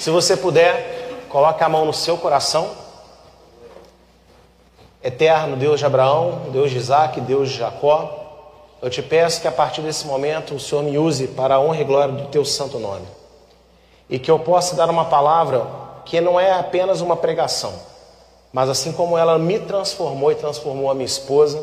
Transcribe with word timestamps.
Se 0.00 0.08
você 0.08 0.34
puder, 0.34 1.26
coloque 1.28 1.62
a 1.62 1.68
mão 1.68 1.84
no 1.84 1.92
seu 1.92 2.16
coração. 2.16 2.70
Eterno 5.04 5.58
Deus 5.58 5.78
de 5.78 5.84
Abraão, 5.84 6.46
Deus 6.50 6.70
de 6.70 6.78
Isaac, 6.78 7.20
Deus 7.20 7.50
de 7.50 7.58
Jacó, 7.58 8.16
eu 8.80 8.88
te 8.88 9.02
peço 9.02 9.42
que 9.42 9.46
a 9.46 9.52
partir 9.52 9.82
desse 9.82 10.06
momento 10.06 10.54
o 10.54 10.58
Senhor 10.58 10.82
me 10.82 10.96
use 10.96 11.26
para 11.28 11.56
a 11.56 11.60
honra 11.60 11.82
e 11.82 11.84
glória 11.84 12.14
do 12.14 12.28
teu 12.28 12.46
santo 12.46 12.78
nome. 12.78 13.06
E 14.08 14.18
que 14.18 14.30
eu 14.30 14.38
possa 14.38 14.74
dar 14.74 14.88
uma 14.88 15.04
palavra 15.04 15.66
que 16.06 16.18
não 16.18 16.40
é 16.40 16.50
apenas 16.50 17.02
uma 17.02 17.14
pregação, 17.14 17.74
mas 18.54 18.70
assim 18.70 18.92
como 18.92 19.18
ela 19.18 19.38
me 19.38 19.58
transformou 19.58 20.32
e 20.32 20.34
transformou 20.34 20.90
a 20.90 20.94
minha 20.94 21.04
esposa, 21.04 21.62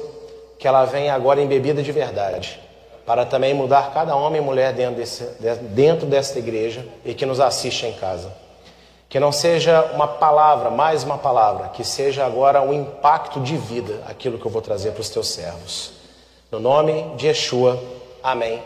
que 0.60 0.68
ela 0.68 0.86
venha 0.86 1.16
agora 1.16 1.42
embebida 1.42 1.82
de 1.82 1.92
verdade, 1.92 2.60
para 3.08 3.26
também 3.26 3.54
mudar 3.54 3.94
cada 3.94 4.18
homem 4.18 4.42
e 4.42 4.44
mulher 4.44 4.74
dentro, 4.74 4.96
desse, 4.96 5.24
dentro 5.70 6.06
desta 6.06 6.38
igreja 6.40 6.86
e 7.06 7.14
que 7.14 7.26
nos 7.26 7.40
assiste 7.40 7.86
em 7.86 7.94
casa. 7.94 8.34
Que 9.08 9.18
não 9.18 9.32
seja 9.32 9.82
uma 9.94 10.06
palavra, 10.06 10.70
mais 10.70 11.06
uma 11.06 11.18
palavra, 11.18 11.70
que 11.70 11.86
seja 11.86 12.26
agora 12.26 12.62
um 12.62 12.74
impacto 12.74 13.40
de 13.40 13.56
vida 13.56 14.04
aquilo 14.10 14.38
que 14.38 14.46
eu 14.46 14.52
vou 14.52 14.62
trazer 14.62 14.92
para 14.92 15.00
os 15.00 15.08
teus 15.08 15.30
servos. 15.30 15.94
No 16.52 16.60
nome 16.60 17.16
de 17.16 17.28
Yeshua, 17.28 17.82
amém 18.22 18.62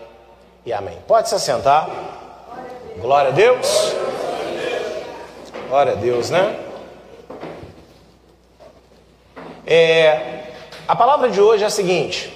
e 0.65 0.73
amém. 0.73 0.97
Pode 1.07 1.29
se 1.29 1.35
assentar. 1.35 1.87
Glória 2.97 3.29
a 3.29 3.33
Deus. 3.33 3.93
Glória 5.69 5.91
a 5.91 5.95
Deus, 5.95 6.31
né? 6.31 6.59
É, 9.67 10.45
a 10.87 10.95
palavra 10.95 11.29
de 11.29 11.39
hoje 11.39 11.63
é 11.63 11.67
a 11.67 11.69
seguinte: 11.69 12.33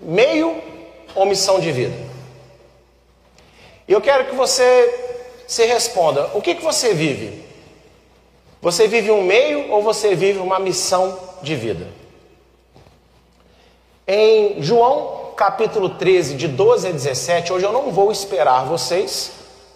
meio 0.00 0.70
ou 1.14 1.26
missão 1.26 1.60
de 1.60 1.70
vida? 1.70 1.96
E 3.86 3.92
eu 3.92 4.00
quero 4.00 4.26
que 4.26 4.34
você 4.34 5.12
se 5.46 5.64
responda: 5.66 6.30
o 6.34 6.40
que, 6.40 6.54
que 6.54 6.62
você 6.62 6.94
vive? 6.94 7.42
Você 8.60 8.86
vive 8.86 9.10
um 9.10 9.22
meio 9.22 9.72
ou 9.72 9.82
você 9.82 10.14
vive 10.14 10.38
uma 10.38 10.58
missão 10.58 11.18
de 11.42 11.56
vida? 11.56 11.88
Em 14.06 14.62
João 14.62 15.32
capítulo 15.36 15.90
13, 15.90 16.36
de 16.36 16.46
12 16.46 16.88
a 16.88 16.92
17, 16.92 17.52
hoje 17.52 17.64
eu 17.64 17.72
não 17.72 17.90
vou 17.90 18.12
esperar 18.12 18.64
vocês, 18.64 19.32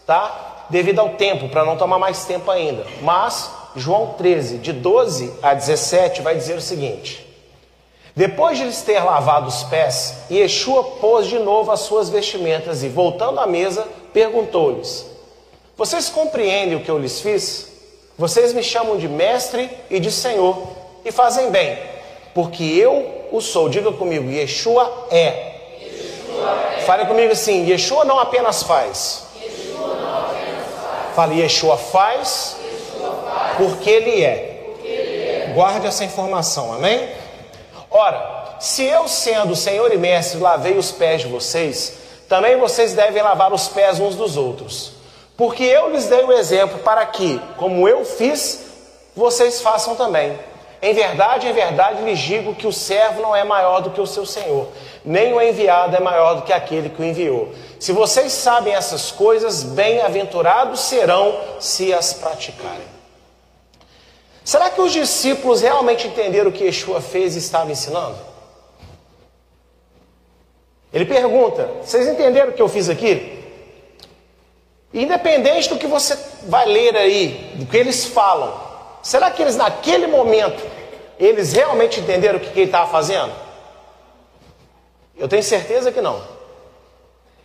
tá? 0.07 0.67
Devido 0.71 1.01
ao 1.01 1.11
tempo, 1.11 1.49
para 1.49 1.65
não 1.65 1.77
tomar 1.77 1.99
mais 1.99 2.25
tempo 2.25 2.51
ainda. 2.51 2.87
Mas 3.03 3.51
João 3.75 4.15
13, 4.15 4.59
de 4.59 4.73
12 4.73 5.35
a 5.43 5.53
17, 5.55 6.23
vai 6.23 6.37
dizer 6.37 6.57
o 6.57 6.61
seguinte: 6.61 7.26
Depois 8.17 8.57
de 8.57 8.65
lhes 8.65 8.81
ter 8.81 8.99
lavado 9.01 9.47
os 9.47 9.63
pés, 9.65 10.15
Yeshua 10.31 10.83
pôs 10.83 11.27
de 11.27 11.39
novo 11.39 11.71
as 11.71 11.81
suas 11.81 12.09
vestimentas 12.09 12.83
e, 12.83 12.89
voltando 12.89 13.39
à 13.39 13.47
mesa, 13.47 13.87
perguntou-lhes: 14.11 15.05
vocês 15.77 16.09
compreendem 16.09 16.77
o 16.77 16.81
que 16.81 16.91
eu 16.91 16.99
lhes 16.99 17.21
fiz? 17.21 17.69
Vocês 18.17 18.55
me 18.55 18.63
chamam 18.63 18.97
de 18.97 19.07
mestre 19.07 19.71
e 19.91 20.01
de 20.01 20.11
senhor 20.11 20.67
e 21.05 21.13
fazem 21.13 21.51
bem, 21.51 21.79
porque 22.35 22.65
eu 22.65 23.27
o 23.31 23.43
sou. 23.43 23.69
Diga 23.69 23.93
comigo, 23.93 24.31
Yeshua 24.31 25.09
é. 25.11 25.53
Yeshua 25.79 26.75
é. 26.79 26.81
Fale 26.81 27.05
comigo 27.05 27.31
assim: 27.31 27.69
Yeshua 27.69 28.07
não 28.07 28.19
apenas 28.19 28.63
faz. 28.63 29.27
Fale, 31.15 31.39
Yeshua 31.39 31.77
faz, 31.77 32.57
Yeshua 32.65 33.23
faz 33.23 33.57
porque, 33.59 33.91
ele 33.91 34.25
é. 34.25 34.71
porque 34.73 34.89
ele 34.89 35.29
é. 35.29 35.53
Guarde 35.55 35.87
essa 35.87 36.03
informação, 36.03 36.73
amém? 36.73 37.07
Ora, 37.99 38.57
se 38.61 38.85
eu, 38.85 39.09
sendo 39.09 39.57
Senhor 39.57 39.91
e 39.91 39.97
Mestre, 39.97 40.39
lavei 40.39 40.77
os 40.77 40.93
pés 40.93 41.23
de 41.23 41.29
vocês, 41.29 41.95
também 42.29 42.59
vocês 42.59 42.93
devem 42.93 43.23
lavar 43.23 43.51
os 43.55 43.69
pés 43.69 43.99
uns 43.99 44.15
dos 44.15 44.37
outros. 44.37 44.93
Porque 45.35 45.65
eu 45.65 45.89
lhes 45.89 46.05
dei 46.05 46.23
o 46.23 46.31
exemplo 46.31 46.79
para 46.81 47.07
que, 47.07 47.41
como 47.57 47.89
eu 47.89 48.05
fiz, 48.05 48.67
vocês 49.17 49.63
façam 49.63 49.97
também. 49.97 50.39
Em 50.83 50.93
verdade, 50.93 51.47
em 51.47 51.55
verdade 51.55 52.03
lhes 52.03 52.19
digo 52.19 52.55
que 52.55 52.67
o 52.67 52.73
servo 52.73 53.23
não 53.23 53.35
é 53.35 53.45
maior 53.45 53.81
do 53.81 53.89
que 53.89 54.01
o 54.01 54.07
seu 54.07 54.27
senhor, 54.27 54.69
nem 55.03 55.33
o 55.33 55.41
enviado 55.41 55.97
é 55.97 56.01
maior 56.01 56.35
do 56.35 56.43
que 56.43 56.53
aquele 56.53 56.91
que 56.91 57.01
o 57.01 57.05
enviou. 57.05 57.49
Se 57.81 57.93
vocês 57.93 58.31
sabem 58.31 58.75
essas 58.75 59.11
coisas, 59.11 59.63
bem-aventurados 59.63 60.81
serão 60.81 61.35
se 61.59 61.95
as 61.95 62.13
praticarem. 62.13 62.96
Será 64.47 64.71
que 64.71 64.81
os 64.81 64.93
discípulos 64.93 65.61
realmente 65.61 66.07
entenderam 66.07 66.51
o 66.51 66.53
que 66.53 66.63
Yeshua 66.63 67.01
fez 67.01 67.35
e 67.35 67.41
estava 67.41 67.73
ensinando? 67.73 68.17
Ele 70.93 71.05
pergunta: 71.05 71.69
Vocês 71.83 72.07
entenderam 72.07 72.51
o 72.51 72.53
que 72.53 72.63
eu 72.63 72.69
fiz 72.69 72.89
aqui? 72.89 73.43
Independente 74.95 75.69
do 75.69 75.77
que 75.77 75.89
você 75.89 76.17
vai 76.45 76.65
ler 76.65 76.97
aí, 76.97 77.55
do 77.57 77.67
que 77.67 77.77
eles 77.77 78.05
falam, 78.05 78.55
será 79.03 79.33
que 79.33 79.43
eles 79.43 79.57
naquele 79.57 80.07
momento, 80.07 80.63
eles 81.19 81.53
realmente 81.53 81.99
entenderam 81.99 82.39
o 82.39 82.41
que, 82.41 82.51
que 82.51 82.61
ele 82.61 82.67
estava 82.67 82.89
fazendo? 82.89 83.33
Eu 85.17 85.27
tenho 85.27 85.43
certeza 85.43 85.91
que 85.91 86.01
não. 86.01 86.23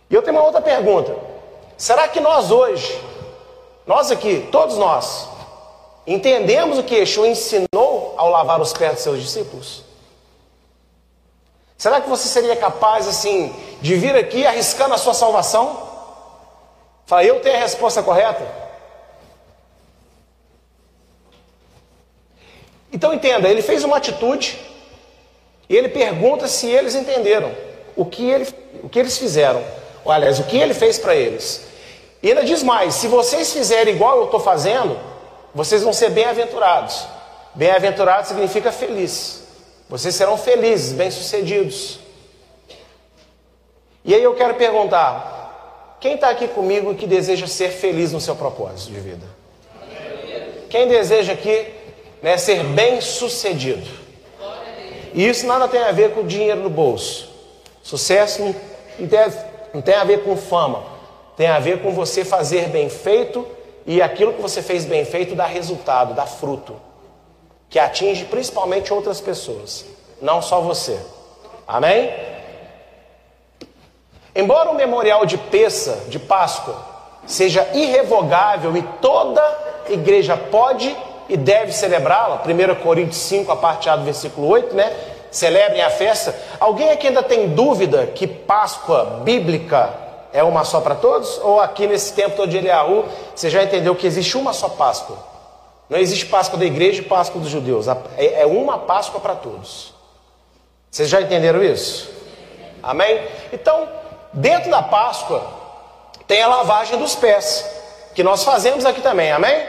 E 0.08 0.14
eu 0.14 0.22
tenho 0.22 0.36
uma 0.36 0.46
outra 0.46 0.60
pergunta. 0.60 1.16
Será 1.76 2.06
que 2.06 2.20
nós 2.20 2.52
hoje, 2.52 2.96
nós 3.88 4.12
aqui, 4.12 4.46
todos 4.52 4.78
nós, 4.78 5.31
entendemos 6.06 6.78
o 6.78 6.82
que 6.82 6.96
Yeshua 6.96 7.28
ensinou 7.28 8.14
ao 8.16 8.30
lavar 8.30 8.60
os 8.60 8.72
pés 8.72 8.94
dos 8.94 9.02
seus 9.02 9.20
discípulos? 9.20 9.84
Será 11.76 12.00
que 12.00 12.08
você 12.08 12.28
seria 12.28 12.54
capaz, 12.54 13.08
assim, 13.08 13.52
de 13.80 13.96
vir 13.96 14.14
aqui 14.14 14.46
arriscando 14.46 14.94
a 14.94 14.98
sua 14.98 15.14
salvação? 15.14 15.90
Fala, 17.06 17.24
eu 17.24 17.40
tenho 17.40 17.56
a 17.56 17.60
resposta 17.60 18.02
correta? 18.02 18.46
Então 22.92 23.12
entenda, 23.12 23.48
ele 23.48 23.62
fez 23.62 23.82
uma 23.82 23.96
atitude 23.96 24.58
e 25.68 25.74
ele 25.74 25.88
pergunta 25.88 26.46
se 26.46 26.68
eles 26.68 26.94
entenderam 26.94 27.52
o 27.96 28.04
que, 28.04 28.30
ele, 28.30 28.46
o 28.82 28.88
que 28.88 28.98
eles 28.98 29.16
fizeram. 29.18 29.64
Ou, 30.04 30.12
aliás, 30.12 30.38
o 30.38 30.44
que 30.44 30.58
ele 30.58 30.74
fez 30.74 30.98
para 30.98 31.14
eles. 31.14 31.64
E 32.22 32.28
ainda 32.28 32.44
diz 32.44 32.62
mais: 32.62 32.94
se 32.94 33.08
vocês 33.08 33.52
fizerem 33.52 33.94
igual 33.94 34.18
eu 34.18 34.24
estou 34.26 34.40
fazendo, 34.40 34.98
vocês 35.54 35.82
vão 35.82 35.92
ser 35.92 36.10
bem-aventurados. 36.10 37.06
Bem-aventurado 37.54 38.26
significa 38.26 38.72
feliz. 38.72 39.42
Vocês 39.88 40.14
serão 40.14 40.38
felizes, 40.38 40.92
bem-sucedidos. 40.92 41.98
E 44.04 44.14
aí 44.14 44.22
eu 44.22 44.34
quero 44.34 44.54
perguntar: 44.54 45.96
quem 46.00 46.14
está 46.14 46.30
aqui 46.30 46.48
comigo 46.48 46.94
que 46.94 47.06
deseja 47.06 47.46
ser 47.46 47.68
feliz 47.68 48.12
no 48.12 48.20
seu 48.20 48.34
propósito 48.34 48.92
de 48.92 49.00
vida? 49.00 49.26
Quem 50.70 50.88
deseja 50.88 51.34
aqui 51.34 51.66
né, 52.22 52.38
ser 52.38 52.64
bem 52.64 53.00
sucedido? 53.02 54.02
E 55.12 55.28
isso 55.28 55.46
nada 55.46 55.68
tem 55.68 55.82
a 55.82 55.92
ver 55.92 56.14
com 56.14 56.26
dinheiro 56.26 56.60
no 56.60 56.70
bolso. 56.70 57.28
Sucesso 57.82 58.54
não 59.74 59.82
tem 59.82 59.94
a 59.94 60.04
ver 60.04 60.24
com 60.24 60.34
fama. 60.36 60.84
Tem 61.36 61.48
a 61.48 61.58
ver 61.58 61.82
com 61.82 61.92
você 61.92 62.24
fazer 62.24 62.68
bem 62.68 62.88
feito 62.88 63.46
e 63.86 64.00
aquilo 64.00 64.32
que 64.32 64.42
você 64.42 64.62
fez 64.62 64.84
bem 64.84 65.04
feito 65.04 65.34
dá 65.34 65.46
resultado, 65.46 66.14
dá 66.14 66.26
fruto. 66.26 66.76
Que 67.68 67.78
atinge 67.78 68.24
principalmente 68.26 68.92
outras 68.92 69.20
pessoas, 69.20 69.84
não 70.20 70.42
só 70.42 70.60
você. 70.60 70.98
Amém? 71.66 72.12
Embora 74.34 74.70
o 74.70 74.74
memorial 74.74 75.26
de 75.26 75.36
Peça, 75.36 76.04
de 76.08 76.18
Páscoa, 76.18 76.76
seja 77.26 77.68
irrevogável 77.74 78.76
e 78.76 78.82
toda 79.00 79.42
igreja 79.88 80.36
pode 80.36 80.94
e 81.28 81.36
deve 81.36 81.72
celebrá-la, 81.72 82.42
1 82.44 82.82
Coríntios 82.82 83.22
5, 83.22 83.50
a 83.50 83.56
parte 83.56 83.88
A 83.88 83.96
do 83.96 84.04
versículo 84.04 84.48
8, 84.48 84.74
né? 84.74 84.92
Celebrem 85.30 85.82
a 85.82 85.90
festa. 85.90 86.34
Alguém 86.60 86.90
aqui 86.90 87.08
ainda 87.08 87.22
tem 87.22 87.48
dúvida 87.48 88.06
que 88.06 88.26
Páscoa 88.26 89.22
bíblica 89.24 90.01
é 90.32 90.42
uma 90.42 90.64
só 90.64 90.80
para 90.80 90.94
todos? 90.94 91.38
Ou 91.38 91.60
aqui 91.60 91.86
nesse 91.86 92.12
tempo 92.12 92.46
de 92.46 92.56
Eliahu, 92.56 93.04
você 93.34 93.50
já 93.50 93.62
entendeu 93.62 93.94
que 93.94 94.06
existe 94.06 94.36
uma 94.36 94.52
só 94.52 94.68
Páscoa? 94.68 95.18
Não 95.88 95.98
existe 95.98 96.26
Páscoa 96.26 96.58
da 96.58 96.64
igreja 96.64 97.02
e 97.02 97.04
Páscoa 97.04 97.40
dos 97.40 97.50
judeus. 97.50 97.86
É, 97.88 98.42
é 98.42 98.46
uma 98.46 98.78
Páscoa 98.78 99.20
para 99.20 99.34
todos. 99.34 99.92
Vocês 100.90 101.08
já 101.08 101.20
entenderam 101.20 101.62
isso? 101.62 102.10
Amém? 102.82 103.22
Então, 103.52 103.88
Dentro 104.32 104.70
da 104.70 104.82
Páscoa 104.82 105.46
tem 106.26 106.40
a 106.40 106.48
lavagem 106.48 106.98
dos 106.98 107.14
pés, 107.14 107.68
que 108.14 108.22
nós 108.22 108.42
fazemos 108.44 108.86
aqui 108.86 109.02
também, 109.02 109.30
amém? 109.30 109.66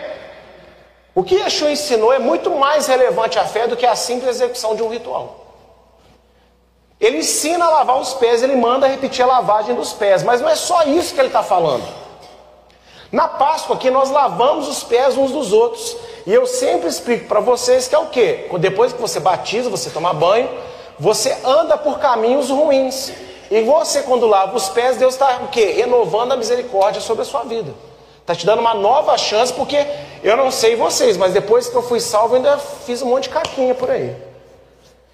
O 1.14 1.22
que 1.22 1.36
Yeshua 1.36 1.72
ensinou 1.72 2.14
é 2.14 2.20
muito 2.20 2.50
mais 2.52 2.88
relevante 2.88 3.38
à 3.38 3.46
fé 3.46 3.68
do 3.68 3.76
que 3.76 3.86
a 3.86 3.96
simples 3.96 4.38
execução 4.38 4.74
de 4.76 4.82
um 4.82 4.88
ritual. 4.88 5.43
Ele 7.04 7.18
ensina 7.18 7.66
a 7.66 7.70
lavar 7.70 8.00
os 8.00 8.14
pés, 8.14 8.42
ele 8.42 8.56
manda 8.56 8.88
repetir 8.88 9.26
a 9.26 9.28
lavagem 9.28 9.76
dos 9.76 9.92
pés, 9.92 10.24
mas 10.24 10.40
não 10.40 10.48
é 10.48 10.56
só 10.56 10.84
isso 10.84 11.14
que 11.14 11.20
ele 11.20 11.28
está 11.28 11.44
falando. 11.44 11.84
Na 13.12 13.28
Páscoa 13.28 13.76
aqui 13.76 13.92
nós 13.92 14.10
lavamos 14.10 14.70
os 14.70 14.84
pés 14.84 15.18
uns 15.18 15.34
dos 15.34 15.52
outros. 15.52 15.98
E 16.26 16.34
eu 16.34 16.48
sempre 16.48 16.88
explico 16.88 17.28
para 17.28 17.42
vocês 17.42 17.90
que 17.90 17.94
é 17.94 18.00
o 18.00 18.06
que? 18.06 18.48
Depois 18.58 18.94
que 18.94 19.02
você 19.02 19.20
batiza, 19.20 19.70
você 19.70 19.90
toma 19.90 20.14
banho, 20.14 20.50
você 20.98 21.38
anda 21.44 21.76
por 21.78 22.00
caminhos 22.00 22.50
ruins. 22.50 23.12
E 23.52 23.62
você, 23.64 24.04
quando 24.04 24.26
lava 24.26 24.56
os 24.56 24.70
pés, 24.70 24.96
Deus 24.96 25.16
está 25.16 25.42
o 25.44 25.50
quê? 25.50 25.74
Renovando 25.76 26.32
a 26.32 26.38
misericórdia 26.38 27.02
sobre 27.02 27.24
a 27.24 27.26
sua 27.26 27.44
vida. 27.44 27.74
Está 28.22 28.34
te 28.34 28.46
dando 28.46 28.60
uma 28.60 28.74
nova 28.74 29.18
chance, 29.18 29.52
porque 29.52 29.86
eu 30.24 30.38
não 30.38 30.50
sei 30.50 30.78
vocês, 30.78 31.18
mas 31.18 31.34
depois 31.34 31.68
que 31.68 31.76
eu 31.76 31.84
fui 31.84 32.00
salvo, 32.00 32.36
ainda 32.36 32.58
fiz 32.58 33.02
um 33.02 33.08
monte 33.08 33.24
de 33.24 33.30
caquinha 33.32 33.76
por 33.76 33.92
aí. 33.92 34.16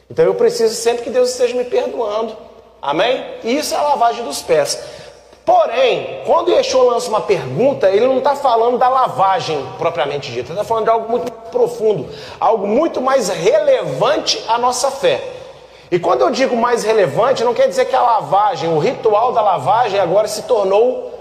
Então 0.09 0.25
eu 0.25 0.33
preciso 0.33 0.73
sempre 0.73 1.03
que 1.03 1.09
Deus 1.09 1.29
esteja 1.29 1.55
me 1.55 1.65
perdoando. 1.65 2.35
Amém? 2.81 3.23
Isso 3.43 3.73
é 3.73 3.77
a 3.77 3.81
lavagem 3.81 4.23
dos 4.23 4.41
pés. 4.41 4.81
Porém, 5.45 6.21
quando 6.25 6.51
Yeshua 6.51 6.93
lança 6.93 7.09
uma 7.09 7.21
pergunta, 7.21 7.89
ele 7.89 8.05
não 8.05 8.19
está 8.19 8.35
falando 8.35 8.77
da 8.77 8.87
lavagem 8.87 9.65
propriamente 9.77 10.31
dita, 10.31 10.51
está 10.51 10.63
falando 10.63 10.83
de 10.83 10.91
algo 10.91 11.09
muito 11.09 11.31
profundo, 11.31 12.07
algo 12.39 12.67
muito 12.67 13.01
mais 13.01 13.29
relevante 13.29 14.43
à 14.47 14.57
nossa 14.57 14.91
fé. 14.91 15.21
E 15.91 15.97
quando 15.99 16.21
eu 16.21 16.29
digo 16.29 16.55
mais 16.55 16.83
relevante, 16.83 17.43
não 17.43 17.53
quer 17.53 17.67
dizer 17.67 17.85
que 17.85 17.95
a 17.95 18.01
lavagem, 18.01 18.71
o 18.71 18.77
ritual 18.77 19.31
da 19.31 19.41
lavagem 19.41 19.99
agora 19.99 20.27
se 20.27 20.43
tornou 20.43 21.11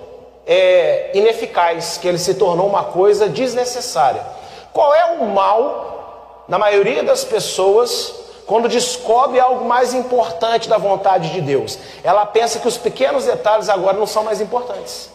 é, 0.47 1.11
ineficaz, 1.15 1.97
que 1.97 2.07
ele 2.07 2.19
se 2.19 2.35
tornou 2.35 2.67
uma 2.67 2.85
coisa 2.85 3.29
desnecessária. 3.29 4.23
Qual 4.75 4.95
é 4.95 5.07
o 5.19 5.25
mal, 5.25 6.45
na 6.47 6.59
maioria 6.59 7.03
das 7.03 7.25
pessoas, 7.25 8.15
quando 8.49 8.67
descobre 8.67 9.39
algo 9.39 9.67
mais 9.67 9.93
importante 9.93 10.71
da 10.71 10.79
vontade 10.79 11.31
de 11.33 11.43
Deus, 11.43 11.79
ela 12.03 12.25
pensa 12.25 12.59
que 12.59 12.67
os 12.67 12.79
pequenos 12.79 13.27
detalhes 13.27 13.69
agora 13.69 13.95
não 13.99 14.07
são 14.07 14.25
mais 14.25 14.41
importantes. 14.41 15.11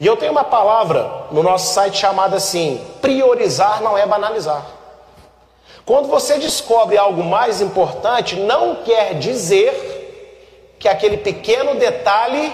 E 0.00 0.06
eu 0.06 0.16
tenho 0.16 0.32
uma 0.32 0.44
palavra 0.44 1.26
no 1.30 1.42
nosso 1.42 1.74
site 1.74 1.98
chamada 1.98 2.38
assim: 2.38 2.82
priorizar 3.02 3.82
não 3.82 3.98
é 3.98 4.06
banalizar. 4.06 4.64
Quando 5.84 6.08
você 6.08 6.38
descobre 6.38 6.96
algo 6.96 7.22
mais 7.22 7.60
importante, 7.60 8.36
não 8.36 8.76
quer 8.76 9.18
dizer 9.18 10.74
que 10.78 10.88
aquele 10.88 11.18
pequeno 11.18 11.74
detalhe 11.74 12.50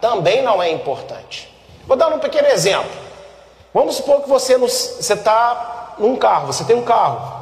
também 0.00 0.42
não 0.42 0.62
é 0.62 0.70
importante. 0.70 1.52
Vou 1.88 1.96
dar 1.96 2.06
um 2.06 2.20
pequeno 2.20 2.46
exemplo. 2.46 2.88
Vamos 3.74 3.96
supor 3.96 4.22
que 4.22 4.28
você 4.28 4.54
está 4.54 5.96
num 5.98 6.14
carro, 6.14 6.46
você 6.46 6.62
tem 6.62 6.76
um 6.76 6.84
carro. 6.84 7.41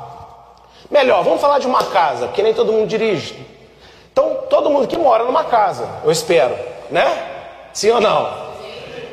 Melhor, 0.91 1.23
vamos 1.23 1.41
falar 1.41 1.61
de 1.61 1.67
uma 1.67 1.85
casa, 1.85 2.27
porque 2.27 2.43
nem 2.43 2.53
todo 2.53 2.73
mundo 2.73 2.89
dirige. 2.89 3.47
Então, 4.13 4.39
todo 4.51 4.69
mundo 4.69 4.89
que 4.89 4.99
mora 4.99 5.23
numa 5.23 5.45
casa, 5.45 5.89
eu 6.05 6.11
espero, 6.11 6.57
né? 6.91 7.07
Sim 7.73 7.91
ou 7.91 8.01
não? 8.01 8.51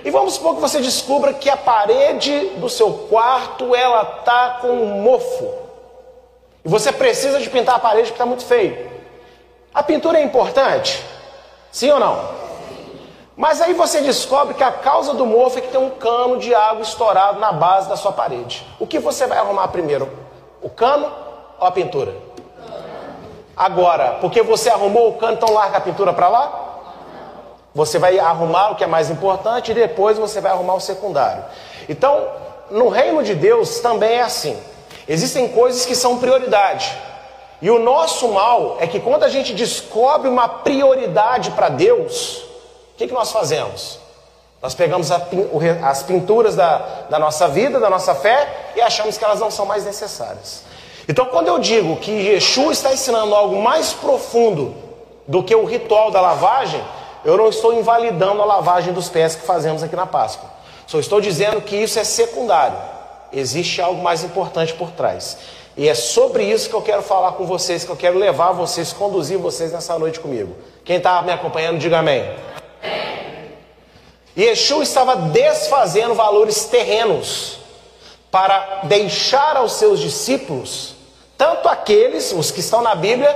E 0.03 0.09
vamos 0.09 0.33
supor 0.33 0.55
que 0.55 0.61
você 0.61 0.79
descubra 0.79 1.33
que 1.33 1.49
a 1.49 1.57
parede 1.57 2.49
do 2.57 2.67
seu 2.67 2.91
quarto 3.09 3.75
ela 3.75 4.03
tá 4.05 4.57
com 4.61 4.69
um 4.69 5.01
mofo. 5.01 5.53
E 6.65 6.69
você 6.69 6.91
precisa 6.91 7.39
de 7.39 7.49
pintar 7.49 7.75
a 7.75 7.79
parede 7.79 8.05
porque 8.05 8.15
está 8.15 8.25
muito 8.25 8.45
feio. 8.45 8.89
A 9.73 9.83
pintura 9.83 10.17
é 10.17 10.23
importante? 10.23 11.05
Sim 11.71 11.91
ou 11.91 11.99
não? 11.99 12.37
Mas 13.35 13.61
aí 13.61 13.73
você 13.73 14.01
descobre 14.01 14.55
que 14.55 14.63
a 14.63 14.71
causa 14.71 15.13
do 15.13 15.25
mofo 15.25 15.59
é 15.59 15.61
que 15.61 15.67
tem 15.67 15.79
um 15.79 15.91
cano 15.91 16.39
de 16.39 16.55
água 16.55 16.81
estourado 16.81 17.39
na 17.39 17.51
base 17.51 17.87
da 17.87 17.95
sua 17.95 18.11
parede. 18.11 18.65
O 18.79 18.87
que 18.87 18.97
você 18.97 19.27
vai 19.27 19.37
arrumar 19.37 19.67
primeiro? 19.67 20.09
O 20.59 20.69
cano 20.69 21.26
ou 21.59 21.67
a 21.67 21.71
pintura? 21.71 22.15
Agora, 23.55 24.17
porque 24.21 24.43
você 24.43 24.69
arrumou 24.69 25.09
o 25.09 25.13
cano, 25.13 25.33
então 25.33 25.53
larga 25.53 25.77
a 25.77 25.81
pintura 25.81 26.13
para 26.13 26.27
lá? 26.27 26.63
Você 27.73 27.97
vai 27.97 28.19
arrumar 28.19 28.71
o 28.71 28.75
que 28.75 28.83
é 28.83 28.87
mais 28.87 29.09
importante 29.09 29.71
e 29.71 29.73
depois 29.73 30.17
você 30.17 30.39
vai 30.39 30.51
arrumar 30.51 30.75
o 30.75 30.79
secundário. 30.79 31.43
Então, 31.89 32.27
no 32.69 32.89
reino 32.89 33.23
de 33.23 33.33
Deus 33.33 33.79
também 33.79 34.15
é 34.15 34.21
assim. 34.21 34.59
Existem 35.07 35.47
coisas 35.49 35.85
que 35.85 35.95
são 35.95 36.17
prioridade. 36.17 36.95
E 37.61 37.71
o 37.71 37.79
nosso 37.79 38.27
mal 38.27 38.77
é 38.79 38.85
que 38.85 38.99
quando 38.99 39.23
a 39.23 39.29
gente 39.29 39.53
descobre 39.53 40.29
uma 40.29 40.47
prioridade 40.47 41.51
para 41.51 41.69
Deus, 41.69 42.43
o 42.93 42.97
que, 42.97 43.07
que 43.07 43.13
nós 43.13 43.31
fazemos? 43.31 43.99
Nós 44.61 44.75
pegamos 44.75 45.11
a, 45.11 45.21
as 45.83 46.03
pinturas 46.03 46.55
da, 46.55 46.77
da 47.09 47.17
nossa 47.17 47.47
vida, 47.47 47.79
da 47.79 47.89
nossa 47.89 48.13
fé, 48.13 48.71
e 48.75 48.81
achamos 48.81 49.17
que 49.17 49.23
elas 49.23 49.39
não 49.39 49.49
são 49.49 49.65
mais 49.65 49.85
necessárias. 49.85 50.66
Então, 51.07 51.25
quando 51.27 51.47
eu 51.47 51.57
digo 51.57 51.95
que 51.97 52.11
Yeshua 52.11 52.73
está 52.73 52.91
ensinando 52.91 53.33
algo 53.33 53.61
mais 53.61 53.93
profundo 53.93 54.75
do 55.25 55.41
que 55.41 55.55
o 55.55 55.63
ritual 55.63 56.11
da 56.11 56.19
lavagem, 56.19 56.83
eu 57.23 57.37
não 57.37 57.47
estou 57.47 57.73
invalidando 57.73 58.41
a 58.41 58.45
lavagem 58.45 58.93
dos 58.93 59.07
pés 59.07 59.35
que 59.35 59.45
fazemos 59.45 59.81
aqui 59.81 59.95
na 59.95 60.05
Páscoa. 60.05 60.49
Só 60.85 60.99
estou 60.99 61.21
dizendo 61.21 61.61
que 61.61 61.75
isso 61.77 61.97
é 61.97 62.03
secundário. 62.03 62.77
Existe 63.31 63.81
algo 63.81 64.01
mais 64.01 64.23
importante 64.23 64.73
por 64.73 64.91
trás. 64.91 65.37
E 65.77 65.87
é 65.87 65.95
sobre 65.95 66.43
isso 66.43 66.69
que 66.69 66.75
eu 66.75 66.81
quero 66.81 67.01
falar 67.01 67.33
com 67.33 67.45
vocês, 67.45 67.85
que 67.85 67.91
eu 67.91 67.95
quero 67.95 68.17
levar 68.17 68.51
vocês, 68.51 68.91
conduzir 68.91 69.37
vocês 69.37 69.71
nessa 69.71 69.97
noite 69.97 70.19
comigo. 70.19 70.55
Quem 70.83 70.97
está 70.97 71.21
me 71.21 71.31
acompanhando, 71.31 71.77
diga 71.77 71.99
amém. 71.99 72.25
Yeshua 74.37 74.83
estava 74.83 75.15
desfazendo 75.15 76.13
valores 76.13 76.65
terrenos 76.65 77.59
para 78.29 78.81
deixar 78.83 79.55
aos 79.55 79.73
seus 79.73 79.99
discípulos 79.99 80.96
tanto 81.37 81.69
aqueles, 81.69 82.31
os 82.31 82.49
que 82.51 82.59
estão 82.59 82.81
na 82.81 82.95
Bíblia, 82.95 83.35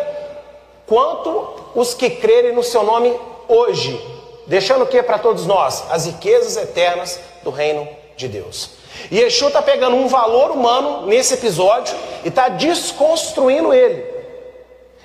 quanto 0.87 1.71
os 1.75 1.93
que 1.93 2.09
crerem 2.09 2.53
no 2.53 2.63
seu 2.63 2.83
nome 2.83 3.17
hoje, 3.47 3.99
deixando 4.47 4.83
o 4.83 4.87
que 4.87 5.01
para 5.03 5.19
todos 5.19 5.45
nós? 5.45 5.83
As 5.89 6.05
riquezas 6.05 6.57
eternas 6.57 7.19
do 7.43 7.51
reino 7.51 7.87
de 8.17 8.27
Deus. 8.27 8.71
E 9.09 9.19
Yeshua 9.19 9.47
está 9.47 9.61
pegando 9.61 9.95
um 9.95 10.07
valor 10.07 10.51
humano 10.51 11.05
nesse 11.07 11.33
episódio 11.35 11.95
e 12.23 12.27
está 12.27 12.49
desconstruindo 12.49 13.73
ele. 13.73 14.05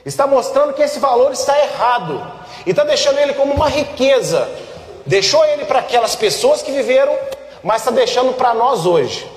Está 0.05 0.27
mostrando 0.27 0.73
que 0.73 0.83
esse 0.83 0.99
valor 0.99 1.33
está 1.33 1.59
errado. 1.59 2.33
E 2.65 2.71
está 2.71 2.85
deixando 2.85 3.19
ele 3.19 3.35
como 3.35 3.55
uma 3.55 3.69
riqueza. 3.69 4.49
Deixou 5.05 5.45
ele 5.45 5.65
para 5.65 5.81
aquelas 5.81 6.17
pessoas 6.17 6.63
que 6.63 6.71
viveram, 6.71 7.17
mas 7.63 7.83
está 7.83 7.91
deixando 7.91 8.33
para 8.35 8.55
nós 8.55 8.87
hoje. 8.87 9.36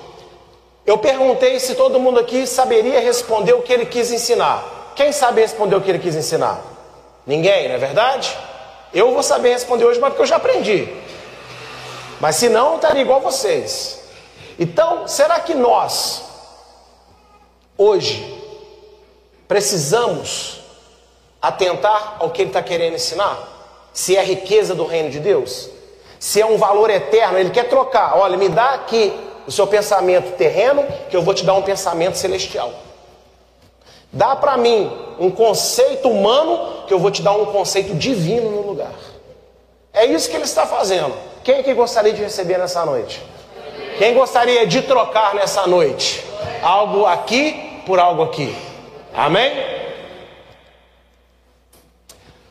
Eu 0.89 0.97
perguntei 0.97 1.59
se 1.59 1.75
todo 1.75 2.00
mundo 2.00 2.19
aqui 2.19 2.47
saberia 2.47 3.00
responder 3.00 3.53
o 3.53 3.62
que 3.62 3.71
ele 3.71 3.86
quis 3.86 4.12
ensinar. 4.12 4.91
Quem 4.95 5.12
sabe 5.12 5.39
responder 5.39 5.75
o 5.75 5.81
que 5.81 5.91
ele 5.91 6.00
quis 6.00 6.15
ensinar? 6.15 6.59
Ninguém, 7.27 7.68
não 7.68 7.75
é 7.75 7.77
verdade? 7.77 8.36
Eu 8.91 9.13
vou 9.13 9.21
saber 9.21 9.50
responder 9.50 9.86
hoje, 9.86 10.00
mas 10.00 10.09
porque 10.09 10.24
eu 10.24 10.25
já 10.25 10.38
aprendi. 10.38 10.89
Mas 12.19 12.38
se 12.38 12.50
não, 12.50 12.77
estaria 12.77 13.03
igual 13.03 13.21
vocês. 13.21 14.01
Então, 14.57 15.07
será 15.07 15.39
que 15.39 15.53
nós, 15.53 16.24
hoje, 17.77 18.42
precisamos 19.47 20.59
atentar 21.39 22.15
ao 22.18 22.31
que 22.31 22.42
ele 22.42 22.50
está 22.50 22.63
querendo 22.63 22.95
ensinar? 22.95 23.38
Se 23.94 24.18
é 24.18 24.24
riqueza 24.24 24.74
do 24.74 24.88
reino 24.88 25.12
de 25.12 25.19
Deus? 25.19 25.69
Se 26.19 26.42
é 26.42 26.45
um 26.47 26.57
valor 26.57 26.89
eterno, 26.89 27.38
ele 27.38 27.51
quer 27.51 27.69
trocar. 27.69 28.18
Olha, 28.18 28.35
me 28.35 28.50
dá 28.50 28.71
aqui 28.71 29.28
o 29.49 29.51
seu 29.51 29.65
pensamento 29.65 30.37
terreno, 30.37 30.85
que 31.09 31.18
eu 31.18 31.23
vou 31.23 31.33
te 31.33 31.44
dar 31.44 31.56
um 31.56 31.63
pensamento 31.63 32.15
celestial. 32.19 32.71
Dá 34.13 34.35
para 34.35 34.56
mim 34.57 34.95
um 35.18 35.31
conceito 35.31 36.07
humano, 36.07 36.83
que 36.85 36.94
eu 36.94 36.99
vou 36.99 37.09
te 37.09 37.23
dar 37.23 37.31
um 37.31 37.47
conceito 37.47 37.95
divino 37.95 38.51
no 38.51 38.61
lugar. 38.61 38.94
É 39.91 40.06
isso 40.06 40.29
que 40.29 40.35
ele 40.35 40.44
está 40.44 40.68
fazendo. 40.68 41.15
Quem 41.44 41.56
é 41.56 41.63
que 41.63 41.73
gostaria 41.73 42.13
de 42.13 42.21
receber 42.21 42.59
nessa 42.59 42.85
noite? 42.85 43.23
Quem 43.97 44.13
gostaria 44.13 44.68
de 44.68 44.83
trocar 44.83 45.33
nessa 45.33 45.65
noite? 45.65 46.23
Algo 46.61 47.07
aqui 47.07 47.81
por 47.87 47.99
algo 47.99 48.21
aqui. 48.21 48.56
Amém? 49.15 49.51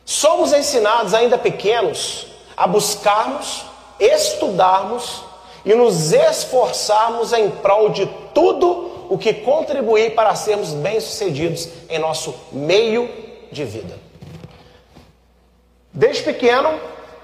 Somos 0.03 0.51
ensinados 0.51 1.13
ainda 1.13 1.37
pequenos 1.37 2.27
a 2.57 2.67
buscarmos, 2.67 3.63
estudarmos 4.01 5.28
e 5.65 5.73
nos 5.73 6.11
esforçarmos 6.13 7.33
em 7.33 7.49
prol 7.49 7.89
de 7.89 8.05
tudo 8.33 9.07
o 9.09 9.17
que 9.17 9.33
contribuir 9.33 10.13
para 10.13 10.35
sermos 10.35 10.73
bem-sucedidos 10.73 11.67
em 11.89 11.97
nosso 11.97 12.35
meio 12.51 13.09
de 13.51 13.65
vida. 13.65 13.97
Desde 15.91 16.23
pequeno, 16.23 16.79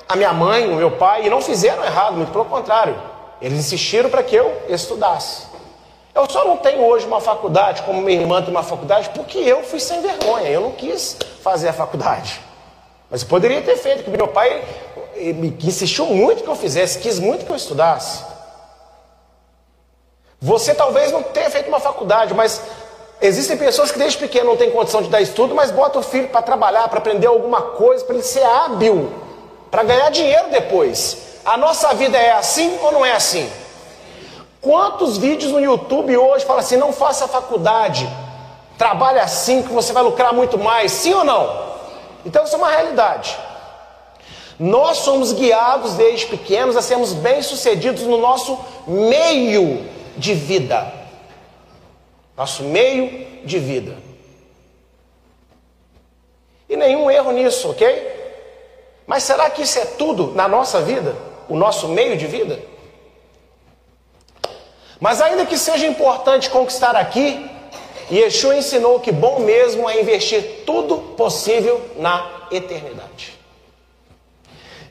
a 0.10 0.16
minha 0.16 0.34
mãe, 0.34 0.68
o 0.68 0.76
meu 0.76 0.92
pai, 0.92 1.30
não 1.30 1.42
fizeram 1.42 1.84
errado, 1.84 2.16
muito 2.16 2.32
pelo 2.32 2.46
contrário, 2.46 3.00
eles 3.42 3.60
insistiram 3.60 4.10
para 4.10 4.24
que 4.24 4.36
eu 4.36 4.64
estudasse. 4.68 5.46
Eu 6.14 6.30
só 6.30 6.46
não 6.46 6.58
tenho 6.58 6.82
hoje 6.84 7.06
uma 7.06 7.20
faculdade, 7.20 7.84
como 7.84 8.02
minha 8.02 8.20
irmã 8.20 8.42
tem 8.42 8.50
uma 8.50 8.64
faculdade, 8.64 9.10
porque 9.10 9.38
eu 9.38 9.64
fui 9.64 9.80
sem 9.80 10.02
vergonha, 10.02 10.50
eu 10.50 10.62
não 10.62 10.72
quis 10.72 11.18
fazer 11.42 11.68
a 11.68 11.74
faculdade. 11.74 12.40
Mas 13.12 13.22
eu 13.22 13.28
poderia 13.28 13.62
ter 13.62 13.78
feito, 13.78 14.04
porque 14.04 14.18
meu 14.18 14.30
pai 14.30 14.64
insistiu 15.64 16.06
muito 16.08 16.44
que 16.44 16.50
eu 16.50 16.56
fizesse, 16.56 17.00
quis 17.00 17.20
muito 17.20 17.46
que 17.46 17.52
eu 17.52 17.56
estudasse. 17.56 18.24
Você 20.42 20.74
talvez 20.74 21.12
não 21.12 21.24
tenha 21.24 21.50
feito 21.50 21.68
uma 21.68 21.80
faculdade, 21.80 22.34
mas 22.34 22.62
existem 23.22 23.58
pessoas 23.58 23.92
que 23.92 23.98
desde 23.98 24.18
pequeno 24.18 24.52
não 24.52 24.58
têm 24.58 24.70
condição 24.72 25.02
de 25.02 25.10
dar 25.10 25.22
estudo, 25.22 25.56
mas 25.56 25.72
botam 25.72 26.02
o 26.02 26.04
filho 26.04 26.28
para 26.28 26.42
trabalhar, 26.42 26.88
para 26.88 27.00
aprender 27.00 27.28
alguma 27.28 27.62
coisa, 27.62 28.04
para 28.04 28.16
ele 28.16 28.24
ser 28.24 28.44
hábil, 28.44 29.12
para 29.72 29.84
ganhar 29.84 30.10
dinheiro 30.12 30.50
depois. 30.52 31.18
A 31.46 31.58
nossa 31.58 31.94
vida 31.94 32.18
é 32.18 32.32
assim 32.32 32.78
ou 32.82 32.92
não 32.92 33.06
é 33.06 33.14
assim? 33.14 33.50
Quantos 34.62 35.18
vídeos 35.18 35.52
no 35.52 35.60
YouTube 35.60 36.18
hoje 36.18 36.44
falam 36.46 36.60
assim: 36.60 36.76
não 36.78 36.92
faça 36.92 37.28
faculdade, 37.28 38.10
trabalhe 38.78 39.20
assim 39.20 39.62
que 39.62 39.72
você 39.72 39.94
vai 39.94 40.04
lucrar 40.04 40.34
muito 40.34 40.58
mais, 40.58 40.92
sim 40.92 41.14
ou 41.14 41.24
não? 41.24 41.66
Então 42.26 42.44
isso 42.44 42.56
é 42.56 42.58
uma 42.58 42.70
realidade. 42.70 43.38
Nós 44.60 45.00
somos 45.00 45.34
guiados 45.34 45.96
desde 45.96 46.28
pequenos 46.28 46.78
a 46.78 46.82
sermos 46.82 47.14
bem-sucedidos 47.14 48.04
no 48.04 48.18
nosso 48.18 48.58
meio 48.88 49.86
de 50.18 50.34
vida. 50.34 50.94
Nosso 52.38 52.64
meio 52.64 53.28
de 53.44 53.60
vida. 53.60 53.98
E 56.70 56.76
nenhum 56.76 57.12
erro 57.12 57.32
nisso, 57.32 57.70
ok? 57.70 58.14
Mas 59.06 59.24
será 59.24 59.50
que 59.50 59.62
isso 59.62 59.78
é 59.78 59.86
tudo 59.86 60.32
na 60.34 60.48
nossa 60.48 60.82
vida? 60.82 61.16
O 61.48 61.56
nosso 61.56 61.88
meio 61.90 62.18
de 62.18 62.26
vida? 62.26 62.60
Mas 65.00 65.22
ainda 65.22 65.46
que 65.46 65.58
seja 65.58 65.86
importante 65.86 66.50
conquistar 66.50 66.96
aqui, 66.96 67.50
Yeshua 68.12 68.56
ensinou 68.56 69.00
que 69.00 69.12
bom 69.12 69.40
mesmo 69.40 69.90
é 69.90 70.02
investir 70.02 70.64
tudo 70.66 70.98
possível 71.16 71.82
na 71.98 72.48
eternidade. 72.52 73.35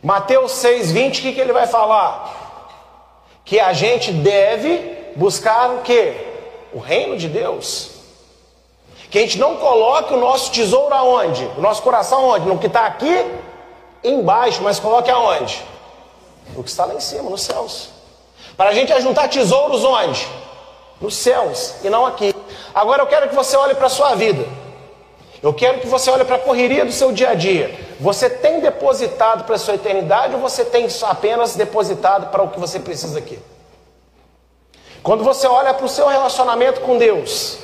Mateus 0.04 0.52
6,20, 0.62 1.08
o 1.08 1.22
que, 1.22 1.32
que 1.32 1.40
ele 1.40 1.54
vai 1.54 1.66
falar? 1.66 2.68
Que 3.42 3.58
a 3.58 3.72
gente 3.72 4.12
deve 4.12 5.12
buscar 5.16 5.70
o 5.70 5.78
que? 5.78 6.14
O 6.74 6.78
reino 6.78 7.16
de 7.16 7.26
Deus. 7.26 7.90
Que 9.10 9.16
a 9.16 9.20
gente 9.22 9.38
não 9.38 9.56
coloque 9.56 10.12
o 10.12 10.18
nosso 10.18 10.52
tesouro 10.52 10.94
aonde? 10.94 11.42
O 11.56 11.62
nosso 11.62 11.80
coração 11.80 12.18
aonde? 12.18 12.46
No 12.46 12.58
que 12.58 12.66
está 12.66 12.84
aqui 12.84 13.24
embaixo, 14.04 14.60
mas 14.62 14.78
coloque 14.78 15.10
aonde? 15.10 15.62
No 16.54 16.62
que 16.62 16.68
está 16.68 16.84
lá 16.84 16.92
em 16.92 17.00
cima, 17.00 17.30
nos 17.30 17.40
céus. 17.40 17.88
Para 18.58 18.70
a 18.70 18.74
gente 18.74 18.92
ajuntar 18.92 19.30
tesouros 19.30 19.84
onde? 19.84 20.28
Nos 21.00 21.16
céus 21.16 21.76
e 21.82 21.88
não 21.88 22.04
aqui. 22.04 22.34
Agora 22.74 23.00
eu 23.00 23.06
quero 23.06 23.30
que 23.30 23.34
você 23.34 23.56
olhe 23.56 23.74
para 23.74 23.86
a 23.86 23.90
sua 23.90 24.14
vida. 24.14 24.46
Eu 25.42 25.54
quero 25.54 25.80
que 25.80 25.86
você 25.86 26.10
olhe 26.10 26.26
para 26.26 26.36
a 26.36 26.40
correria 26.40 26.84
do 26.84 26.92
seu 26.92 27.10
dia 27.10 27.30
a 27.30 27.34
dia. 27.34 27.83
Você 28.00 28.28
tem 28.28 28.60
depositado 28.60 29.44
para 29.44 29.54
a 29.54 29.58
sua 29.58 29.74
eternidade 29.74 30.34
ou 30.34 30.40
você 30.40 30.64
tem 30.64 30.88
apenas 31.02 31.54
depositado 31.54 32.30
para 32.30 32.42
o 32.42 32.50
que 32.50 32.58
você 32.58 32.80
precisa 32.80 33.18
aqui? 33.18 33.38
Quando 35.02 35.22
você 35.22 35.46
olha 35.46 35.74
para 35.74 35.84
o 35.84 35.88
seu 35.88 36.08
relacionamento 36.08 36.80
com 36.80 36.98
Deus, 36.98 37.58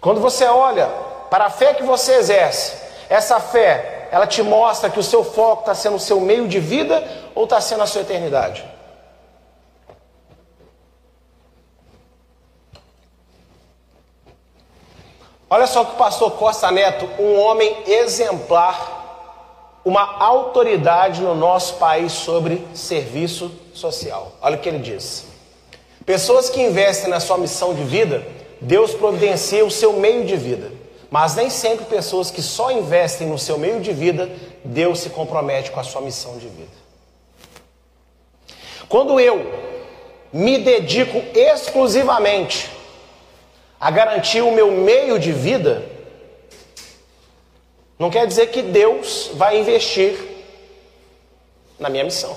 quando 0.00 0.20
você 0.20 0.44
olha 0.44 0.88
para 1.30 1.46
a 1.46 1.50
fé 1.50 1.74
que 1.74 1.82
você 1.82 2.14
exerce, 2.14 2.76
essa 3.08 3.38
fé, 3.38 4.08
ela 4.10 4.26
te 4.26 4.42
mostra 4.42 4.90
que 4.90 4.98
o 4.98 5.02
seu 5.02 5.24
foco 5.24 5.60
está 5.60 5.74
sendo 5.74 5.96
o 5.96 6.00
seu 6.00 6.20
meio 6.20 6.48
de 6.48 6.58
vida 6.58 7.06
ou 7.34 7.44
está 7.44 7.60
sendo 7.60 7.82
a 7.82 7.86
sua 7.86 8.02
eternidade? 8.02 8.64
Olha 15.48 15.66
só 15.66 15.84
que 15.84 15.92
o 15.92 15.96
pastor 15.96 16.32
Costa 16.32 16.70
Neto, 16.70 17.08
um 17.20 17.38
homem 17.38 17.82
exemplar, 17.86 18.99
uma 19.84 20.22
autoridade 20.22 21.22
no 21.22 21.34
nosso 21.34 21.74
país 21.74 22.12
sobre 22.12 22.66
serviço 22.74 23.50
social. 23.72 24.32
Olha 24.42 24.56
o 24.56 24.60
que 24.60 24.68
ele 24.68 24.78
diz. 24.78 25.24
Pessoas 26.04 26.50
que 26.50 26.60
investem 26.60 27.08
na 27.08 27.20
sua 27.20 27.38
missão 27.38 27.74
de 27.74 27.84
vida, 27.84 28.26
Deus 28.60 28.92
providencia 28.92 29.64
o 29.64 29.70
seu 29.70 29.94
meio 29.94 30.24
de 30.24 30.36
vida. 30.36 30.70
Mas 31.10 31.34
nem 31.34 31.50
sempre 31.50 31.86
pessoas 31.86 32.30
que 32.30 32.40
só 32.40 32.70
investem 32.70 33.26
no 33.26 33.38
seu 33.38 33.58
meio 33.58 33.80
de 33.80 33.92
vida, 33.92 34.30
Deus 34.64 35.00
se 35.00 35.10
compromete 35.10 35.70
com 35.70 35.80
a 35.80 35.84
sua 35.84 36.00
missão 36.00 36.38
de 36.38 36.46
vida. 36.46 36.80
Quando 38.88 39.18
eu 39.18 39.44
me 40.32 40.58
dedico 40.58 41.18
exclusivamente 41.34 42.70
a 43.80 43.90
garantir 43.90 44.42
o 44.42 44.52
meu 44.52 44.70
meio 44.70 45.18
de 45.18 45.32
vida, 45.32 45.89
não 48.00 48.08
quer 48.08 48.26
dizer 48.26 48.46
que 48.46 48.62
Deus 48.62 49.30
vai 49.34 49.60
investir 49.60 50.18
na 51.78 51.90
minha 51.90 52.02
missão. 52.02 52.34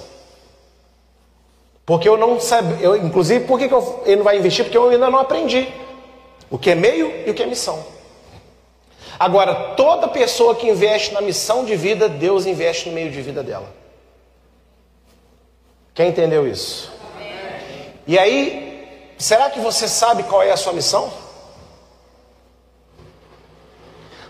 Porque 1.86 2.08
eu 2.08 2.17
não 2.17 2.38
sabe, 2.38 2.84
eu, 2.84 2.98
inclusive, 2.98 3.46
por 3.46 3.58
que, 3.58 3.70
que 3.70 3.74
eu, 3.74 4.03
ele 4.05 4.17
não 4.17 4.25
vai 4.25 4.38
investir? 4.38 4.65
Porque 4.65 4.77
eu 4.77 4.89
ainda 4.89 5.10
não 5.10 5.20
aprendi 5.20 5.70
o 6.50 6.58
que 6.58 6.72
é 6.72 6.75
meio 6.75 7.10
e 7.25 7.32
o 7.32 7.34
que 7.34 7.41
é 7.41 7.46
missão. 7.46 7.82
Agora, 9.17 9.74
toda 9.77 10.10
pessoa 10.10 10.53
que 10.53 10.67
investe 10.67 11.13
na 11.13 11.22
missão 11.22 11.63
de 11.63 11.77
vida, 11.77 12.10
Deus 12.10 12.46
investe 12.46 12.89
no 12.89 12.96
meio 12.96 13.10
de 13.10 13.22
vida 13.22 13.41
dela. 13.41 13.74
Quem 15.93 16.10
entendeu 16.10 16.46
isso? 16.46 16.91
E 18.05 18.20
aí, 18.20 18.86
será 19.17 19.50
que 19.50 19.62
você 19.62 19.88
sabe 19.88 20.24
qual 20.24 20.43
é 20.43 20.51
a 20.51 20.58
sua 20.58 20.74
missão? 20.74 21.23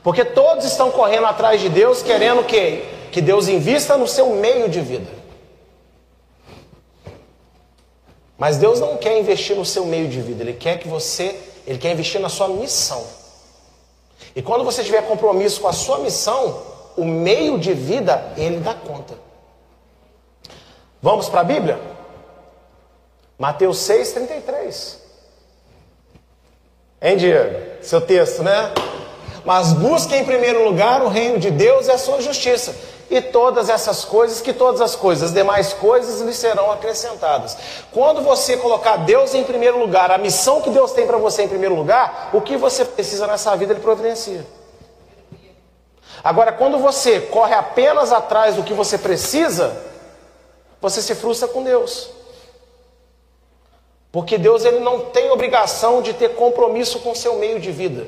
Porque 0.03 0.25
todos 0.25 0.65
estão 0.65 0.91
correndo 0.91 1.25
atrás 1.25 1.61
de 1.61 1.69
Deus, 1.69 2.03
querendo 2.03 2.43
que, 2.43 2.83
que 3.11 3.21
Deus 3.21 3.47
invista 3.47 3.95
no 3.95 4.07
seu 4.07 4.31
meio 4.31 4.67
de 4.67 4.81
vida. 4.81 5.09
Mas 8.37 8.57
Deus 8.57 8.81
não 8.81 8.97
quer 8.97 9.17
investir 9.17 9.55
no 9.55 9.63
seu 9.63 9.85
meio 9.85 10.09
de 10.09 10.21
vida, 10.21 10.43
Ele 10.43 10.53
quer 10.53 10.77
que 10.77 10.87
você, 10.87 11.39
Ele 11.65 11.77
quer 11.77 11.91
investir 11.93 12.19
na 12.19 12.27
sua 12.27 12.49
missão. 12.49 13.01
E 14.35 14.41
quando 14.41 14.65
você 14.65 14.83
tiver 14.83 15.03
compromisso 15.03 15.61
com 15.61 15.67
a 15.69 15.73
sua 15.73 15.99
missão, 15.99 16.61
o 16.97 17.05
meio 17.05 17.57
de 17.57 17.73
vida, 17.73 18.33
Ele 18.35 18.57
dá 18.57 18.73
conta. 18.73 19.13
Vamos 21.01 21.29
para 21.29 21.41
a 21.41 21.43
Bíblia? 21.45 21.79
Mateus 23.37 23.77
6, 23.79 24.11
33. 24.11 25.03
Hein, 27.01 27.17
Diego? 27.17 27.59
Seu 27.81 28.01
texto, 28.01 28.43
né? 28.43 28.73
Mas 29.45 29.73
busque 29.73 30.15
em 30.15 30.23
primeiro 30.23 30.63
lugar 30.63 31.01
o 31.01 31.09
reino 31.09 31.37
de 31.37 31.51
Deus 31.51 31.87
e 31.87 31.91
a 31.91 31.97
sua 31.97 32.21
justiça. 32.21 32.75
E 33.09 33.21
todas 33.21 33.69
essas 33.69 34.05
coisas, 34.05 34.41
que 34.41 34.53
todas 34.53 34.81
as 34.81 34.95
coisas, 34.95 35.29
as 35.29 35.33
demais 35.33 35.73
coisas 35.73 36.21
lhe 36.21 36.33
serão 36.33 36.71
acrescentadas. 36.71 37.57
Quando 37.91 38.21
você 38.21 38.57
colocar 38.57 38.97
Deus 38.97 39.33
em 39.35 39.43
primeiro 39.43 39.77
lugar, 39.77 40.09
a 40.11 40.17
missão 40.17 40.61
que 40.61 40.69
Deus 40.69 40.93
tem 40.93 41.05
para 41.05 41.17
você 41.17 41.43
em 41.43 41.47
primeiro 41.47 41.75
lugar, 41.75 42.29
o 42.33 42.41
que 42.41 42.57
você 42.57 42.85
precisa 42.85 43.27
nessa 43.27 43.55
vida, 43.55 43.73
Ele 43.73 43.81
providencia. 43.81 44.45
Agora, 46.23 46.53
quando 46.53 46.79
você 46.79 47.19
corre 47.19 47.53
apenas 47.53 48.13
atrás 48.13 48.55
do 48.55 48.63
que 48.63 48.73
você 48.73 48.97
precisa, 48.97 49.75
você 50.81 51.01
se 51.01 51.13
frustra 51.13 51.49
com 51.49 51.63
Deus. 51.63 52.09
Porque 54.11 54.37
Deus 54.37 54.63
ele 54.63 54.79
não 54.79 55.01
tem 55.01 55.31
obrigação 55.31 56.01
de 56.01 56.13
ter 56.13 56.35
compromisso 56.35 56.99
com 56.99 57.11
o 57.11 57.15
seu 57.15 57.35
meio 57.35 57.59
de 57.59 57.71
vida. 57.71 58.07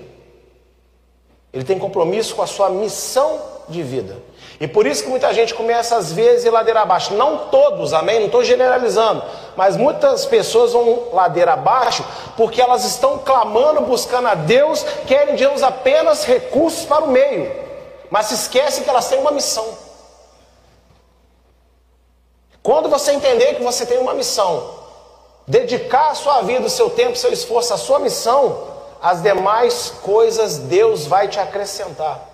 Ele 1.55 1.63
tem 1.63 1.79
compromisso 1.79 2.35
com 2.35 2.41
a 2.41 2.47
sua 2.47 2.69
missão 2.69 3.39
de 3.69 3.81
vida. 3.81 4.17
E 4.59 4.67
por 4.67 4.85
isso 4.85 5.03
que 5.03 5.09
muita 5.09 5.33
gente 5.33 5.53
começa 5.53 5.95
às 5.95 6.11
vezes 6.11 6.51
ladeira 6.51 6.81
abaixo. 6.81 7.13
Não 7.13 7.47
todos, 7.47 7.93
amém? 7.93 8.19
Não 8.19 8.25
estou 8.25 8.43
generalizando. 8.43 9.23
Mas 9.55 9.77
muitas 9.77 10.25
pessoas 10.25 10.73
vão 10.73 11.07
ladeira 11.13 11.53
abaixo 11.53 12.05
porque 12.35 12.61
elas 12.61 12.83
estão 12.83 13.19
clamando, 13.19 13.81
buscando 13.81 14.27
a 14.27 14.35
Deus, 14.35 14.85
querem 15.07 15.35
de 15.35 15.45
Deus 15.45 15.63
apenas 15.63 16.25
recursos 16.25 16.83
para 16.83 17.05
o 17.05 17.09
meio. 17.09 17.49
Mas 18.11 18.25
se 18.25 18.33
esquecem 18.33 18.83
que 18.83 18.89
elas 18.89 19.07
têm 19.07 19.19
uma 19.19 19.31
missão. 19.31 19.65
Quando 22.61 22.89
você 22.89 23.13
entender 23.13 23.55
que 23.55 23.63
você 23.63 23.85
tem 23.85 23.97
uma 23.97 24.13
missão, 24.13 24.71
dedicar 25.47 26.09
a 26.09 26.15
sua 26.15 26.41
vida, 26.41 26.65
o 26.65 26.69
seu 26.69 26.89
tempo, 26.89 27.13
o 27.13 27.15
seu 27.15 27.31
esforço, 27.31 27.73
a 27.73 27.77
sua 27.77 27.99
missão, 27.99 28.74
as 29.01 29.21
demais 29.21 29.93
coisas 30.01 30.57
Deus 30.57 31.05
vai 31.05 31.27
te 31.27 31.39
acrescentar. 31.39 32.29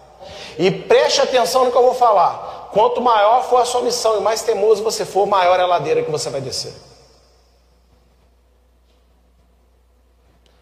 E 0.58 0.70
preste 0.72 1.22
atenção 1.22 1.66
no 1.66 1.72
que 1.72 1.78
eu 1.78 1.84
vou 1.84 1.94
falar. 1.94 2.70
Quanto 2.72 3.02
maior 3.02 3.44
for 3.44 3.62
a 3.62 3.66
sua 3.66 3.82
missão 3.82 4.18
e 4.18 4.22
mais 4.22 4.42
teimoso 4.42 4.84
você 4.84 5.06
for, 5.06 5.26
maior 5.26 5.60
é 5.60 5.64
a 5.64 5.68
ladeira 5.68 6.04
que 6.04 6.12
você 6.12 6.30
vai 6.30 6.42
descer. 6.42 6.74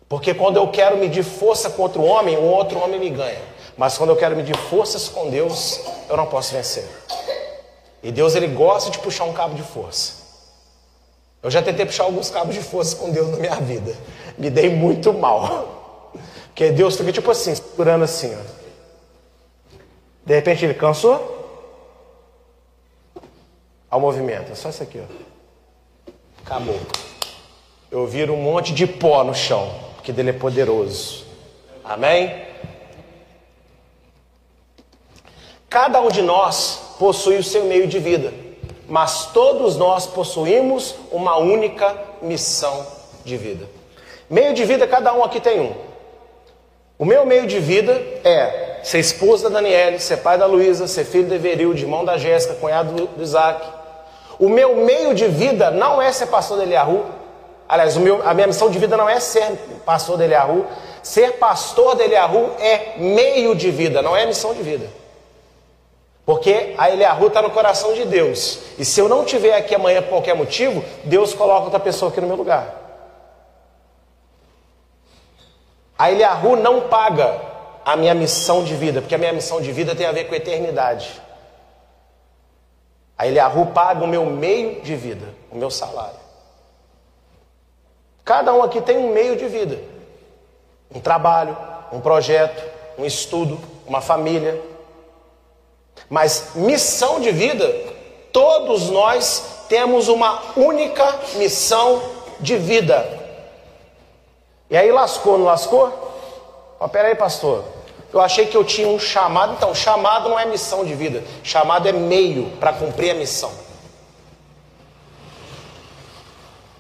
Porque 0.07 0.33
quando 0.33 0.57
eu 0.57 0.67
quero 0.71 0.97
medir 0.97 1.23
força 1.23 1.69
contra 1.69 2.01
o 2.01 2.05
homem, 2.05 2.35
o 2.35 2.43
outro 2.43 2.79
homem 2.83 2.99
me 2.99 3.11
ganha. 3.11 3.41
Mas 3.77 3.97
quando 3.97 4.09
eu 4.09 4.15
quero 4.15 4.35
medir 4.35 4.57
forças 4.57 5.07
com 5.07 5.29
Deus, 5.29 5.79
eu 6.09 6.17
não 6.17 6.25
posso 6.25 6.51
vencer. 6.51 6.87
E 8.01 8.11
Deus 8.11 8.35
ele 8.35 8.47
gosta 8.47 8.89
de 8.89 8.97
puxar 8.97 9.25
um 9.25 9.33
cabo 9.33 9.53
de 9.53 9.61
força. 9.61 10.13
Eu 11.43 11.51
já 11.51 11.61
tentei 11.61 11.85
puxar 11.85 12.03
alguns 12.03 12.29
cabos 12.29 12.55
de 12.55 12.61
força 12.61 12.95
com 12.95 13.11
Deus 13.11 13.29
na 13.29 13.37
minha 13.37 13.55
vida. 13.55 13.95
Me 14.37 14.49
dei 14.49 14.69
muito 14.69 15.13
mal. 15.13 15.78
Que 16.59 16.71
Deus 16.71 16.97
fica 16.97 17.13
tipo 17.13 17.31
assim, 17.31 17.55
segurando 17.55 18.03
assim, 18.03 18.35
ó. 18.35 18.41
De 20.25 20.35
repente 20.35 20.65
ele 20.65 20.73
cansou. 20.73 21.37
Ao 23.89 23.97
movimento, 23.97 24.51
é 24.51 24.55
só 24.55 24.67
isso 24.67 24.83
aqui, 24.83 24.99
ó. 24.99 26.11
Acabou. 26.43 26.77
Eu 27.89 28.05
viro 28.05 28.33
um 28.33 28.41
monte 28.41 28.73
de 28.73 28.85
pó 28.85 29.23
no 29.23 29.33
chão, 29.33 29.73
porque 29.95 30.11
dele 30.11 30.31
é 30.31 30.33
poderoso. 30.33 31.25
Amém? 31.81 32.45
Cada 35.69 36.01
um 36.01 36.09
de 36.09 36.21
nós 36.21 36.95
possui 36.99 37.37
o 37.37 37.43
seu 37.43 37.63
meio 37.63 37.87
de 37.87 37.99
vida, 37.99 38.33
mas 38.85 39.27
todos 39.27 39.77
nós 39.77 40.05
possuímos 40.07 40.93
uma 41.09 41.37
única 41.37 41.97
missão 42.21 42.85
de 43.23 43.37
vida. 43.37 43.65
Meio 44.29 44.53
de 44.53 44.65
vida, 44.65 44.85
cada 44.85 45.13
um 45.13 45.23
aqui 45.23 45.39
tem 45.39 45.61
um. 45.61 45.88
O 46.99 47.05
meu 47.05 47.25
meio 47.25 47.47
de 47.47 47.61
vida 47.61 47.93
é 48.25 48.81
ser 48.83 48.99
esposa 48.99 49.49
da 49.49 49.61
Daniele, 49.61 49.99
ser 49.99 50.17
pai 50.17 50.37
da 50.37 50.45
Luísa, 50.45 50.85
ser 50.85 51.05
filho 51.05 51.29
de 51.29 51.35
Everilde, 51.35 51.83
irmão 51.83 52.03
da 52.03 52.17
Jéssica, 52.17 52.55
cunhado 52.55 53.07
do 53.07 53.23
Isaac. 53.23 53.65
O 54.37 54.49
meu 54.49 54.75
meio 54.75 55.15
de 55.15 55.25
vida 55.25 55.71
não 55.71 56.01
é 56.01 56.11
ser 56.11 56.27
pastor 56.27 56.57
de 56.57 56.63
Eliahu. 56.63 57.05
Aliás, 57.69 57.95
meu, 57.95 58.27
a 58.27 58.33
minha 58.33 58.47
missão 58.47 58.69
de 58.69 58.77
vida 58.77 58.97
não 58.97 59.07
é 59.07 59.17
ser 59.21 59.49
pastor 59.85 60.17
de 60.17 60.25
Eliahu. 60.25 60.65
Ser 61.01 61.37
pastor 61.37 61.95
de 61.95 62.03
Eliahu 62.03 62.51
é 62.59 62.95
meio 62.97 63.55
de 63.55 63.71
vida, 63.71 64.01
não 64.01 64.13
é 64.13 64.25
missão 64.25 64.53
de 64.53 64.61
vida. 64.61 64.89
Porque 66.25 66.75
a 66.77 66.91
Eliahu 66.91 67.27
está 67.27 67.41
no 67.41 67.51
coração 67.51 67.93
de 67.93 68.03
Deus. 68.03 68.59
E 68.77 68.83
se 68.83 68.99
eu 68.99 69.07
não 69.07 69.23
estiver 69.23 69.55
aqui 69.55 69.73
amanhã 69.73 70.01
por 70.01 70.09
qualquer 70.09 70.35
motivo, 70.35 70.83
Deus 71.05 71.33
coloca 71.33 71.63
outra 71.63 71.79
pessoa 71.79 72.11
aqui 72.11 72.19
no 72.19 72.27
meu 72.27 72.35
lugar. 72.35 72.88
A 75.99 76.09
Eliahu 76.09 76.55
não 76.55 76.87
paga 76.87 77.41
a 77.83 77.97
minha 77.97 78.13
missão 78.13 78.63
de 78.63 78.73
vida, 78.73 79.01
porque 79.01 79.15
a 79.15 79.17
minha 79.17 79.33
missão 79.33 79.59
de 79.59 79.69
vida 79.73 79.93
tem 79.93 80.05
a 80.05 80.13
ver 80.13 80.29
com 80.29 80.33
a 80.33 80.37
eternidade. 80.37 81.21
A 83.17 83.27
Eliahu 83.27 83.65
paga 83.73 84.05
o 84.05 84.07
meu 84.07 84.25
meio 84.25 84.79
de 84.79 84.95
vida, 84.95 85.27
o 85.51 85.57
meu 85.57 85.69
salário. 85.69 86.17
Cada 88.23 88.53
um 88.53 88.63
aqui 88.63 88.79
tem 88.79 88.97
um 88.97 89.11
meio 89.11 89.35
de 89.35 89.45
vida: 89.49 89.77
um 90.95 91.01
trabalho, 91.01 91.57
um 91.91 91.99
projeto, 91.99 92.63
um 92.97 93.03
estudo, 93.03 93.59
uma 93.85 93.99
família. 93.99 94.57
Mas 96.09 96.51
missão 96.55 97.19
de 97.19 97.29
vida, 97.29 97.67
todos 98.31 98.89
nós 98.89 99.65
temos 99.67 100.07
uma 100.07 100.41
única 100.55 101.19
missão 101.35 102.01
de 102.39 102.55
vida. 102.55 103.18
E 104.69 104.77
aí 104.77 104.91
lascou, 104.91 105.38
não 105.38 105.45
lascou? 105.45 105.91
Ó, 106.79 106.88
peraí, 106.88 107.15
pastor. 107.15 107.63
Eu 108.13 108.21
achei 108.21 108.45
que 108.45 108.55
eu 108.55 108.63
tinha 108.63 108.88
um 108.88 108.99
chamado. 108.99 109.53
Então, 109.53 109.73
chamado 109.73 110.29
não 110.29 110.39
é 110.39 110.45
missão 110.45 110.85
de 110.85 110.93
vida. 110.93 111.23
Chamado 111.43 111.88
é 111.88 111.91
meio 111.91 112.51
para 112.59 112.73
cumprir 112.73 113.11
a 113.11 113.15
missão. 113.15 113.51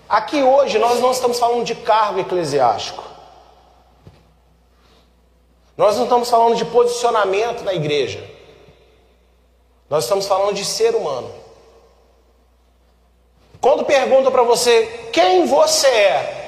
Aqui 0.07 0.41
hoje 0.41 0.79
nós 0.79 0.99
não 0.99 1.11
estamos 1.11 1.37
falando 1.37 1.63
de 1.63 1.75
cargo 1.75 2.19
eclesiástico. 2.19 3.03
Nós 5.77 5.95
não 5.95 6.03
estamos 6.03 6.29
falando 6.29 6.55
de 6.55 6.65
posicionamento 6.65 7.63
na 7.63 7.73
igreja. 7.73 8.27
Nós 9.89 10.03
estamos 10.03 10.27
falando 10.27 10.55
de 10.55 10.65
ser 10.65 10.95
humano. 10.95 11.31
Quando 13.61 13.85
perguntam 13.85 14.31
para 14.31 14.43
você 14.43 15.09
quem 15.13 15.45
você 15.45 15.87
é, 15.87 16.38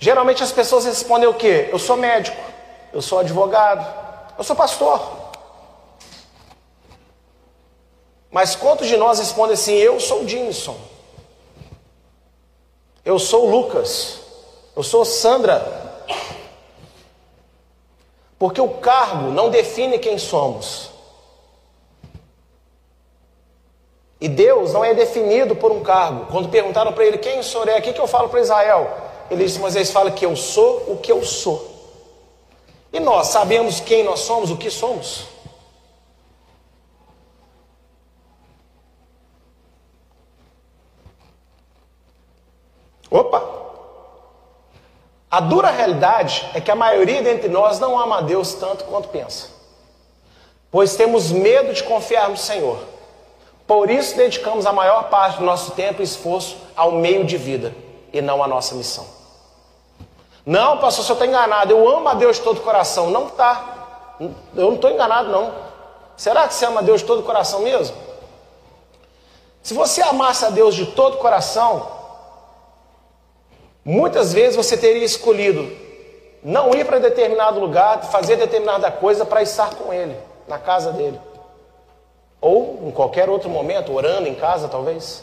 geralmente 0.00 0.42
as 0.42 0.50
pessoas 0.50 0.86
respondem 0.86 1.28
o 1.28 1.34
quê? 1.34 1.68
Eu 1.70 1.78
sou 1.78 1.96
médico, 1.96 2.40
eu 2.92 3.02
sou 3.02 3.20
advogado, 3.20 3.86
eu 4.36 4.42
sou 4.42 4.56
pastor. 4.56 5.20
Mas 8.30 8.56
quantos 8.56 8.88
de 8.88 8.96
nós 8.96 9.18
respondem 9.18 9.54
assim: 9.54 9.74
Eu 9.74 10.00
sou 10.00 10.26
Jimson, 10.26 10.76
eu 13.04 13.18
sou 13.18 13.48
Lucas, 13.48 14.20
eu 14.74 14.82
sou 14.82 15.04
Sandra? 15.04 15.78
Porque 18.38 18.60
o 18.60 18.70
cargo 18.70 19.30
não 19.30 19.50
define 19.50 19.98
quem 19.98 20.16
somos. 20.16 20.88
E 24.18 24.28
Deus 24.28 24.72
não 24.72 24.82
é 24.82 24.94
definido 24.94 25.54
por 25.54 25.70
um 25.70 25.82
cargo. 25.82 26.26
Quando 26.30 26.48
perguntaram 26.48 26.92
para 26.92 27.04
ele 27.04 27.18
quem 27.18 27.38
o 27.38 27.44
senhor 27.44 27.68
é, 27.68 27.78
o 27.78 27.82
que, 27.82 27.92
que 27.92 28.00
eu 28.00 28.06
falo 28.06 28.30
para 28.30 28.40
Israel? 28.40 29.09
Ele 29.30 29.44
disse, 29.44 29.60
Moisés 29.60 29.92
fala 29.92 30.10
que 30.10 30.26
eu 30.26 30.34
sou 30.34 30.92
o 30.92 30.98
que 30.98 31.12
eu 31.12 31.24
sou. 31.24 31.70
E 32.92 32.98
nós 32.98 33.28
sabemos 33.28 33.78
quem 33.78 34.02
nós 34.02 34.20
somos, 34.20 34.50
o 34.50 34.56
que 34.56 34.70
somos. 34.70 35.26
Opa! 43.08 43.48
A 45.30 45.40
dura 45.40 45.70
realidade 45.70 46.50
é 46.52 46.60
que 46.60 46.70
a 46.70 46.74
maioria 46.74 47.22
dentre 47.22 47.48
nós 47.48 47.78
não 47.78 47.96
ama 47.96 48.18
a 48.18 48.20
Deus 48.20 48.54
tanto 48.54 48.84
quanto 48.84 49.08
pensa. 49.10 49.48
Pois 50.72 50.96
temos 50.96 51.30
medo 51.30 51.72
de 51.72 51.84
confiar 51.84 52.28
no 52.28 52.36
Senhor. 52.36 52.78
Por 53.64 53.88
isso 53.88 54.16
dedicamos 54.16 54.66
a 54.66 54.72
maior 54.72 55.08
parte 55.08 55.38
do 55.38 55.44
nosso 55.44 55.70
tempo 55.72 56.02
e 56.02 56.04
esforço 56.04 56.56
ao 56.74 56.92
meio 56.92 57.24
de 57.24 57.36
vida 57.36 57.72
e 58.12 58.20
não 58.20 58.42
à 58.42 58.48
nossa 58.48 58.74
missão. 58.74 59.19
Não, 60.44 60.78
pastor, 60.78 61.04
você 61.04 61.12
está 61.12 61.26
enganado. 61.26 61.72
Eu 61.72 61.88
amo 61.88 62.08
a 62.08 62.14
Deus 62.14 62.36
de 62.36 62.42
todo 62.42 62.58
o 62.58 62.62
coração. 62.62 63.10
Não 63.10 63.26
está. 63.26 64.16
Eu 64.20 64.66
não 64.66 64.74
estou 64.74 64.90
enganado, 64.90 65.30
não. 65.30 65.52
Será 66.16 66.46
que 66.46 66.54
você 66.54 66.66
ama 66.66 66.80
a 66.80 66.82
Deus 66.82 67.00
de 67.00 67.06
todo 67.06 67.20
o 67.20 67.24
coração 67.24 67.60
mesmo? 67.60 67.96
Se 69.62 69.74
você 69.74 70.02
amasse 70.02 70.44
a 70.44 70.50
Deus 70.50 70.74
de 70.74 70.86
todo 70.86 71.14
o 71.14 71.18
coração, 71.18 71.86
muitas 73.84 74.32
vezes 74.32 74.56
você 74.56 74.76
teria 74.76 75.04
escolhido 75.04 75.70
não 76.42 76.74
ir 76.74 76.86
para 76.86 76.98
determinado 76.98 77.60
lugar, 77.60 78.02
fazer 78.04 78.36
determinada 78.36 78.90
coisa 78.90 79.24
para 79.24 79.42
estar 79.42 79.74
com 79.74 79.92
Ele, 79.92 80.16
na 80.48 80.58
casa 80.58 80.92
dele. 80.92 81.20
Ou 82.40 82.80
em 82.86 82.90
qualquer 82.90 83.28
outro 83.28 83.50
momento, 83.50 83.92
orando 83.94 84.26
em 84.26 84.34
casa, 84.34 84.68
talvez. 84.68 85.22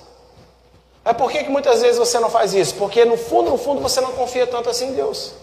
Mas 1.08 1.16
por 1.16 1.32
que, 1.32 1.42
que 1.42 1.50
muitas 1.50 1.82
vezes 1.82 1.98
você 1.98 2.20
não 2.20 2.30
faz 2.30 2.54
isso? 2.54 2.76
Porque 2.76 3.06
no 3.06 3.16
fundo, 3.16 3.50
no 3.50 3.58
fundo, 3.58 3.80
você 3.80 4.02
não 4.02 4.12
confia 4.12 4.46
tanto 4.46 4.70
assim 4.70 4.90
em 4.90 4.94
Deus. 4.94 5.36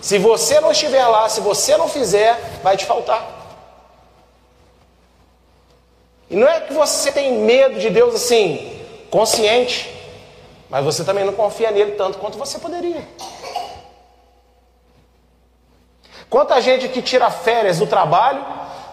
Se 0.00 0.18
você 0.18 0.60
não 0.60 0.72
estiver 0.72 1.06
lá, 1.06 1.28
se 1.28 1.40
você 1.40 1.76
não 1.76 1.86
fizer, 1.86 2.36
vai 2.64 2.76
te 2.76 2.84
faltar. 2.84 3.24
E 6.28 6.34
não 6.34 6.48
é 6.48 6.62
que 6.62 6.72
você 6.72 7.12
tem 7.12 7.32
medo 7.44 7.78
de 7.78 7.90
Deus 7.90 8.16
assim, 8.16 8.84
consciente, 9.08 9.88
mas 10.68 10.84
você 10.84 11.04
também 11.04 11.24
não 11.24 11.32
confia 11.32 11.70
nele 11.70 11.92
tanto 11.92 12.18
quanto 12.18 12.36
você 12.36 12.58
poderia. 12.58 13.06
Quanta 16.28 16.60
gente 16.60 16.88
que 16.88 17.00
tira 17.00 17.30
férias 17.30 17.78
do 17.78 17.86
trabalho 17.86 18.44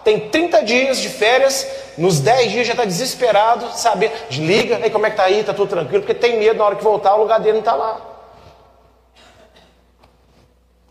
tem 0.03 0.29
30 0.29 0.63
dias 0.63 0.99
de 0.99 1.09
férias, 1.09 1.67
nos 1.97 2.19
10 2.19 2.51
dias 2.51 2.67
já 2.67 2.73
está 2.73 2.85
desesperado, 2.85 3.69
saber, 3.77 4.11
desliga, 4.29 4.77
aí 4.77 4.89
como 4.89 5.05
é 5.05 5.11
que 5.11 5.17
tá 5.17 5.23
aí, 5.23 5.43
tá 5.43 5.53
tudo 5.53 5.69
tranquilo, 5.69 6.01
porque 6.03 6.13
tem 6.13 6.37
medo 6.37 6.57
na 6.57 6.65
hora 6.65 6.75
que 6.75 6.83
voltar, 6.83 7.15
o 7.15 7.19
lugar 7.19 7.39
dele 7.39 7.53
não 7.53 7.59
está 7.59 7.75
lá. 7.75 8.01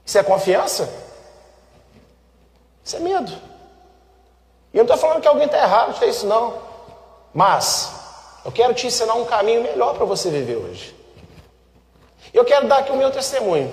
Isso 0.05 0.19
é 0.19 0.23
confiança? 0.23 0.93
Isso 2.83 2.97
é 2.97 3.01
medo. 3.01 3.31
E 4.73 4.79
eu 4.79 4.85
não 4.85 4.95
estou 4.95 4.97
falando 4.97 5.21
que 5.21 5.29
alguém 5.29 5.47
está 5.47 5.59
errado 5.59 5.95
de 5.95 6.01
ter 6.01 6.09
isso, 6.09 6.27
não. 6.27 6.59
Mas, 7.35 7.93
eu 8.45 8.53
quero 8.53 8.73
te 8.73 8.87
ensinar 8.87 9.15
um 9.15 9.25
caminho 9.25 9.63
melhor 9.63 9.95
para 9.95 10.05
você 10.05 10.31
viver 10.31 10.57
hoje. 10.57 10.97
Eu 12.33 12.45
quero 12.45 12.67
dar 12.67 12.79
aqui 12.79 12.93
o 12.93 12.97
meu 12.97 13.11
testemunho. 13.11 13.73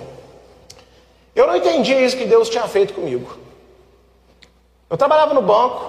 Eu 1.34 1.46
não 1.46 1.56
entendi 1.56 1.94
isso 1.94 2.16
que 2.16 2.24
Deus 2.24 2.48
tinha 2.48 2.66
feito 2.66 2.94
comigo. 2.94 3.45
Eu 4.88 4.96
trabalhava 4.96 5.34
no 5.34 5.42
banco, 5.42 5.80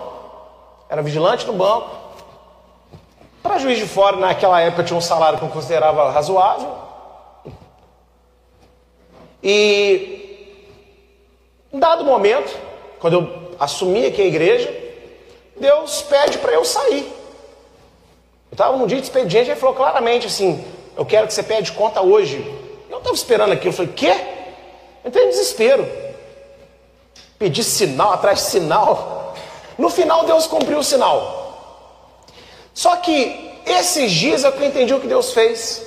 era 0.89 1.03
vigilante 1.03 1.45
no 1.45 1.53
banco. 1.53 1.89
Para 3.43 3.59
juiz 3.59 3.77
de 3.77 3.85
fora, 3.85 4.17
naquela 4.17 4.59
época, 4.59 4.83
tinha 4.83 4.97
um 4.97 5.01
salário 5.01 5.37
que 5.37 5.45
eu 5.45 5.49
considerava 5.49 6.11
razoável. 6.11 6.75
E, 9.43 10.65
em 11.71 11.79
dado 11.79 12.03
momento, 12.03 12.57
quando 12.99 13.13
eu 13.13 13.55
assumi 13.59 14.07
aqui 14.07 14.21
a 14.21 14.25
igreja, 14.25 14.75
Deus 15.55 16.01
pede 16.01 16.39
para 16.39 16.53
eu 16.53 16.65
sair. 16.65 17.03
Eu 18.49 18.53
estava 18.53 18.75
num 18.75 18.87
dia 18.87 18.97
de 18.97 19.03
expediente 19.03 19.51
ele 19.51 19.59
falou 19.59 19.75
claramente 19.75 20.25
assim: 20.25 20.65
Eu 20.95 21.05
quero 21.05 21.27
que 21.27 21.33
você 21.33 21.43
pede 21.43 21.71
conta 21.71 22.01
hoje. 22.01 22.37
Eu 22.89 22.97
estava 22.97 23.15
esperando 23.15 23.51
aquilo. 23.51 23.69
Eu 23.69 23.77
falei: 23.77 23.93
Quê? 23.93 24.09
Eu 25.03 25.09
entrei 25.09 25.25
em 25.25 25.29
desespero 25.29 26.06
pedir 27.37 27.63
sinal 27.63 28.13
atrás 28.13 28.39
de 28.39 28.45
sinal. 28.45 29.35
No 29.77 29.89
final, 29.89 30.25
Deus 30.25 30.47
cumpriu 30.47 30.79
o 30.79 30.83
sinal. 30.83 31.55
Só 32.73 32.95
que 32.97 33.61
esses 33.65 34.11
dias 34.11 34.43
é 34.43 34.51
que 34.51 34.61
eu 34.61 34.67
entendi 34.67 34.93
o 34.93 34.99
que 34.99 35.07
Deus 35.07 35.31
fez. 35.31 35.85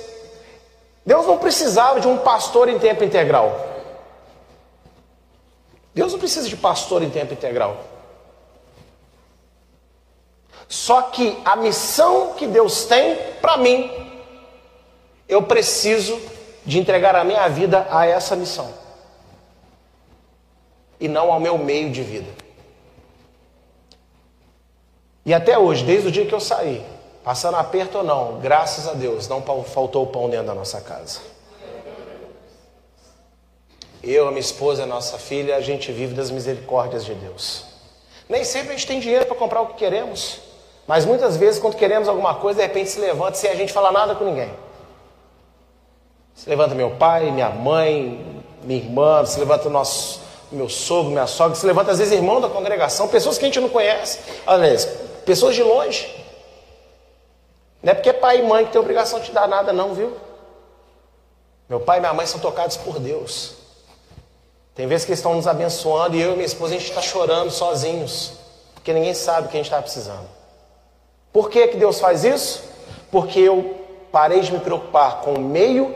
Deus 1.05 1.25
não 1.25 1.37
precisava 1.37 1.99
de 1.99 2.07
um 2.07 2.17
pastor 2.17 2.69
em 2.69 2.79
tempo 2.79 3.03
integral. 3.03 3.69
Deus 5.93 6.11
não 6.13 6.19
precisa 6.19 6.47
de 6.47 6.55
pastor 6.55 7.03
em 7.03 7.09
tempo 7.09 7.33
integral. 7.33 7.77
Só 10.69 11.01
que 11.01 11.37
a 11.43 11.57
missão 11.57 12.33
que 12.33 12.47
Deus 12.47 12.85
tem 12.85 13.17
para 13.41 13.57
mim, 13.57 13.91
eu 15.27 15.43
preciso 15.43 16.17
de 16.65 16.79
entregar 16.79 17.13
a 17.15 17.25
minha 17.25 17.45
vida 17.49 17.87
a 17.89 18.05
essa 18.05 18.35
missão 18.37 18.80
e 21.01 21.07
não 21.07 21.33
ao 21.33 21.39
meu 21.39 21.57
meio 21.57 21.91
de 21.91 22.03
vida. 22.03 22.31
E 25.25 25.33
até 25.33 25.57
hoje, 25.57 25.83
desde 25.83 26.07
o 26.07 26.11
dia 26.11 26.25
que 26.25 26.33
eu 26.33 26.39
saí, 26.39 26.85
passando 27.23 27.57
aperto 27.57 27.97
ou 27.97 28.03
não, 28.03 28.39
graças 28.39 28.87
a 28.87 28.93
Deus, 28.93 29.27
não 29.27 29.41
faltou 29.63 30.07
pão 30.07 30.29
dentro 30.29 30.47
da 30.47 30.55
nossa 30.55 30.79
casa. 30.79 31.19
Eu, 34.03 34.27
a 34.27 34.31
minha 34.31 34.39
esposa, 34.39 34.83
a 34.83 34.87
nossa 34.87 35.17
filha, 35.17 35.55
a 35.55 35.61
gente 35.61 35.91
vive 35.91 36.13
das 36.13 36.31
misericórdias 36.31 37.03
de 37.03 37.13
Deus. 37.13 37.65
Nem 38.29 38.43
sempre 38.43 38.69
a 38.69 38.71
gente 38.71 38.87
tem 38.87 38.99
dinheiro 38.99 39.25
para 39.25 39.35
comprar 39.35 39.61
o 39.61 39.67
que 39.67 39.73
queremos, 39.73 40.39
mas 40.87 41.05
muitas 41.05 41.37
vezes, 41.37 41.59
quando 41.59 41.75
queremos 41.75 42.07
alguma 42.07 42.35
coisa, 42.35 42.61
de 42.61 42.67
repente 42.67 42.89
se 42.89 42.99
levanta 42.99 43.35
sem 43.35 43.49
a 43.49 43.55
gente 43.55 43.73
falar 43.73 43.91
nada 43.91 44.15
com 44.15 44.23
ninguém. 44.23 44.51
Se 46.33 46.49
levanta 46.49 46.73
meu 46.73 46.91
pai, 46.91 47.29
minha 47.29 47.49
mãe, 47.49 48.43
minha 48.63 48.79
irmã, 48.79 49.23
se 49.25 49.39
levanta 49.39 49.67
o 49.67 49.71
nosso, 49.71 50.20
meu 50.51 50.67
sogro, 50.67 51.11
minha 51.11 51.27
sogra, 51.27 51.55
se 51.55 51.65
levanta 51.65 51.91
às 51.91 51.99
vezes 51.99 52.13
irmão 52.13 52.41
da 52.41 52.49
congregação, 52.49 53.07
pessoas 53.07 53.37
que 53.37 53.45
a 53.45 53.47
gente 53.47 53.59
não 53.59 53.69
conhece, 53.69 54.19
aliás, 54.45 54.85
pessoas 55.25 55.55
de 55.55 55.63
longe. 55.63 56.09
Não 57.81 57.91
é 57.91 57.95
porque 57.95 58.09
é 58.09 58.13
pai 58.13 58.39
e 58.39 58.43
mãe 58.43 58.65
que 58.65 58.71
tem 58.71 58.81
obrigação 58.81 59.19
de 59.19 59.27
te 59.27 59.31
dar 59.31 59.47
nada, 59.47 59.73
não, 59.73 59.93
viu? 59.93 60.15
Meu 61.67 61.79
pai 61.79 61.97
e 61.97 62.01
minha 62.01 62.13
mãe 62.13 62.25
são 62.25 62.39
tocados 62.39 62.77
por 62.77 62.99
Deus. 62.99 63.53
Tem 64.75 64.87
vezes 64.87 65.05
que 65.05 65.11
eles 65.11 65.19
estão 65.19 65.35
nos 65.35 65.47
abençoando 65.47 66.15
e 66.15 66.21
eu 66.21 66.31
e 66.31 66.35
minha 66.35 66.45
esposa 66.45 66.75
a 66.75 66.77
gente 66.77 66.89
está 66.89 67.01
chorando 67.01 67.49
sozinhos, 67.49 68.33
porque 68.73 68.93
ninguém 68.93 69.13
sabe 69.13 69.47
o 69.47 69.49
que 69.49 69.57
a 69.57 69.59
gente 69.59 69.67
está 69.67 69.81
precisando. 69.81 70.27
Por 71.31 71.49
que, 71.49 71.69
que 71.69 71.77
Deus 71.77 71.99
faz 71.99 72.23
isso? 72.23 72.63
Porque 73.09 73.39
eu 73.39 73.75
parei 74.11 74.41
de 74.41 74.51
me 74.51 74.59
preocupar 74.59 75.21
com 75.21 75.33
o 75.33 75.39
meio 75.39 75.95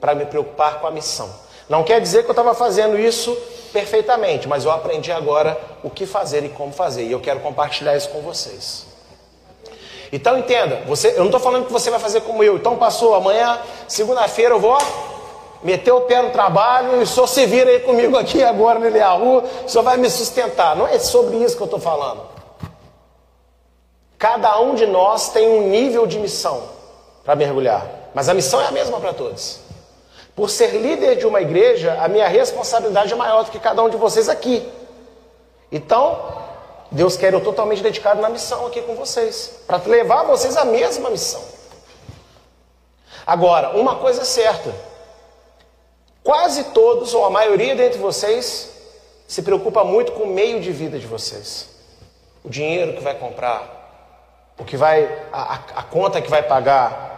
para 0.00 0.14
me 0.14 0.24
preocupar 0.26 0.80
com 0.80 0.86
a 0.86 0.90
missão. 0.90 1.28
Não 1.68 1.82
quer 1.82 2.00
dizer 2.00 2.22
que 2.22 2.28
eu 2.28 2.32
estava 2.32 2.54
fazendo 2.54 2.98
isso 2.98 3.36
perfeitamente, 3.72 4.48
mas 4.48 4.64
eu 4.64 4.70
aprendi 4.70 5.10
agora 5.10 5.58
o 5.82 5.90
que 5.90 6.06
fazer 6.06 6.44
e 6.44 6.48
como 6.48 6.72
fazer, 6.72 7.04
e 7.04 7.12
eu 7.12 7.20
quero 7.20 7.40
compartilhar 7.40 7.96
isso 7.96 8.08
com 8.08 8.20
vocês. 8.20 8.86
Então 10.12 10.38
entenda, 10.38 10.82
você, 10.86 11.10
eu 11.10 11.18
não 11.18 11.26
estou 11.26 11.40
falando 11.40 11.66
que 11.66 11.72
você 11.72 11.90
vai 11.90 11.98
fazer 11.98 12.20
como 12.20 12.42
eu. 12.42 12.56
Então 12.56 12.76
passou 12.76 13.14
amanhã, 13.14 13.60
segunda-feira 13.88 14.54
eu 14.54 14.60
vou 14.60 14.78
meter 15.62 15.90
o 15.90 16.02
pé 16.02 16.22
no 16.22 16.30
trabalho 16.30 17.00
e 17.00 17.02
o 17.02 17.06
senhor 17.06 17.26
se 17.26 17.44
vira 17.44 17.70
aí 17.70 17.80
comigo 17.80 18.16
aqui 18.16 18.42
agora 18.42 18.78
no 18.78 18.86
Eliahu, 18.86 19.42
o 19.64 19.68
senhor 19.68 19.82
vai 19.82 19.96
me 19.96 20.08
sustentar. 20.08 20.76
Não 20.76 20.86
é 20.86 20.98
sobre 20.98 21.36
isso 21.38 21.56
que 21.56 21.62
eu 21.62 21.66
estou 21.66 21.80
falando. 21.80 22.22
Cada 24.16 24.58
um 24.60 24.74
de 24.74 24.86
nós 24.86 25.30
tem 25.30 25.48
um 25.48 25.68
nível 25.68 26.06
de 26.06 26.18
missão 26.18 26.62
para 27.24 27.34
mergulhar, 27.34 27.86
mas 28.14 28.28
a 28.28 28.34
missão 28.34 28.60
é 28.60 28.66
a 28.66 28.70
mesma 28.70 29.00
para 29.00 29.12
todos. 29.12 29.65
Por 30.36 30.50
ser 30.50 30.72
líder 30.72 31.16
de 31.16 31.26
uma 31.26 31.40
igreja, 31.40 31.96
a 31.98 32.06
minha 32.08 32.28
responsabilidade 32.28 33.10
é 33.10 33.16
maior 33.16 33.42
do 33.44 33.50
que 33.50 33.58
cada 33.58 33.82
um 33.82 33.88
de 33.88 33.96
vocês 33.96 34.28
aqui. 34.28 34.70
Então, 35.72 36.44
Deus 36.92 37.16
quer 37.16 37.32
eu 37.32 37.42
totalmente 37.42 37.82
dedicado 37.82 38.20
na 38.20 38.28
missão 38.28 38.66
aqui 38.66 38.82
com 38.82 38.94
vocês, 38.94 39.62
para 39.66 39.78
levar 39.86 40.24
vocês 40.24 40.54
à 40.54 40.66
mesma 40.66 41.08
missão. 41.08 41.42
Agora, 43.26 43.70
uma 43.70 43.96
coisa 43.96 44.20
é 44.20 44.24
certa: 44.26 44.74
quase 46.22 46.64
todos, 46.64 47.14
ou 47.14 47.24
a 47.24 47.30
maioria 47.30 47.74
dentre 47.74 47.98
vocês, 47.98 48.70
se 49.26 49.40
preocupa 49.40 49.84
muito 49.84 50.12
com 50.12 50.24
o 50.24 50.34
meio 50.34 50.60
de 50.60 50.70
vida 50.70 50.98
de 50.98 51.06
vocês. 51.06 51.70
O 52.44 52.50
dinheiro 52.50 52.92
que 52.92 53.02
vai 53.02 53.14
comprar, 53.14 54.52
o 54.58 54.64
que 54.66 54.76
vai, 54.76 55.02
a, 55.32 55.54
a 55.76 55.82
conta 55.82 56.20
que 56.20 56.28
vai 56.28 56.42
pagar, 56.42 57.15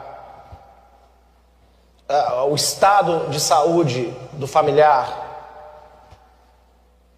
a, 2.08 2.44
o 2.44 2.54
estado 2.54 3.28
de 3.30 3.38
saúde 3.38 4.12
do 4.32 4.46
familiar, 4.46 5.26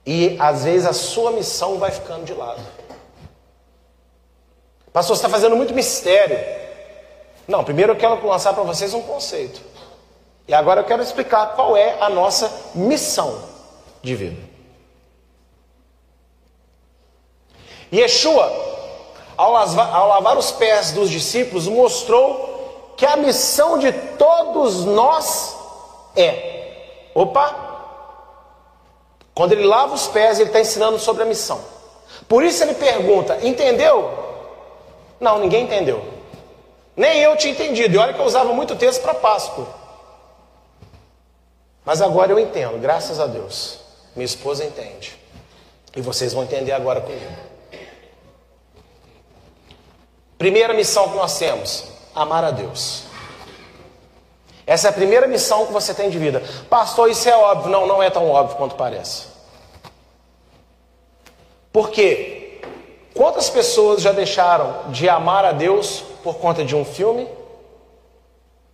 e 0.05 0.37
às 0.41 0.65
vezes 0.65 0.87
a 0.87 0.93
sua 0.93 1.31
missão 1.31 1.79
vai 1.79 1.91
ficando 1.91 2.25
de 2.25 2.35
lado. 2.35 2.61
Pastor, 4.93 5.15
você 5.15 5.21
está 5.21 5.29
fazendo 5.29 5.57
muito 5.57 5.73
mistério. 5.73 6.39
Não, 7.47 7.63
primeiro 7.63 7.93
eu 7.93 7.97
quero 7.97 8.27
lançar 8.27 8.53
para 8.53 8.65
vocês 8.65 8.93
um 8.93 9.03
conceito. 9.03 9.61
E 10.49 10.55
agora 10.55 10.81
eu 10.81 10.85
quero 10.85 11.03
explicar 11.03 11.55
qual 11.55 11.77
é 11.77 12.01
a 12.01 12.09
nossa 12.09 12.51
missão 12.75 13.41
de 14.03 14.17
vida. 14.17 14.51
Yeshua, 17.93 18.51
ao 19.37 19.55
ao 19.57 20.09
lavar 20.09 20.37
os 20.37 20.51
pés 20.51 20.93
dos 20.93 21.09
discípulos, 21.09 21.69
mostrou 21.69 22.50
que 23.01 23.07
a 23.07 23.17
missão 23.17 23.79
de 23.79 23.91
todos 23.93 24.85
nós 24.85 25.57
é: 26.15 27.09
opa, 27.15 27.57
quando 29.35 29.53
ele 29.53 29.65
lava 29.65 29.95
os 29.95 30.07
pés, 30.07 30.39
ele 30.39 30.51
está 30.51 30.61
ensinando 30.61 30.99
sobre 30.99 31.23
a 31.23 31.27
missão. 31.27 31.65
Por 32.29 32.45
isso 32.45 32.63
ele 32.63 32.75
pergunta: 32.75 33.39
entendeu? 33.43 34.13
Não, 35.19 35.39
ninguém 35.39 35.65
entendeu. 35.65 36.05
Nem 36.95 37.21
eu 37.21 37.39
tinha 37.39 37.55
entendido. 37.55 37.95
E 37.95 37.97
olha 37.97 38.13
que 38.13 38.21
eu 38.21 38.27
usava 38.27 38.53
muito 38.53 38.77
texto 38.77 39.01
para 39.01 39.15
Páscoa. 39.15 39.67
Mas 41.83 42.03
agora 42.03 42.31
eu 42.31 42.39
entendo, 42.39 42.79
graças 42.79 43.19
a 43.19 43.27
Deus. 43.27 43.79
Minha 44.15 44.27
esposa 44.27 44.63
entende. 44.63 45.19
E 45.97 46.03
vocês 46.03 46.35
vão 46.35 46.43
entender 46.43 46.73
agora 46.73 47.01
comigo. 47.01 47.33
Primeira 50.37 50.75
missão 50.75 51.09
que 51.09 51.17
nós 51.17 51.39
temos: 51.39 51.90
amar 52.15 52.45
a 52.45 52.51
Deus. 52.51 53.05
Essa 54.67 54.87
é 54.87 54.91
a 54.91 54.93
primeira 54.93 55.27
missão 55.27 55.67
que 55.67 55.73
você 55.73 55.93
tem 55.93 56.11
de 56.11 56.19
vida. 56.19 56.43
Pastor, 56.69 57.11
isso 57.11 57.29
é 57.29 57.37
óbvio. 57.37 57.71
Não, 57.71 57.87
não 57.87 58.03
é 58.03 58.09
tão 58.09 58.31
óbvio 58.31 58.57
quanto 58.57 58.77
parece. 58.77 59.27
Porque 61.73 62.61
quantas 63.15 63.51
pessoas 63.51 64.01
já 64.01 64.13
deixaram 64.13 64.91
de 64.91 65.09
amar 65.09 65.45
a 65.45 65.53
Deus 65.53 66.05
por 66.23 66.37
conta 66.37 66.65
de 66.65 66.77
um 66.77 66.85
filme, 66.85 67.29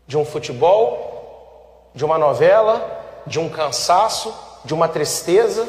de 0.07 0.19
um 0.19 0.25
futebol, 0.25 1.91
de 1.95 2.05
uma 2.05 2.19
novela, 2.19 3.05
de 3.27 3.41
um 3.41 3.49
cansaço, 3.49 4.35
de 4.65 4.75
uma 4.75 4.89
tristeza, 4.89 5.67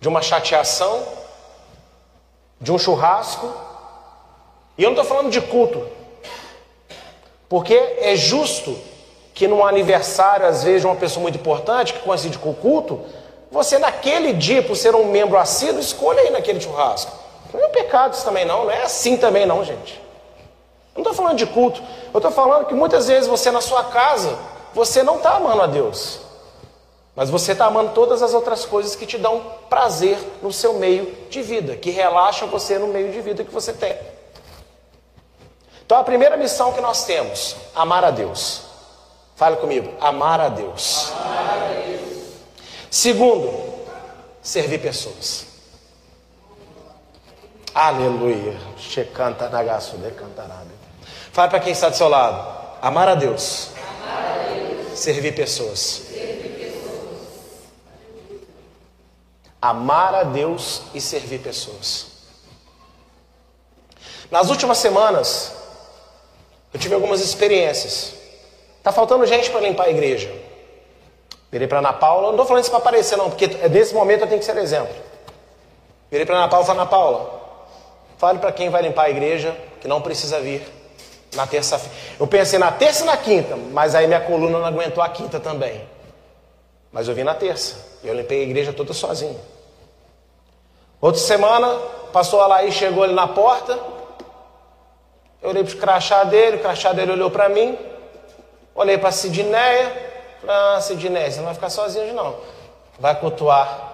de 0.00 0.08
uma 0.08 0.22
chateação, 0.22 1.02
de 2.60 2.72
um 2.72 2.78
churrasco? 2.78 3.52
E 4.78 4.82
eu 4.82 4.90
não 4.90 5.00
estou 5.00 5.16
falando 5.16 5.30
de 5.30 5.40
culto, 5.40 5.86
porque 7.52 7.74
é 7.74 8.16
justo 8.16 8.74
que 9.34 9.46
num 9.46 9.62
aniversário, 9.62 10.46
às 10.46 10.64
vezes, 10.64 10.80
de 10.80 10.86
uma 10.86 10.96
pessoa 10.96 11.20
muito 11.20 11.36
importante, 11.36 11.92
que 11.92 11.98
coincide 11.98 12.38
com 12.38 12.48
o 12.48 12.54
culto, 12.54 12.98
você 13.50 13.78
naquele 13.78 14.32
dia, 14.32 14.62
por 14.62 14.74
ser 14.74 14.94
um 14.94 15.04
membro 15.04 15.36
assíduo, 15.36 15.78
escolha 15.78 16.26
ir 16.26 16.30
naquele 16.30 16.58
churrasco. 16.58 17.12
Não 17.52 17.60
é 17.60 17.66
um 17.66 17.70
pecado 17.70 18.14
isso 18.14 18.24
também 18.24 18.46
não, 18.46 18.64
não 18.64 18.70
é 18.70 18.84
assim 18.84 19.18
também 19.18 19.44
não, 19.44 19.62
gente. 19.62 20.00
Não 20.94 21.02
estou 21.02 21.12
falando 21.12 21.36
de 21.36 21.44
culto, 21.44 21.82
eu 22.14 22.16
estou 22.16 22.32
falando 22.32 22.64
que 22.64 22.72
muitas 22.72 23.06
vezes 23.06 23.28
você 23.28 23.50
na 23.50 23.60
sua 23.60 23.84
casa, 23.84 24.34
você 24.72 25.02
não 25.02 25.18
está 25.18 25.32
amando 25.32 25.60
a 25.60 25.66
Deus. 25.66 26.20
Mas 27.14 27.28
você 27.28 27.52
está 27.52 27.66
amando 27.66 27.90
todas 27.92 28.22
as 28.22 28.32
outras 28.32 28.64
coisas 28.64 28.96
que 28.96 29.04
te 29.04 29.18
dão 29.18 29.42
prazer 29.68 30.16
no 30.42 30.50
seu 30.50 30.72
meio 30.72 31.14
de 31.28 31.42
vida, 31.42 31.76
que 31.76 31.90
relaxam 31.90 32.48
você 32.48 32.78
no 32.78 32.86
meio 32.86 33.12
de 33.12 33.20
vida 33.20 33.44
que 33.44 33.52
você 33.52 33.74
tem. 33.74 33.94
Então 35.92 36.00
a 36.00 36.04
primeira 36.04 36.38
missão 36.38 36.72
que 36.72 36.80
nós 36.80 37.04
temos, 37.04 37.54
amar 37.74 38.02
a 38.02 38.10
Deus. 38.10 38.62
Fale 39.36 39.56
comigo, 39.56 39.92
amar 40.00 40.40
a 40.40 40.48
Deus. 40.48 41.12
Amar 41.12 41.50
a 41.52 41.82
Deus. 41.86 42.28
Segundo, 42.90 43.74
servir 44.42 44.80
pessoas. 44.80 45.44
Aleluia. 47.74 48.58
Checanta 48.78 49.50
nagaço 49.50 49.98
de 49.98 50.10
cantarabe. 50.12 50.70
Fale 51.30 51.50
para 51.50 51.60
quem 51.60 51.72
está 51.72 51.90
do 51.90 51.96
seu 51.98 52.08
lado. 52.08 52.78
Amar 52.80 53.10
a 53.10 53.14
Deus. 53.14 53.68
Amar 53.76 54.40
a 54.40 54.54
Deus. 54.54 54.98
Servir 54.98 55.34
pessoas. 55.34 56.04
Amar 59.60 60.14
a 60.14 60.22
Deus 60.22 60.84
e 60.94 61.02
servir 61.02 61.40
pessoas. 61.40 62.06
Nas 64.30 64.48
últimas 64.48 64.78
semanas, 64.78 65.60
eu 66.72 66.80
tive 66.80 66.94
algumas 66.94 67.20
experiências. 67.20 68.14
Tá 68.82 68.90
faltando 68.90 69.26
gente 69.26 69.50
para 69.50 69.60
limpar 69.60 69.86
a 69.86 69.90
igreja. 69.90 70.32
Virei 71.50 71.68
para 71.68 71.78
Ana 71.78 71.92
Paula, 71.92 72.22
não 72.24 72.30
estou 72.30 72.46
falando 72.46 72.62
isso 72.62 72.70
para 72.70 72.80
aparecer, 72.80 73.16
não, 73.16 73.28
porque 73.28 73.46
nesse 73.46 73.94
momento 73.94 74.22
eu 74.22 74.26
tenho 74.26 74.38
que 74.38 74.44
ser 74.44 74.56
exemplo. 74.56 74.94
Virei 76.10 76.24
para 76.24 76.36
Ana 76.36 76.48
Paula 76.48 76.64
e 76.64 76.66
falei, 76.66 76.80
Ana 76.80 76.90
Paula, 76.90 77.42
fale 78.16 78.38
para 78.38 78.50
quem 78.52 78.70
vai 78.70 78.82
limpar 78.82 79.04
a 79.04 79.10
igreja 79.10 79.54
que 79.80 79.86
não 79.86 80.00
precisa 80.00 80.40
vir 80.40 80.66
na 81.34 81.46
terça-feira. 81.46 81.94
Eu 82.18 82.26
pensei 82.26 82.58
na 82.58 82.72
terça 82.72 83.02
e 83.02 83.06
na 83.06 83.16
quinta, 83.16 83.56
mas 83.56 83.94
aí 83.94 84.06
minha 84.06 84.20
coluna 84.20 84.58
não 84.58 84.66
aguentou 84.66 85.02
a 85.02 85.08
quinta 85.08 85.38
também. 85.38 85.86
Mas 86.90 87.08
eu 87.08 87.14
vim 87.14 87.22
na 87.22 87.34
terça, 87.34 87.76
e 88.02 88.08
eu 88.08 88.14
limpei 88.14 88.40
a 88.40 88.44
igreja 88.44 88.72
toda 88.72 88.92
sozinho. 88.92 89.38
Outra 91.00 91.20
semana, 91.20 91.68
pastor 92.12 92.42
Alaí 92.42 92.70
chegou 92.70 93.02
ali 93.02 93.12
na 93.12 93.26
porta, 93.26 93.78
eu 95.42 95.50
olhei 95.50 95.64
para 95.64 95.74
o 95.74 95.78
crachá 95.78 96.24
dele, 96.24 96.56
o 96.56 96.60
crachá 96.60 96.92
dele 96.92 97.12
olhou 97.12 97.30
para 97.30 97.48
mim, 97.48 97.76
olhei 98.74 98.96
para 98.96 99.08
a 99.08 99.12
Sidneia, 99.12 100.12
ah, 100.46 100.80
Sidney, 100.80 101.30
você 101.30 101.38
não 101.38 101.46
vai 101.46 101.54
ficar 101.54 101.70
sozinho 101.70 102.04
hoje 102.04 102.14
não. 102.14 102.36
Vai 102.98 103.18
cultuar 103.18 103.92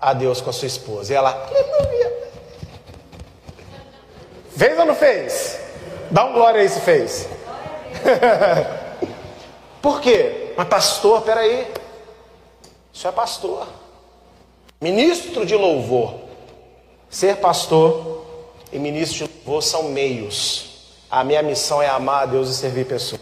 a 0.00 0.12
Deus 0.12 0.40
com 0.40 0.50
a 0.50 0.52
sua 0.52 0.66
esposa. 0.66 1.12
E 1.12 1.16
ela, 1.16 1.30
aleluia. 1.30 2.30
Fez 4.56 4.78
ou 4.78 4.84
não 4.84 4.94
fez? 4.94 5.60
Dá 6.10 6.24
um 6.24 6.32
glória 6.32 6.60
aí 6.60 6.68
se 6.68 6.80
fez. 6.80 7.28
Por 9.80 10.00
quê? 10.00 10.52
Mas 10.56 10.68
pastor, 10.68 11.22
peraí. 11.22 11.72
Isso 12.92 13.06
é 13.06 13.12
pastor. 13.12 13.66
Ministro 14.80 15.46
de 15.46 15.54
louvor. 15.54 16.14
Ser 17.08 17.36
pastor 17.36 18.26
e 18.72 18.78
ministro 18.78 19.26
de 19.26 19.32
louvor 19.44 19.62
são 19.62 19.84
meios. 19.84 20.94
A 21.10 21.24
minha 21.24 21.42
missão 21.42 21.82
é 21.82 21.88
amar 21.88 22.22
a 22.22 22.26
Deus 22.26 22.48
e 22.50 22.54
servir 22.54 22.86
pessoas. 22.86 23.20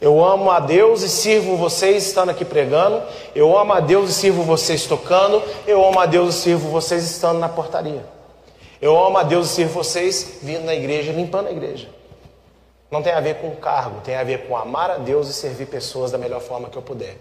Eu 0.00 0.24
amo 0.24 0.48
a 0.50 0.60
Deus 0.60 1.02
e 1.02 1.08
sirvo 1.08 1.56
vocês 1.56 2.06
estando 2.06 2.30
aqui 2.30 2.44
pregando. 2.44 3.02
Eu 3.34 3.58
amo 3.58 3.72
a 3.72 3.80
Deus 3.80 4.10
e 4.10 4.12
sirvo 4.12 4.44
vocês 4.44 4.86
tocando. 4.86 5.42
Eu 5.66 5.84
amo 5.84 5.98
a 5.98 6.06
Deus 6.06 6.36
e 6.36 6.38
sirvo 6.40 6.68
vocês 6.68 7.02
estando 7.02 7.40
na 7.40 7.48
portaria. 7.48 8.04
Eu 8.80 8.96
amo 8.96 9.18
a 9.18 9.24
Deus 9.24 9.50
e 9.50 9.54
sirvo 9.54 9.74
vocês 9.74 10.38
vindo 10.40 10.64
na 10.64 10.74
igreja, 10.74 11.10
limpando 11.10 11.48
a 11.48 11.50
igreja. 11.50 11.88
Não 12.90 13.02
tem 13.02 13.12
a 13.12 13.20
ver 13.20 13.40
com 13.40 13.50
cargo, 13.56 14.00
tem 14.00 14.14
a 14.14 14.22
ver 14.22 14.46
com 14.46 14.56
amar 14.56 14.90
a 14.90 14.98
Deus 14.98 15.28
e 15.28 15.32
servir 15.32 15.66
pessoas 15.66 16.12
da 16.12 16.16
melhor 16.16 16.40
forma 16.40 16.68
que 16.68 16.78
eu 16.78 16.82
puder. 16.82 17.16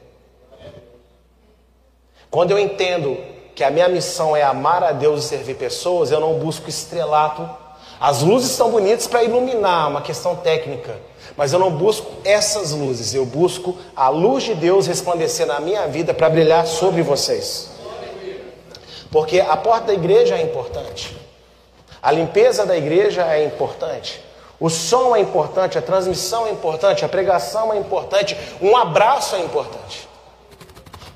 Quando 2.30 2.52
eu 2.52 2.60
entendo 2.60 3.18
que 3.58 3.64
a 3.64 3.72
minha 3.72 3.90
missão 3.90 4.38
é 4.38 4.44
amar 4.44 4.84
a 4.84 4.92
Deus 4.92 5.26
e 5.26 5.28
servir 5.30 5.56
pessoas, 5.56 6.12
eu 6.12 6.20
não 6.20 6.36
busco 6.36 6.70
estrelato. 6.70 7.50
As 8.00 8.22
luzes 8.22 8.52
são 8.52 8.70
bonitas 8.70 9.08
para 9.08 9.24
iluminar, 9.24 9.90
uma 9.90 10.04
questão 10.04 10.36
técnica. 10.36 10.96
Mas 11.36 11.54
eu 11.54 11.58
não 11.58 11.72
busco 11.72 12.06
essas 12.24 12.70
luzes, 12.70 13.16
eu 13.16 13.26
busco 13.26 13.76
a 13.96 14.10
luz 14.10 14.44
de 14.44 14.54
Deus 14.54 14.86
resplandecer 14.86 15.48
na 15.48 15.60
minha 15.60 15.88
vida 15.88 16.14
para 16.14 16.30
brilhar 16.30 16.68
sobre 16.68 17.02
vocês. 17.02 17.72
Porque 19.10 19.40
a 19.40 19.58
porta 19.58 19.88
da 19.88 19.94
igreja 19.96 20.36
é 20.36 20.44
importante, 20.44 21.18
a 22.00 22.12
limpeza 22.12 22.64
da 22.64 22.78
igreja 22.78 23.26
é 23.26 23.44
importante, 23.44 24.24
o 24.60 24.70
som 24.70 25.16
é 25.16 25.20
importante, 25.20 25.80
a 25.80 25.82
transmissão 25.82 26.46
é 26.46 26.52
importante, 26.52 27.04
a 27.04 27.10
pregação 27.10 27.74
é 27.74 27.78
importante, 27.78 28.38
um 28.62 28.78
abraço 28.78 29.36
é 29.36 29.40
importante. 29.40 30.08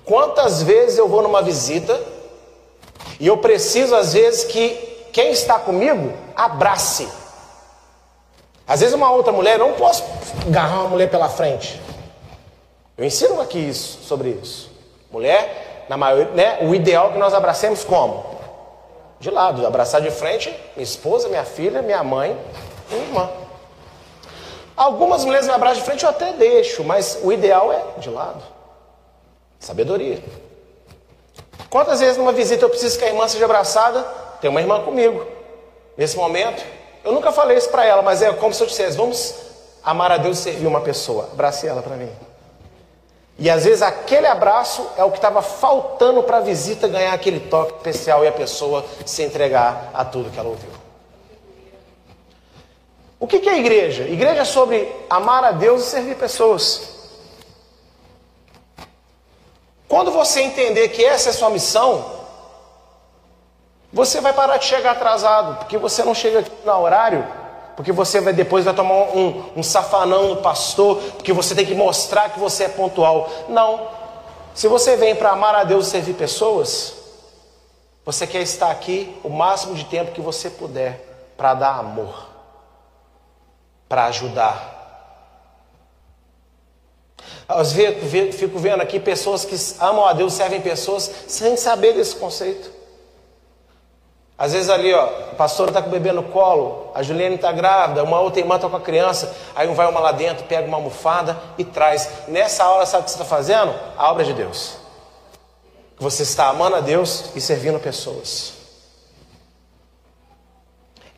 Quantas 0.03 0.63
vezes 0.63 0.97
eu 0.97 1.07
vou 1.07 1.21
numa 1.21 1.43
visita 1.43 2.10
e 3.21 3.27
eu 3.27 3.37
preciso, 3.37 3.95
às 3.95 4.13
vezes, 4.13 4.45
que 4.45 4.69
quem 5.13 5.29
está 5.29 5.59
comigo 5.59 6.11
abrace. 6.35 7.07
Às 8.67 8.79
vezes 8.79 8.95
uma 8.95 9.11
outra 9.11 9.31
mulher, 9.31 9.59
eu 9.59 9.67
não 9.67 9.73
posso 9.75 10.03
agarrar 10.47 10.79
uma 10.79 10.89
mulher 10.89 11.07
pela 11.07 11.29
frente. 11.29 11.79
Eu 12.97 13.05
ensino 13.05 13.39
aqui 13.39 13.59
isso, 13.59 13.99
sobre 14.01 14.29
isso. 14.29 14.71
Mulher, 15.11 15.85
na 15.87 15.97
maioria, 15.97 16.31
né, 16.31 16.59
o 16.63 16.73
ideal 16.73 17.09
é 17.09 17.13
que 17.13 17.19
nós 17.19 17.31
abracemos 17.31 17.83
como? 17.83 18.25
De 19.19 19.29
lado, 19.29 19.67
abraçar 19.67 20.01
de 20.01 20.09
frente, 20.09 20.49
minha 20.75 20.83
esposa, 20.83 21.29
minha 21.29 21.45
filha, 21.45 21.83
minha 21.83 22.03
mãe, 22.03 22.35
minha 22.89 23.03
irmã. 23.03 23.29
Algumas 24.75 25.23
mulheres 25.23 25.45
me 25.45 25.53
abraçam 25.53 25.77
de 25.77 25.85
frente, 25.85 26.05
eu 26.05 26.09
até 26.09 26.33
deixo, 26.33 26.83
mas 26.83 27.19
o 27.21 27.31
ideal 27.31 27.71
é 27.71 27.99
de 27.99 28.09
lado. 28.09 28.41
Sabedoria. 29.59 30.23
Quantas 31.69 31.99
vezes 31.99 32.17
numa 32.17 32.31
visita 32.31 32.65
eu 32.65 32.69
preciso 32.69 32.97
que 32.97 33.05
a 33.05 33.07
irmã 33.07 33.27
seja 33.27 33.45
abraçada? 33.45 34.01
Tem 34.41 34.49
uma 34.49 34.61
irmã 34.61 34.81
comigo. 34.81 35.25
Nesse 35.97 36.17
momento, 36.17 36.63
eu 37.03 37.11
nunca 37.11 37.31
falei 37.31 37.57
isso 37.57 37.69
para 37.69 37.85
ela, 37.85 38.01
mas 38.01 38.21
é 38.21 38.31
como 38.33 38.53
se 38.53 38.61
eu 38.61 38.67
dissesse: 38.67 38.97
vamos 38.97 39.35
amar 39.83 40.11
a 40.11 40.17
Deus 40.17 40.39
e 40.39 40.41
servir 40.43 40.67
uma 40.67 40.81
pessoa. 40.81 41.29
Abrace 41.31 41.67
ela 41.67 41.81
para 41.81 41.95
mim. 41.95 42.11
E 43.37 43.49
às 43.49 43.63
vezes 43.63 43.81
aquele 43.81 44.27
abraço 44.27 44.87
é 44.97 45.03
o 45.03 45.09
que 45.09 45.17
estava 45.17 45.41
faltando 45.41 46.21
para 46.21 46.37
a 46.37 46.41
visita 46.41 46.87
ganhar 46.87 47.13
aquele 47.13 47.39
toque 47.39 47.73
especial 47.77 48.23
e 48.23 48.27
a 48.27 48.31
pessoa 48.31 48.85
se 49.05 49.23
entregar 49.23 49.89
a 49.93 50.05
tudo 50.05 50.29
que 50.29 50.39
ela 50.39 50.49
ouviu. 50.49 50.69
O 53.19 53.27
que 53.27 53.47
é 53.47 53.57
igreja? 53.57 54.03
Igreja 54.03 54.41
é 54.41 54.45
sobre 54.45 54.91
amar 55.09 55.43
a 55.43 55.51
Deus 55.51 55.83
e 55.83 55.89
servir 55.89 56.15
pessoas. 56.15 56.90
Quando 59.91 60.09
você 60.09 60.39
entender 60.39 60.87
que 60.87 61.03
essa 61.03 61.27
é 61.27 61.31
a 61.31 61.33
sua 61.33 61.49
missão, 61.49 62.05
você 63.91 64.21
vai 64.21 64.31
parar 64.31 64.55
de 64.55 64.63
chegar 64.63 64.91
atrasado, 64.91 65.57
porque 65.57 65.77
você 65.77 66.01
não 66.01 66.15
chega 66.15 66.45
no 66.63 66.79
horário, 66.79 67.27
porque 67.75 67.91
você 67.91 68.21
vai 68.21 68.31
depois 68.31 68.63
vai 68.63 68.73
tomar 68.73 69.13
um, 69.13 69.51
um 69.53 69.61
safanão 69.61 70.29
no 70.29 70.37
pastor, 70.37 70.95
porque 70.95 71.33
você 71.33 71.53
tem 71.53 71.65
que 71.65 71.75
mostrar 71.75 72.29
que 72.29 72.39
você 72.39 72.63
é 72.63 72.69
pontual. 72.69 73.29
Não. 73.49 73.89
Se 74.55 74.69
você 74.69 74.95
vem 74.95 75.13
para 75.13 75.31
amar 75.31 75.55
a 75.55 75.65
Deus 75.65 75.87
e 75.87 75.89
servir 75.89 76.13
pessoas, 76.13 76.93
você 78.05 78.25
quer 78.25 78.43
estar 78.43 78.71
aqui 78.71 79.13
o 79.25 79.29
máximo 79.29 79.75
de 79.75 79.83
tempo 79.83 80.13
que 80.13 80.21
você 80.21 80.49
puder 80.49 81.33
para 81.35 81.53
dar 81.53 81.77
amor, 81.79 82.29
para 83.89 84.05
ajudar. 84.05 84.70
Às 87.53 87.71
vezes 87.71 88.35
fico 88.35 88.59
vendo 88.59 88.81
aqui 88.81 88.99
pessoas 88.99 89.45
que 89.45 89.55
amam 89.79 90.05
a 90.05 90.13
Deus, 90.13 90.33
servem 90.33 90.61
pessoas 90.61 91.09
sem 91.27 91.55
saber 91.57 91.93
desse 91.93 92.15
conceito. 92.15 92.71
Às 94.41 94.53
vezes 94.53 94.69
ali, 94.69 94.91
ó, 94.91 95.03
a 95.03 95.35
pastora 95.35 95.69
está 95.69 95.83
com 95.83 95.89
o 95.89 95.91
bebê 95.91 96.11
no 96.11 96.23
colo, 96.23 96.89
a 96.95 97.03
Juliane 97.03 97.35
está 97.35 97.51
grávida, 97.51 98.03
uma 98.03 98.19
outra 98.19 98.39
irmã 98.39 98.55
está 98.55 98.67
com 98.67 98.75
a 98.75 98.81
criança, 98.81 99.31
aí 99.55 99.67
um 99.67 99.75
vai 99.75 99.87
uma 99.87 99.99
lá 99.99 100.11
dentro, 100.11 100.45
pega 100.45 100.67
uma 100.67 100.77
almofada 100.77 101.39
e 101.59 101.63
traz. 101.63 102.09
Nessa 102.27 102.67
hora, 102.67 102.85
sabe 102.87 103.03
o 103.03 103.05
que 103.05 103.11
você 103.11 103.17
está 103.21 103.25
fazendo? 103.25 103.71
A 103.95 104.09
obra 104.09 104.23
de 104.23 104.33
Deus. 104.33 104.77
Você 105.99 106.23
está 106.23 106.47
amando 106.47 106.77
a 106.77 106.79
Deus 106.79 107.25
e 107.35 107.39
servindo 107.39 107.79
pessoas. 107.79 108.53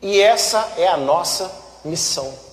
E 0.02 0.20
essa 0.20 0.74
é 0.76 0.86
a 0.86 0.98
nossa 0.98 1.50
missão. 1.82 2.43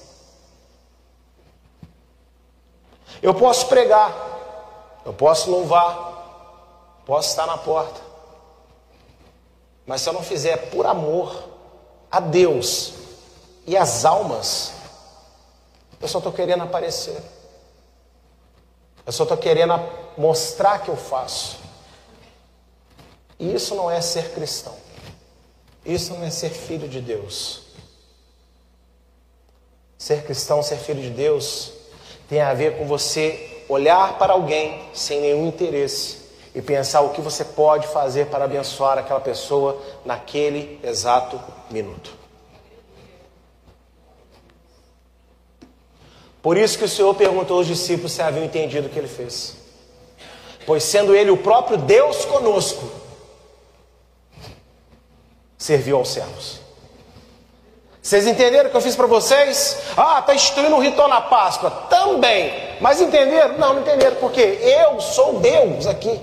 Eu 3.21 3.33
posso 3.35 3.67
pregar, 3.67 4.11
eu 5.05 5.13
posso 5.13 5.51
louvar, 5.51 7.03
posso 7.05 7.29
estar 7.29 7.45
na 7.45 7.57
porta. 7.57 8.01
Mas 9.85 10.01
se 10.01 10.09
eu 10.09 10.13
não 10.13 10.23
fizer 10.23 10.69
por 10.69 10.85
amor 10.85 11.43
a 12.09 12.19
Deus 12.19 12.93
e 13.67 13.77
as 13.77 14.05
almas, 14.05 14.73
eu 16.01 16.07
só 16.07 16.17
estou 16.17 16.33
querendo 16.33 16.63
aparecer. 16.63 17.21
Eu 19.05 19.11
só 19.11 19.23
estou 19.23 19.37
querendo 19.37 19.73
mostrar 20.17 20.79
que 20.79 20.89
eu 20.89 20.97
faço. 20.97 21.59
E 23.37 23.53
isso 23.53 23.75
não 23.75 23.89
é 23.89 24.01
ser 24.01 24.33
cristão. 24.33 24.75
Isso 25.85 26.13
não 26.13 26.23
é 26.23 26.29
ser 26.29 26.49
filho 26.49 26.87
de 26.87 27.01
Deus. 27.01 27.63
Ser 29.97 30.23
cristão, 30.23 30.61
ser 30.63 30.77
filho 30.77 31.01
de 31.01 31.09
Deus, 31.09 31.73
tem 32.31 32.39
a 32.39 32.53
ver 32.53 32.77
com 32.77 32.85
você 32.85 33.65
olhar 33.67 34.17
para 34.17 34.31
alguém 34.31 34.81
sem 34.93 35.19
nenhum 35.19 35.49
interesse 35.49 36.19
e 36.55 36.61
pensar 36.61 37.01
o 37.01 37.09
que 37.09 37.19
você 37.19 37.43
pode 37.43 37.85
fazer 37.87 38.27
para 38.27 38.45
abençoar 38.45 38.97
aquela 38.97 39.19
pessoa 39.19 39.81
naquele 40.05 40.79
exato 40.81 41.37
minuto. 41.69 42.15
Por 46.41 46.55
isso 46.55 46.77
que 46.77 46.85
o 46.85 46.87
Senhor 46.87 47.13
perguntou 47.15 47.57
aos 47.57 47.67
discípulos 47.67 48.13
se 48.13 48.21
haviam 48.21 48.45
entendido 48.45 48.87
o 48.87 48.89
que 48.89 48.97
ele 48.97 49.09
fez. 49.09 49.57
Pois 50.65 50.85
sendo 50.85 51.13
ele 51.13 51.31
o 51.31 51.37
próprio 51.37 51.77
Deus 51.77 52.23
conosco, 52.23 52.89
serviu 55.57 55.97
aos 55.97 56.07
servos. 56.07 56.61
Vocês 58.01 58.25
entenderam 58.25 58.67
o 58.67 58.71
que 58.71 58.77
eu 58.77 58.81
fiz 58.81 58.95
para 58.95 59.05
vocês? 59.05 59.77
Ah, 59.95 60.19
está 60.19 60.33
instituindo 60.33 60.75
um 60.75 60.79
ritual 60.79 61.07
na 61.07 61.21
Páscoa. 61.21 61.69
Também. 61.89 62.51
Mas 62.81 62.99
entenderam? 62.99 63.59
Não, 63.59 63.73
não 63.73 63.81
entenderam. 63.81 64.15
Porque 64.15 64.41
eu 64.41 64.99
sou 64.99 65.39
Deus 65.39 65.85
aqui. 65.85 66.19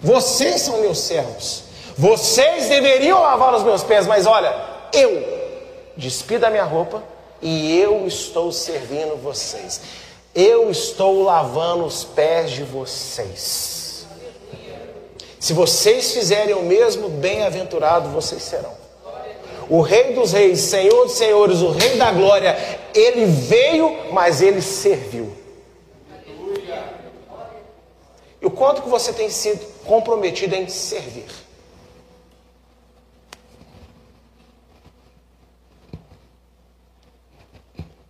Vocês 0.00 0.62
são 0.62 0.80
meus 0.80 0.98
servos. 1.00 1.64
Vocês 1.96 2.68
deveriam 2.68 3.20
lavar 3.20 3.52
os 3.54 3.64
meus 3.64 3.82
pés, 3.82 4.06
mas 4.06 4.24
olha, 4.24 4.54
eu 4.92 5.26
despido 5.96 6.44
a 6.44 6.50
minha 6.50 6.62
roupa 6.62 7.02
e 7.42 7.76
eu 7.80 8.06
estou 8.06 8.52
servindo 8.52 9.16
vocês. 9.16 9.80
Eu 10.32 10.70
estou 10.70 11.24
lavando 11.24 11.84
os 11.84 12.04
pés 12.04 12.52
de 12.52 12.62
vocês. 12.62 13.77
Se 15.40 15.52
vocês 15.52 16.12
fizerem 16.12 16.54
o 16.54 16.62
mesmo, 16.62 17.08
bem-aventurado 17.08 18.08
vocês 18.10 18.42
serão. 18.42 18.76
O 19.68 19.82
Rei 19.82 20.14
dos 20.14 20.32
Reis, 20.32 20.60
Senhor 20.60 21.04
dos 21.04 21.16
Senhores, 21.16 21.60
o 21.60 21.70
Rei 21.70 21.96
da 21.96 22.10
Glória, 22.10 22.56
ele 22.94 23.26
veio, 23.26 24.12
mas 24.12 24.40
ele 24.40 24.62
serviu. 24.62 25.36
E 28.40 28.46
o 28.46 28.50
quanto 28.50 28.82
que 28.82 28.88
você 28.88 29.12
tem 29.12 29.28
sido 29.28 29.64
comprometido 29.84 30.54
em 30.54 30.68
servir. 30.68 31.26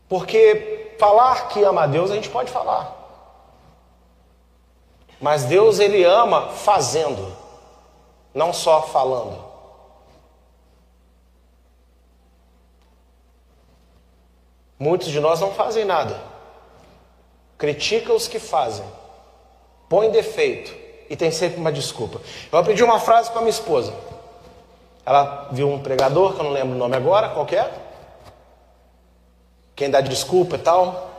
Porque 0.09 0.95
falar 0.99 1.49
que 1.49 1.63
ama 1.63 1.83
a 1.83 1.87
Deus 1.87 2.11
a 2.11 2.15
gente 2.15 2.31
pode 2.31 2.51
falar. 2.51 2.98
Mas 5.21 5.45
Deus 5.45 5.79
ele 5.79 6.05
ama 6.05 6.51
fazendo, 6.51 7.37
não 8.33 8.53
só 8.53 8.83
falando. 8.83 9.45
Muitos 14.79 15.09
de 15.09 15.19
nós 15.19 15.41
não 15.41 15.53
fazem 15.53 15.85
nada. 15.85 16.21
critica 17.57 18.13
os 18.13 18.29
que 18.29 18.39
fazem, 18.39 18.85
põe 19.89 20.11
defeito 20.13 20.73
e 21.11 21.17
tem 21.17 21.33
sempre 21.33 21.59
uma 21.59 21.73
desculpa. 21.73 22.21
Eu 22.53 22.59
aprendi 22.59 22.85
uma 22.85 23.01
frase 23.01 23.31
com 23.31 23.39
a 23.39 23.41
minha 23.41 23.51
esposa. 23.51 23.93
Ela 25.05 25.49
viu 25.51 25.69
um 25.69 25.81
pregador, 25.81 26.35
que 26.35 26.41
eu 26.41 26.45
não 26.45 26.53
lembro 26.53 26.77
o 26.77 26.79
nome 26.79 26.95
agora, 26.95 27.31
qualquer. 27.31 27.65
É? 27.65 27.73
Quem 29.75 29.91
dá 29.91 30.01
desculpa 30.01 30.57
e 30.57 30.59
tal. 30.59 31.11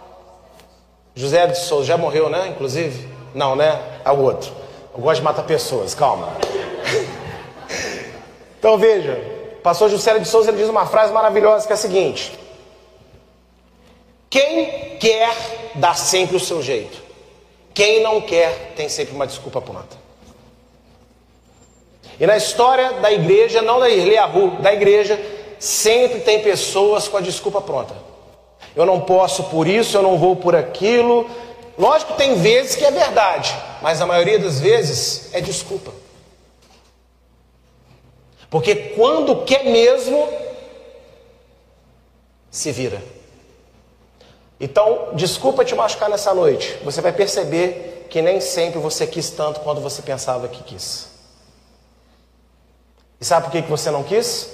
José 1.15 1.47
de 1.47 1.57
Souza 1.57 1.87
já 1.87 1.97
morreu, 1.97 2.29
né? 2.29 2.47
Inclusive? 2.47 3.18
Não, 3.33 3.55
né? 3.55 3.79
É 4.03 4.11
o 4.11 4.19
outro. 4.19 4.51
Eu 4.93 5.01
gosto 5.01 5.19
de 5.19 5.23
matar 5.23 5.43
pessoas, 5.43 5.93
calma. 5.93 6.29
então 8.57 8.77
veja, 8.77 9.21
pastor 9.63 9.89
José 9.89 10.17
de 10.19 10.27
Souza 10.27 10.49
ele 10.49 10.57
diz 10.57 10.69
uma 10.69 10.85
frase 10.85 11.13
maravilhosa 11.13 11.65
que 11.65 11.73
é 11.73 11.75
a 11.75 11.77
seguinte: 11.77 12.37
Quem 14.29 14.97
quer 14.97 15.71
dá 15.75 15.93
sempre 15.93 16.35
o 16.35 16.39
seu 16.39 16.61
jeito. 16.61 17.01
Quem 17.73 18.03
não 18.03 18.19
quer 18.21 18.73
tem 18.75 18.89
sempre 18.89 19.15
uma 19.15 19.25
desculpa 19.25 19.61
pronta. 19.61 19.97
E 22.19 22.27
na 22.27 22.35
história 22.35 22.93
da 22.93 23.11
igreja, 23.11 23.61
não 23.61 23.79
da 23.79 23.89
Eliahu, 23.89 24.57
da 24.59 24.73
igreja, 24.73 25.17
sempre 25.57 26.19
tem 26.19 26.41
pessoas 26.41 27.07
com 27.07 27.15
a 27.15 27.21
desculpa 27.21 27.61
pronta. 27.61 27.93
Eu 28.75 28.85
não 28.85 28.99
posso 28.99 29.43
por 29.45 29.67
isso, 29.67 29.95
eu 29.95 30.01
não 30.01 30.17
vou 30.17 30.35
por 30.35 30.55
aquilo. 30.55 31.29
Lógico, 31.79 32.15
tem 32.15 32.35
vezes 32.35 32.75
que 32.75 32.83
é 32.83 32.91
verdade, 32.91 33.55
mas 33.81 34.01
a 34.01 34.05
maioria 34.05 34.37
das 34.37 34.59
vezes 34.59 35.33
é 35.33 35.39
desculpa. 35.39 35.93
Porque 38.49 38.75
quando 38.97 39.45
quer 39.45 39.63
mesmo, 39.63 40.27
se 42.51 42.69
vira. 42.73 43.01
Então, 44.59 45.11
desculpa 45.13 45.63
te 45.63 45.73
machucar 45.73 46.09
nessa 46.09 46.33
noite. 46.33 46.77
Você 46.83 46.99
vai 46.99 47.13
perceber 47.13 48.07
que 48.09 48.21
nem 48.21 48.41
sempre 48.41 48.77
você 48.77 49.07
quis 49.07 49.29
tanto 49.29 49.61
quanto 49.61 49.79
você 49.79 50.01
pensava 50.01 50.49
que 50.49 50.61
quis. 50.63 51.07
E 53.21 53.23
sabe 53.23 53.45
por 53.45 53.51
que 53.53 53.61
você 53.61 53.89
não 53.89 54.03
quis? 54.03 54.49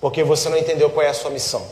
Porque 0.00 0.24
você 0.24 0.48
não 0.48 0.56
entendeu 0.56 0.88
qual 0.88 1.04
é 1.04 1.10
a 1.10 1.14
sua 1.14 1.30
missão. 1.30 1.62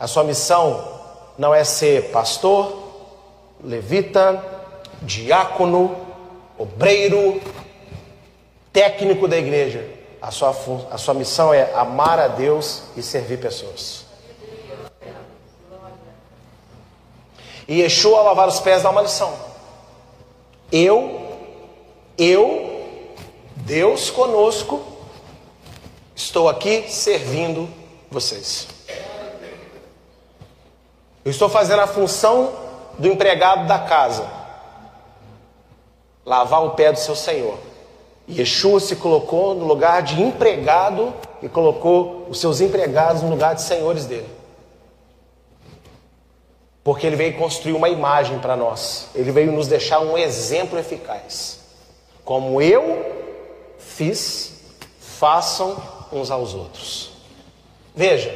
A 0.00 0.08
sua 0.08 0.24
missão 0.24 0.98
não 1.38 1.54
é 1.54 1.62
ser 1.62 2.10
pastor, 2.10 2.87
levita, 3.62 4.42
diácono, 5.02 5.96
obreiro, 6.56 7.40
técnico 8.72 9.26
da 9.26 9.36
igreja. 9.36 9.88
A 10.20 10.30
sua, 10.30 10.54
a 10.90 10.98
sua 10.98 11.14
missão 11.14 11.54
é 11.54 11.72
amar 11.74 12.18
a 12.18 12.28
Deus 12.28 12.82
e 12.96 13.02
servir 13.02 13.38
pessoas. 13.38 14.04
E 17.68 17.82
Yeshua 17.82 18.22
lavar 18.22 18.48
os 18.48 18.60
pés 18.60 18.82
dá 18.82 18.90
uma 18.90 19.02
lição. 19.02 19.32
Eu, 20.72 21.38
eu, 22.16 23.06
Deus 23.56 24.10
conosco, 24.10 24.82
estou 26.16 26.48
aqui 26.48 26.86
servindo 26.88 27.68
vocês. 28.10 28.66
Eu 31.24 31.30
estou 31.30 31.48
fazendo 31.48 31.80
a 31.80 31.86
função 31.86 32.67
do 32.98 33.08
empregado 33.08 33.66
da 33.66 33.78
casa, 33.78 34.28
lavar 36.24 36.64
o 36.64 36.70
pé 36.70 36.92
do 36.92 36.98
seu 36.98 37.14
senhor. 37.14 37.58
E 38.26 38.40
Yeshua 38.40 38.80
se 38.80 38.96
colocou 38.96 39.54
no 39.54 39.64
lugar 39.64 40.02
de 40.02 40.20
empregado 40.20 41.14
e 41.42 41.48
colocou 41.48 42.26
os 42.28 42.40
seus 42.40 42.60
empregados 42.60 43.22
no 43.22 43.30
lugar 43.30 43.54
de 43.54 43.62
senhores 43.62 44.04
dele. 44.04 44.28
Porque 46.84 47.06
ele 47.06 47.16
veio 47.16 47.36
construir 47.36 47.72
uma 47.72 47.88
imagem 47.88 48.38
para 48.38 48.56
nós. 48.56 49.08
Ele 49.14 49.30
veio 49.30 49.52
nos 49.52 49.68
deixar 49.68 50.00
um 50.00 50.16
exemplo 50.16 50.78
eficaz. 50.78 51.60
Como 52.24 52.60
eu 52.60 53.04
fiz, 53.78 54.62
façam 55.00 55.76
uns 56.12 56.30
aos 56.30 56.54
outros. 56.54 57.10
Veja, 57.94 58.32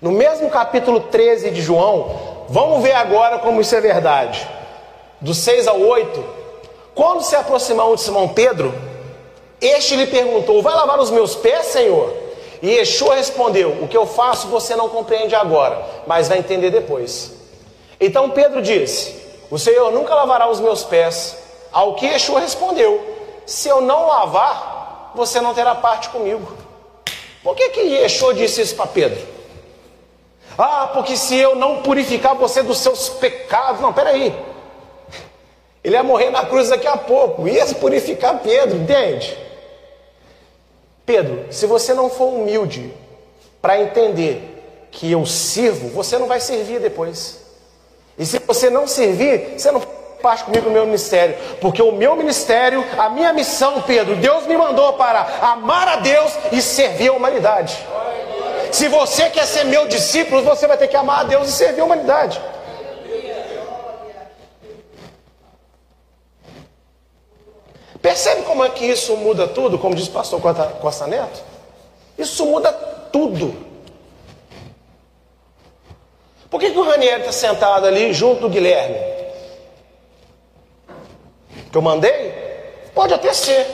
no 0.00 0.10
mesmo 0.10 0.50
capítulo 0.50 1.00
13 1.00 1.50
de 1.50 1.60
João, 1.60 2.33
Vamos 2.48 2.82
ver 2.82 2.92
agora 2.92 3.38
como 3.38 3.60
isso 3.60 3.74
é 3.74 3.80
verdade. 3.80 4.46
Do 5.20 5.32
6 5.32 5.66
ao 5.66 5.80
8, 5.80 6.24
quando 6.94 7.22
se 7.22 7.34
aproximou 7.34 7.94
de 7.94 8.02
Simão 8.02 8.28
Pedro, 8.28 8.74
este 9.60 9.96
lhe 9.96 10.06
perguntou: 10.06 10.62
Vai 10.62 10.74
lavar 10.74 11.00
os 11.00 11.10
meus 11.10 11.34
pés, 11.34 11.66
Senhor? 11.66 12.14
E 12.62 12.70
Yeshua 12.70 13.14
respondeu: 13.14 13.70
O 13.82 13.88
que 13.88 13.96
eu 13.96 14.06
faço 14.06 14.48
você 14.48 14.76
não 14.76 14.88
compreende 14.88 15.34
agora, 15.34 15.82
mas 16.06 16.28
vai 16.28 16.38
entender 16.38 16.70
depois. 16.70 17.32
Então 17.98 18.30
Pedro 18.30 18.60
disse: 18.60 19.16
O 19.50 19.58
Senhor 19.58 19.90
nunca 19.90 20.14
lavará 20.14 20.48
os 20.48 20.60
meus 20.60 20.84
pés. 20.84 21.36
Ao 21.72 21.94
que 21.94 22.06
Yeshua 22.06 22.40
respondeu: 22.40 23.02
Se 23.46 23.68
eu 23.68 23.80
não 23.80 24.06
lavar, 24.06 25.12
você 25.14 25.40
não 25.40 25.54
terá 25.54 25.74
parte 25.74 26.10
comigo. 26.10 26.46
Por 27.42 27.54
que 27.54 27.70
que 27.70 27.80
Yeshua 27.80 28.34
disse 28.34 28.60
isso 28.60 28.74
para 28.76 28.86
Pedro? 28.86 29.33
Ah, 30.56 30.90
porque 30.92 31.16
se 31.16 31.36
eu 31.36 31.56
não 31.56 31.82
purificar 31.82 32.34
você 32.34 32.62
dos 32.62 32.78
seus 32.78 33.08
pecados. 33.08 33.80
Não, 33.80 33.92
peraí. 33.92 34.34
Ele 35.82 35.96
ia 35.96 36.02
morrer 36.02 36.30
na 36.30 36.46
cruz 36.46 36.68
daqui 36.68 36.86
a 36.86 36.96
pouco. 36.96 37.46
Ia 37.48 37.66
purificar 37.74 38.40
Pedro, 38.40 38.76
entende? 38.78 39.36
Pedro, 41.04 41.46
se 41.50 41.66
você 41.66 41.92
não 41.92 42.08
for 42.08 42.26
humilde 42.26 42.92
para 43.60 43.80
entender 43.80 44.88
que 44.90 45.10
eu 45.10 45.26
sirvo, 45.26 45.88
você 45.88 46.18
não 46.18 46.26
vai 46.26 46.40
servir 46.40 46.80
depois. 46.80 47.44
E 48.18 48.24
se 48.24 48.38
você 48.38 48.70
não 48.70 48.86
servir, 48.86 49.58
você 49.58 49.70
não 49.70 49.80
parte 50.22 50.44
comigo 50.44 50.66
no 50.66 50.72
meu 50.72 50.86
ministério, 50.86 51.36
porque 51.60 51.82
o 51.82 51.92
meu 51.92 52.16
ministério, 52.16 52.82
a 52.96 53.10
minha 53.10 53.30
missão, 53.34 53.82
Pedro, 53.82 54.16
Deus 54.16 54.46
me 54.46 54.56
mandou 54.56 54.94
para 54.94 55.20
amar 55.42 55.86
a 55.86 55.96
Deus 55.96 56.32
e 56.50 56.62
servir 56.62 57.08
a 57.08 57.12
humanidade. 57.12 57.76
Se 58.74 58.88
você 58.88 59.30
quer 59.30 59.46
ser 59.46 59.62
meu 59.66 59.86
discípulo, 59.86 60.42
você 60.42 60.66
vai 60.66 60.76
ter 60.76 60.88
que 60.88 60.96
amar 60.96 61.20
a 61.20 61.22
Deus 61.22 61.48
e 61.48 61.52
servir 61.52 61.80
a 61.80 61.84
humanidade. 61.84 62.40
Percebe 68.02 68.42
como 68.42 68.64
é 68.64 68.70
que 68.70 68.84
isso 68.84 69.16
muda 69.16 69.46
tudo, 69.46 69.78
como 69.78 69.94
diz 69.94 70.08
o 70.08 70.10
pastor 70.10 70.40
Costa 70.80 71.06
Neto? 71.06 71.40
Isso 72.18 72.44
muda 72.46 72.72
tudo. 72.72 73.54
Por 76.50 76.58
que, 76.58 76.72
que 76.72 76.78
o 76.78 76.82
Ranieri 76.82 77.20
está 77.20 77.30
sentado 77.30 77.86
ali 77.86 78.12
junto 78.12 78.40
do 78.40 78.48
Guilherme? 78.48 78.98
Que 81.70 81.78
eu 81.78 81.82
mandei? 81.82 82.34
Pode 82.92 83.14
até 83.14 83.32
ser. 83.32 83.68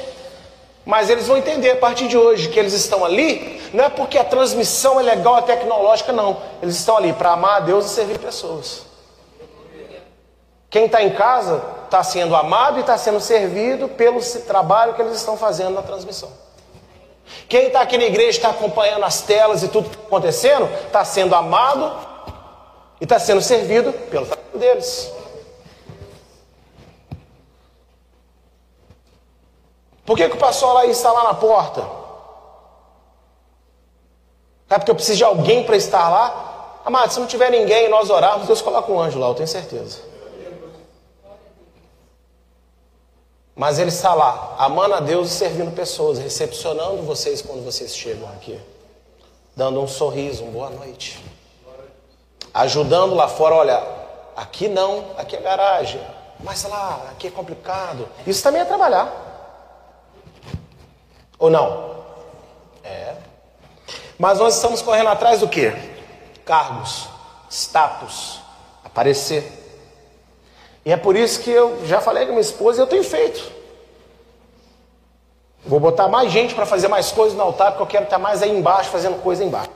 Mas 0.85 1.09
eles 1.09 1.27
vão 1.27 1.39
entender 1.39 1.71
a 1.71 1.77
partir 1.77 2.07
de 2.07 2.19
hoje 2.19 2.51
que 2.51 2.59
eles 2.59 2.75
estão 2.75 3.03
ali, 3.03 3.60
não 3.73 3.85
é 3.85 3.89
porque 3.89 4.19
a 4.19 4.25
transmissão 4.25 4.99
é 4.99 5.03
legal, 5.03 5.39
é 5.39 5.43
tecnológica, 5.43 6.13
não. 6.13 6.37
Eles 6.61 6.77
estão 6.77 6.97
ali 6.97 7.13
para 7.13 7.33
amar 7.33 7.57
a 7.57 7.61
Deus 7.61 7.87
e 7.87 7.89
servir 7.91 8.19
pessoas. 8.19 8.83
Quem 10.69 10.87
está 10.87 11.03
em 11.03 11.11
casa 11.11 11.63
está 11.85 12.03
sendo 12.03 12.35
amado 12.37 12.79
e 12.79 12.81
está 12.81 12.97
sendo 12.97 13.21
servido 13.21 13.89
pelo 13.89 14.21
trabalho 14.47 14.95
que 14.95 15.03
eles 15.03 15.17
estão 15.17 15.37
fazendo 15.37 15.75
na 15.75 15.83
transmissão. 15.83 16.31
Quem 17.49 17.67
está 17.67 17.81
aqui 17.81 17.99
na 17.99 18.05
igreja 18.05 18.39
está 18.39 18.51
acompanhando 18.51 19.05
as 19.05 19.21
telas 19.23 19.63
e 19.63 19.69
tudo 19.69 19.89
que 19.89 19.97
está 19.97 20.07
acontecendo, 20.07 20.69
está 20.87 21.05
sendo 21.05 21.35
amado 21.35 21.93
e 23.01 23.05
está 23.05 23.19
sendo 23.19 23.41
servido 23.41 23.93
pelo 23.93 24.27
trabalho 24.27 24.59
deles. 24.59 25.13
Por 30.05 30.17
que, 30.17 30.29
que 30.29 30.37
o 30.37 30.41
pastor 30.41 30.75
lá 30.75 30.87
está 30.87 31.13
lá 31.13 31.25
na 31.25 31.35
porta? 31.35 32.00
É 34.71 34.79
porque 34.79 34.93
eu 34.93 34.95
preciso 34.95 35.19
de 35.19 35.25
alguém 35.25 35.65
para 35.65 35.77
estar 35.77 36.09
lá? 36.09 36.81
Amado, 36.85 37.13
se 37.13 37.19
não 37.19 37.27
tiver 37.27 37.51
ninguém 37.51 37.87
e 37.87 37.89
nós 37.89 38.09
orarmos, 38.09 38.47
Deus 38.47 38.63
coloca 38.63 38.91
um 38.91 39.01
anjo 39.01 39.19
lá, 39.19 39.27
eu 39.27 39.35
tenho 39.35 39.49
certeza. 39.49 39.99
Mas 43.55 43.81
ele 43.81 43.91
está 43.91 44.15
lá, 44.15 44.55
amando 44.59 44.95
a 44.95 45.01
Deus 45.01 45.29
e 45.29 45.35
servindo 45.35 45.75
pessoas, 45.75 46.19
recepcionando 46.19 47.03
vocês 47.03 47.43
quando 47.43 47.65
vocês 47.65 47.95
chegam 47.95 48.29
aqui, 48.31 48.59
dando 49.55 49.81
um 49.83 49.89
sorriso, 49.89 50.45
uma 50.45 50.53
boa 50.53 50.71
noite, 50.71 51.23
ajudando 52.55 53.15
lá 53.15 53.29
fora. 53.29 53.57
Olha, 53.57 53.83
aqui 54.37 54.69
não, 54.69 55.05
aqui 55.19 55.37
é 55.37 55.41
garagem, 55.41 56.01
mas 56.39 56.63
lá, 56.63 57.09
aqui 57.11 57.27
é 57.27 57.31
complicado. 57.31 58.09
Isso 58.27 58.43
também 58.43 58.63
é 58.63 58.65
trabalhar. 58.65 59.29
Ou 61.39 61.51
não? 61.51 61.97
É. 62.85 63.30
Mas 64.21 64.39
nós 64.39 64.57
estamos 64.57 64.83
correndo 64.83 65.09
atrás 65.09 65.41
do 65.41 65.49
que? 65.49 65.73
Cargos, 66.45 67.09
status, 67.49 68.39
aparecer. 68.85 69.51
E 70.85 70.93
é 70.93 70.97
por 70.99 71.17
isso 71.17 71.41
que 71.41 71.51
eu 71.51 71.87
já 71.87 72.03
falei 72.03 72.27
com 72.27 72.33
minha 72.33 72.43
esposa 72.43 72.79
e 72.79 72.83
eu 72.83 72.87
tenho 72.87 73.03
feito. 73.03 73.51
Vou 75.65 75.81
botar 75.81 76.07
mais 76.07 76.31
gente 76.31 76.55
para 76.55 76.67
fazer 76.67 76.87
mais 76.87 77.11
coisas 77.11 77.35
no 77.35 77.43
altar, 77.43 77.71
porque 77.71 77.83
eu 77.83 77.87
quero 77.87 78.05
estar 78.05 78.19
mais 78.19 78.43
aí 78.43 78.51
embaixo 78.51 78.91
fazendo 78.91 79.23
coisa 79.23 79.43
embaixo. 79.43 79.71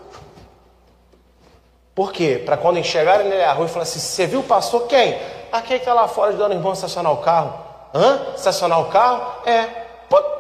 Por 1.95 2.13
quê? 2.13 2.43
Para 2.45 2.59
quando 2.59 2.79
enxergarem 2.79 3.31
nele 3.31 3.45
a 3.45 3.53
rua 3.55 3.65
e 3.65 3.71
falar 3.71 3.85
assim: 3.85 3.99
Você 3.99 4.27
viu 4.27 4.41
o 4.41 4.45
pastor 4.45 4.87
quem? 4.89 5.19
Ah, 5.51 5.63
quem 5.63 5.79
está 5.79 5.95
lá 5.95 6.07
fora 6.07 6.29
ajudando 6.29 6.51
o 6.51 6.55
irmão 6.55 6.73
a 6.73 6.75
estacionar 6.75 7.15
o 7.15 7.23
carro? 7.23 7.55
Hã? 7.95 8.35
Estacionar 8.37 8.79
o 8.79 8.91
carro? 8.91 9.49
É. 9.49 9.87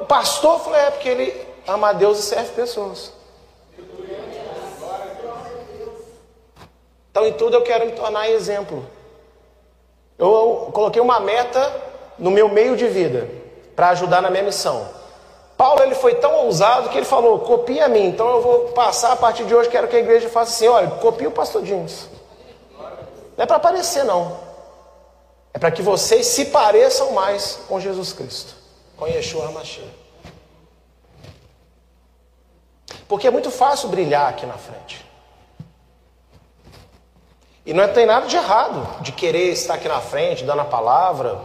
O 0.02 0.04
pastor 0.04 0.60
falou, 0.60 0.78
é 0.78 0.90
porque 0.90 1.08
ele 1.08 1.46
ama 1.66 1.88
a 1.88 1.92
Deus 1.94 2.18
e 2.18 2.22
serve 2.22 2.50
pessoas. 2.50 3.23
Então, 7.14 7.28
em 7.28 7.32
tudo 7.32 7.54
eu 7.54 7.62
quero 7.62 7.86
me 7.86 7.92
tornar 7.92 8.28
exemplo. 8.28 8.84
Eu 10.18 10.68
coloquei 10.72 11.00
uma 11.00 11.20
meta 11.20 11.72
no 12.18 12.28
meu 12.28 12.48
meio 12.48 12.76
de 12.76 12.88
vida 12.88 13.30
para 13.76 13.90
ajudar 13.90 14.20
na 14.20 14.28
minha 14.30 14.42
missão. 14.42 14.88
Paulo 15.56 15.80
ele 15.84 15.94
foi 15.94 16.16
tão 16.16 16.34
ousado 16.44 16.88
que 16.88 16.98
ele 16.98 17.06
falou: 17.06 17.38
copia 17.38 17.84
a 17.84 17.88
mim. 17.88 18.06
Então 18.06 18.28
eu 18.28 18.42
vou 18.42 18.58
passar 18.70 19.12
a 19.12 19.16
partir 19.16 19.44
de 19.44 19.54
hoje. 19.54 19.68
Quero 19.68 19.86
que 19.86 19.94
a 19.94 20.00
igreja 20.00 20.28
faça 20.28 20.50
assim: 20.50 20.66
olha, 20.66 20.90
copia 20.90 21.28
o 21.28 21.30
pastor 21.30 21.62
Jeans. 21.62 22.08
Não 23.36 23.44
é 23.44 23.46
para 23.46 23.58
aparecer, 23.58 24.04
não. 24.04 24.36
É 25.52 25.58
para 25.60 25.70
que 25.70 25.82
vocês 25.82 26.26
se 26.26 26.46
pareçam 26.46 27.12
mais 27.12 27.60
com 27.68 27.78
Jesus 27.78 28.12
Cristo, 28.12 28.56
com 28.96 29.06
Yeshua 29.06 29.46
HaMashiach. 29.46 29.88
Porque 33.06 33.28
é 33.28 33.30
muito 33.30 33.52
fácil 33.52 33.88
brilhar 33.88 34.28
aqui 34.28 34.44
na 34.46 34.58
frente. 34.58 35.03
E 37.66 37.72
não 37.72 37.88
tem 37.88 38.04
nada 38.04 38.26
de 38.26 38.36
errado 38.36 39.02
de 39.02 39.12
querer 39.12 39.50
estar 39.52 39.74
aqui 39.74 39.88
na 39.88 40.00
frente, 40.00 40.44
dando 40.44 40.60
a 40.60 40.64
palavra. 40.64 41.38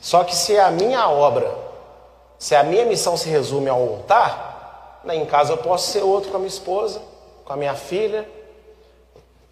Só 0.00 0.24
que 0.24 0.34
se 0.34 0.54
é 0.56 0.60
a 0.60 0.70
minha 0.70 1.08
obra, 1.08 1.50
se 2.38 2.54
a 2.54 2.62
minha 2.62 2.84
missão 2.84 3.16
se 3.16 3.28
resume 3.28 3.70
ao 3.70 3.80
altar, 3.80 5.00
né, 5.04 5.16
em 5.16 5.24
casa 5.24 5.52
eu 5.52 5.58
posso 5.58 5.90
ser 5.90 6.02
outro 6.02 6.30
com 6.30 6.36
a 6.36 6.40
minha 6.40 6.48
esposa, 6.48 7.00
com 7.44 7.52
a 7.52 7.56
minha 7.56 7.74
filha. 7.74 8.28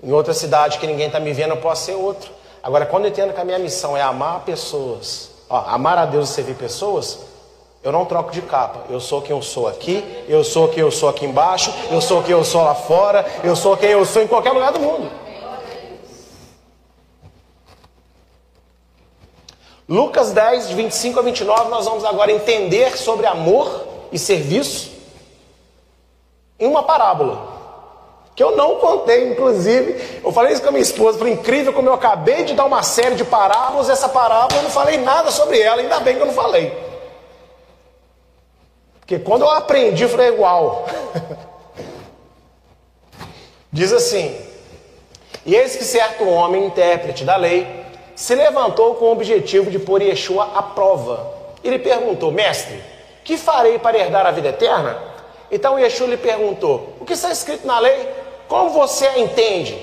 Em 0.02 0.12
outra 0.12 0.34
cidade 0.34 0.78
que 0.78 0.86
ninguém 0.86 1.06
está 1.06 1.20
me 1.20 1.32
vendo, 1.32 1.50
eu 1.50 1.60
posso 1.60 1.84
ser 1.84 1.94
outro. 1.94 2.30
Agora, 2.62 2.84
quando 2.84 3.04
eu 3.04 3.10
entendo 3.10 3.32
que 3.32 3.40
a 3.40 3.44
minha 3.44 3.58
missão 3.58 3.96
é 3.96 4.02
amar 4.02 4.40
pessoas, 4.40 5.30
ó, 5.48 5.58
amar 5.68 5.96
a 5.98 6.04
Deus 6.04 6.30
e 6.30 6.32
servir 6.32 6.54
pessoas, 6.56 7.20
eu 7.82 7.90
não 7.90 8.04
troco 8.04 8.30
de 8.30 8.42
capa. 8.42 8.84
Eu 8.90 9.00
sou 9.00 9.22
quem 9.22 9.34
eu 9.34 9.42
sou 9.42 9.66
aqui, 9.66 10.04
eu 10.28 10.44
sou 10.44 10.68
quem 10.68 10.80
eu 10.80 10.90
sou 10.90 11.08
aqui 11.08 11.24
embaixo, 11.24 11.72
eu 11.90 12.00
sou 12.00 12.22
quem 12.22 12.32
eu 12.32 12.44
sou 12.44 12.62
lá 12.62 12.74
fora, 12.74 13.24
eu 13.42 13.56
sou 13.56 13.76
quem 13.76 13.90
eu 13.90 14.04
sou 14.04 14.22
em 14.22 14.26
qualquer 14.26 14.52
lugar 14.52 14.72
do 14.72 14.80
mundo. 14.80 15.10
Lucas 19.88 20.30
10, 20.30 20.68
de 20.68 20.74
25 20.74 21.18
a 21.18 21.22
29, 21.22 21.68
nós 21.68 21.84
vamos 21.84 22.04
agora 22.04 22.30
entender 22.30 22.96
sobre 22.96 23.26
amor 23.26 23.86
e 24.12 24.18
serviço 24.18 24.92
em 26.60 26.68
uma 26.68 26.82
parábola. 26.82 27.48
Que 28.36 28.42
eu 28.42 28.56
não 28.56 28.76
contei, 28.76 29.32
inclusive, 29.32 30.20
eu 30.22 30.30
falei 30.30 30.52
isso 30.52 30.62
com 30.62 30.68
a 30.68 30.70
minha 30.70 30.82
esposa, 30.82 31.18
foi 31.18 31.30
incrível 31.30 31.72
como 31.72 31.88
eu 31.88 31.94
acabei 31.94 32.44
de 32.44 32.54
dar 32.54 32.66
uma 32.66 32.82
série 32.82 33.16
de 33.16 33.24
parábolas, 33.24 33.88
essa 33.88 34.08
parábola 34.08 34.60
eu 34.60 34.64
não 34.64 34.70
falei 34.70 34.98
nada 34.98 35.30
sobre 35.30 35.60
ela, 35.60 35.80
ainda 35.80 35.98
bem 35.98 36.14
que 36.14 36.22
eu 36.22 36.26
não 36.26 36.34
falei. 36.34 36.89
Porque 39.10 39.24
quando 39.24 39.42
eu 39.42 39.50
aprendi, 39.50 40.04
eu 40.04 40.08
falei, 40.08 40.28
igual. 40.28 40.86
Diz 43.72 43.92
assim: 43.92 44.40
E 45.44 45.52
eis 45.52 45.74
que 45.74 45.82
certo 45.82 46.28
homem, 46.28 46.66
intérprete 46.66 47.24
da 47.24 47.34
lei, 47.34 47.66
se 48.14 48.36
levantou 48.36 48.94
com 48.94 49.06
o 49.06 49.10
objetivo 49.10 49.68
de 49.68 49.80
pôr 49.80 50.00
Yeshua 50.00 50.52
à 50.54 50.62
prova. 50.62 51.26
Ele 51.64 51.80
perguntou: 51.80 52.30
Mestre, 52.30 52.80
que 53.24 53.36
farei 53.36 53.80
para 53.80 53.98
herdar 53.98 54.26
a 54.26 54.30
vida 54.30 54.50
eterna? 54.50 54.96
Então 55.50 55.76
Yeshua 55.76 56.06
lhe 56.06 56.16
perguntou: 56.16 56.94
O 57.00 57.04
que 57.04 57.14
está 57.14 57.32
escrito 57.32 57.66
na 57.66 57.80
lei? 57.80 58.08
Como 58.46 58.70
você 58.70 59.08
a 59.08 59.18
entende? 59.18 59.76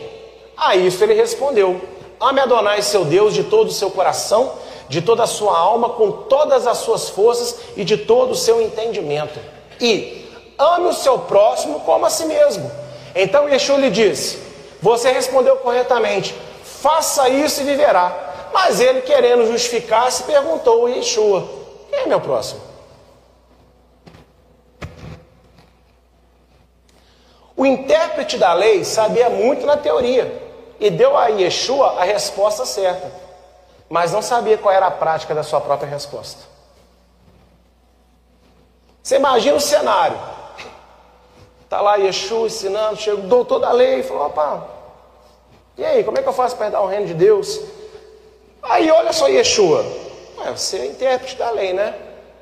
A 0.56 0.78
isso 0.78 1.04
ele 1.04 1.16
respondeu: 1.16 1.82
Ame 2.18 2.40
Adonai 2.40 2.82
seu 2.82 3.04
Deus 3.04 3.34
de 3.34 3.44
todo 3.44 3.68
o 3.68 3.74
seu 3.74 3.92
coração 3.92 4.54
de 4.90 5.02
toda 5.02 5.24
a 5.24 5.28
sua 5.28 5.58
alma, 5.58 5.90
com 5.90 6.12
todas 6.12 6.66
as 6.66 6.78
suas 6.80 7.10
forças 7.10 7.60
e 7.76 7.84
de 7.84 7.98
todo 7.98 8.32
o 8.32 8.36
seu 8.36 8.62
entendimento. 8.62 9.40
E 9.80 10.30
ame 10.58 10.88
o 10.88 10.94
seu 10.94 11.20
próximo 11.20 11.82
como 11.82 12.06
a 12.06 12.10
si 12.10 12.26
mesmo. 12.26 12.72
Então 13.14 13.50
Yeshua 13.50 13.78
lhe 13.78 13.90
disse: 13.90 14.40
Você 14.82 15.12
respondeu 15.12 15.58
corretamente, 15.58 16.34
faça 16.64 17.28
isso 17.30 17.62
e 17.62 17.66
viverá. 17.66 18.50
Mas 18.54 18.80
ele, 18.80 19.02
querendo 19.02 19.46
justificar-se, 19.46 20.24
perguntou 20.24 20.86
a 20.86 20.90
Yeshua: 20.90 21.48
Quem 21.90 22.00
é 22.00 22.06
meu 22.06 22.22
próximo? 22.22 22.62
O 27.56 27.66
intérprete 27.66 28.38
da 28.38 28.54
lei 28.54 28.86
sabia 28.86 29.30
muito 29.30 29.66
na 29.66 29.76
teoria 29.76 30.32
e 30.80 30.92
deu 30.92 31.18
a 31.18 31.28
Yeshua 31.28 31.96
a 32.00 32.04
resposta 32.04 32.66
certa 32.66 33.27
mas 33.90 34.12
não 34.12 34.22
sabia 34.22 34.58
qual 34.58 34.74
era 34.74 34.88
a 34.88 34.92
prática 34.92 35.34
da 35.34 35.44
sua 35.44 35.62
própria 35.62 35.90
resposta. 35.90 36.44
Você 39.02 39.16
imagina 39.16 39.56
o 39.56 39.62
cenário. 39.62 40.20
Está 41.64 41.82
lá 41.82 41.96
Yeshua 41.96 42.48
ensinando, 42.48 42.98
chega 42.98 43.18
o 43.18 43.28
doutor 43.28 43.60
da 43.60 43.72
lei 43.72 44.00
e 44.00 44.04
falou, 44.04 44.28
opa, 44.28 44.68
e 45.78 45.86
aí, 45.86 46.04
como 46.04 46.18
é 46.18 46.24
que 46.24 46.28
eu 46.28 46.34
faço 46.34 46.56
para 46.56 46.70
dar 46.70 46.82
o 46.82 46.88
reino 46.88 47.06
de 47.06 47.14
Deus? 47.14 47.62
Aí 48.64 48.90
olha 48.90 49.14
só 49.14 49.28
Yeshua, 49.28 49.86
Ué, 50.38 50.52
você 50.52 50.78
é 50.78 50.86
intérprete 50.88 51.36
da 51.36 51.52
lei, 51.52 51.72
né? 51.72 51.96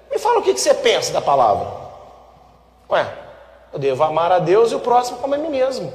Me 0.09 0.17
fala 0.17 0.39
o 0.39 0.41
que, 0.41 0.53
que 0.53 0.59
você 0.59 0.73
pensa 0.73 1.11
da 1.11 1.21
palavra. 1.21 1.67
Ué, 2.89 3.05
eu 3.73 3.79
devo 3.79 4.03
amar 4.03 4.31
a 4.31 4.39
Deus 4.39 4.71
e 4.71 4.75
o 4.75 4.79
próximo 4.79 5.19
como 5.19 5.35
a 5.35 5.37
mim 5.37 5.49
mesmo. 5.49 5.93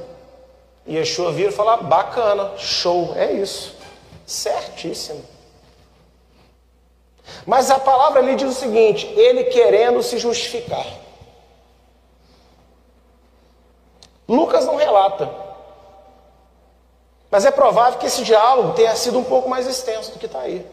E 0.85 0.97
Yeshua 0.97 1.31
vira 1.31 1.49
e 1.49 1.53
fala, 1.53 1.77
bacana, 1.77 2.51
show, 2.57 3.13
é 3.15 3.31
isso. 3.31 3.75
Certíssimo. 4.25 5.23
Mas 7.45 7.69
a 7.71 7.79
palavra 7.79 8.19
ali 8.19 8.35
diz 8.35 8.49
o 8.49 8.59
seguinte: 8.59 9.07
ele 9.15 9.45
querendo 9.45 10.01
se 10.03 10.17
justificar. 10.17 10.85
Lucas 14.27 14.65
não 14.65 14.75
relata. 14.75 15.29
Mas 17.29 17.45
é 17.45 17.51
provável 17.51 17.99
que 17.99 18.05
esse 18.05 18.23
diálogo 18.23 18.73
tenha 18.73 18.95
sido 18.95 19.17
um 19.17 19.23
pouco 19.23 19.49
mais 19.49 19.65
extenso 19.67 20.11
do 20.11 20.19
que 20.19 20.25
está 20.25 20.39
aí. 20.39 20.65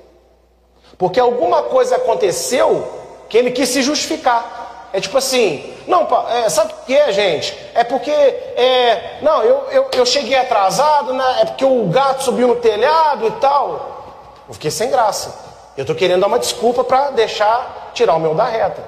Porque 0.97 1.21
alguma 1.21 1.63
coisa 1.63 1.97
aconteceu 1.97 2.89
que 3.29 3.37
ele 3.37 3.53
quis 3.53 3.69
se 3.69 3.83
justificar. 3.83 4.89
É 4.93 5.01
tipo 5.01 5.19
assim, 5.19 5.75
não, 5.87 6.09
é, 6.29 6.49
sabe 6.49 6.73
o 6.73 6.87
que 6.87 6.97
é, 6.97 7.13
gente? 7.13 7.57
É 7.75 7.85
porque, 7.85 8.11
é, 8.11 9.19
não, 9.23 9.43
eu, 9.43 9.67
eu, 9.71 9.91
eu 9.93 10.07
cheguei 10.07 10.37
atrasado, 10.37 11.13
né? 11.13 11.39
é 11.43 11.45
porque 11.45 11.65
o 11.65 11.87
gato 11.87 12.25
subiu 12.25 12.49
no 12.49 12.57
telhado 12.57 13.27
e 13.27 13.31
tal. 13.33 14.35
Eu 14.49 14.55
fiquei 14.55 14.71
sem 14.71 14.91
graça. 14.91 15.48
Eu 15.79 15.83
estou 15.83 15.95
querendo 15.95 16.23
dar 16.23 16.27
uma 16.27 16.41
desculpa 16.41 16.83
para 16.83 17.13
deixar 17.13 17.93
tirar 17.95 18.17
o 18.17 18.19
meu 18.19 18.35
da 18.35 18.47
reta. 18.47 18.83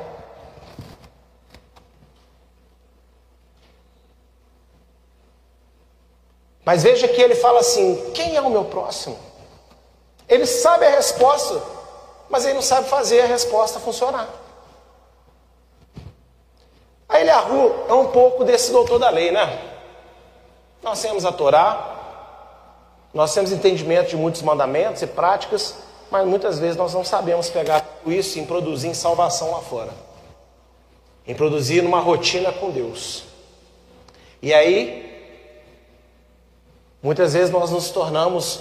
Mas 6.65 6.83
veja 6.83 7.07
que 7.07 7.23
ele 7.23 7.37
fala 7.37 7.61
assim: 7.61 8.11
quem 8.11 8.35
é 8.35 8.41
o 8.41 8.51
meu 8.51 8.65
próximo? 8.65 9.17
Ele 10.29 10.45
sabe 10.45 10.85
a 10.85 10.91
resposta, 10.91 11.63
mas 12.29 12.45
ele 12.45 12.55
não 12.55 12.63
sabe 12.63 12.89
fazer 12.89 13.21
a 13.21 13.27
resposta 13.27 13.79
funcionar. 13.79 14.29
Aí 17.09 17.21
ele 17.21 17.31
arrua 17.31 17.87
é 17.89 17.93
um 17.93 18.09
pouco 18.09 18.43
desse 18.45 18.73
doutor 18.73 18.99
da 18.99 19.11
lei, 19.11 19.31
né? 19.31 19.77
Nós 20.83 21.01
temos 21.01 21.25
a 21.25 21.31
Torá, 21.31 21.99
nós 23.15 23.33
temos 23.33 23.53
entendimento 23.53 24.09
de 24.09 24.17
muitos 24.17 24.43
mandamentos 24.43 25.03
e 25.03 25.07
práticas, 25.07 25.89
mas 26.11 26.27
muitas 26.27 26.59
vezes 26.59 26.77
nós 26.77 26.93
não 26.93 27.05
sabemos 27.05 27.49
pegar 27.49 27.87
isso 28.07 28.39
em 28.39 28.45
produzir 28.45 28.89
em 28.89 28.95
salvação 28.95 29.53
lá 29.53 29.61
fora, 29.61 29.93
em 31.27 31.35
produzir 31.35 31.83
numa 31.83 32.01
rotina 32.01 32.51
com 32.53 32.71
Deus. 32.71 33.25
E 34.43 34.53
aí, 34.53 35.09
muitas 37.03 37.35
vezes 37.35 37.51
nós 37.51 37.71
nos 37.71 37.91
tornamos 37.91 38.61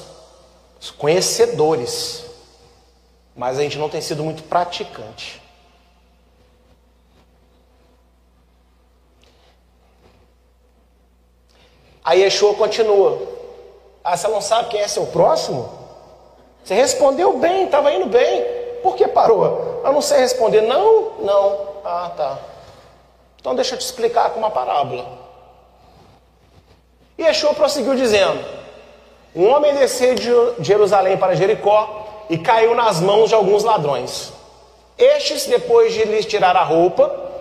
conhecedores, 0.97 2.25
mas 3.35 3.57
a 3.57 3.63
gente 3.63 3.77
não 3.77 3.89
tem 3.89 4.01
sido 4.01 4.23
muito 4.23 4.43
praticante. 4.43 5.41
Aí 12.03 12.21
Yeshua 12.21 12.55
continua. 12.55 13.21
Ah, 14.03 14.17
você 14.17 14.27
não 14.27 14.41
sabe 14.41 14.69
quem 14.69 14.81
é 14.81 14.87
seu 14.87 15.05
próximo? 15.07 15.78
Você 16.69 16.75
respondeu 16.75 17.35
bem, 17.39 17.65
estava 17.65 17.91
indo 17.91 18.05
bem. 18.05 18.45
Por 18.83 18.95
que 18.95 19.07
parou? 19.07 19.81
Eu 19.83 19.91
não 19.91 20.03
sei 20.03 20.19
responder. 20.19 20.61
Não, 20.61 21.13
não. 21.19 21.61
Ah, 21.83 22.11
tá. 22.15 22.37
Então 23.41 23.55
deixa 23.55 23.73
eu 23.73 23.79
te 23.79 23.85
explicar 23.85 24.29
com 24.29 24.37
uma 24.37 24.51
parábola. 24.51 25.03
E 27.17 27.23
Yeshua 27.23 27.55
prosseguiu 27.55 27.95
dizendo: 27.95 28.45
Um 29.35 29.49
homem 29.49 29.73
desceu 29.73 30.13
de 30.13 30.31
Jerusalém 30.59 31.17
para 31.17 31.33
Jericó 31.33 32.05
e 32.29 32.37
caiu 32.37 32.75
nas 32.75 33.01
mãos 33.01 33.29
de 33.29 33.33
alguns 33.33 33.63
ladrões. 33.63 34.31
Estes, 34.95 35.47
depois 35.47 35.91
de 35.91 36.03
lhes 36.03 36.27
tirar 36.27 36.55
a 36.55 36.63
roupa 36.63 37.31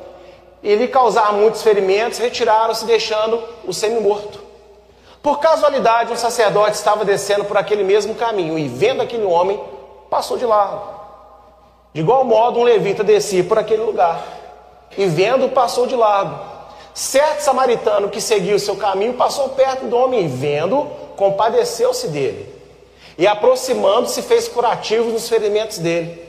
e 0.62 0.74
lhe 0.74 0.88
causar 0.88 1.34
muitos 1.34 1.60
ferimentos, 1.60 2.18
retiraram-se, 2.18 2.86
deixando 2.86 3.44
o 3.66 3.74
semi-morto. 3.74 4.47
Por 5.22 5.40
casualidade, 5.40 6.12
um 6.12 6.16
sacerdote 6.16 6.76
estava 6.76 7.04
descendo 7.04 7.44
por 7.44 7.56
aquele 7.56 7.82
mesmo 7.82 8.14
caminho 8.14 8.58
e, 8.58 8.68
vendo 8.68 9.02
aquele 9.02 9.24
homem, 9.24 9.60
passou 10.08 10.36
de 10.36 10.46
largo. 10.46 10.98
De 11.92 12.00
igual 12.00 12.24
modo, 12.24 12.60
um 12.60 12.62
levita 12.62 13.02
descia 13.02 13.42
por 13.42 13.58
aquele 13.58 13.82
lugar 13.82 14.22
e, 14.96 15.06
vendo, 15.06 15.48
passou 15.48 15.86
de 15.86 15.96
largo. 15.96 16.38
Certo 16.94 17.40
samaritano 17.40 18.08
que 18.08 18.20
seguia 18.20 18.56
o 18.56 18.60
seu 18.60 18.76
caminho 18.76 19.14
passou 19.14 19.50
perto 19.50 19.86
do 19.86 19.96
homem 19.96 20.24
e, 20.24 20.28
vendo, 20.28 20.86
compadeceu-se 21.16 22.08
dele. 22.08 22.54
E, 23.16 23.26
aproximando-se, 23.26 24.22
fez 24.22 24.46
curativos 24.46 25.12
nos 25.12 25.28
ferimentos 25.28 25.78
dele, 25.78 26.24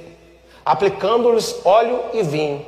aplicando-lhes 0.66 1.64
óleo 1.64 2.00
e 2.14 2.24
vinho. 2.24 2.66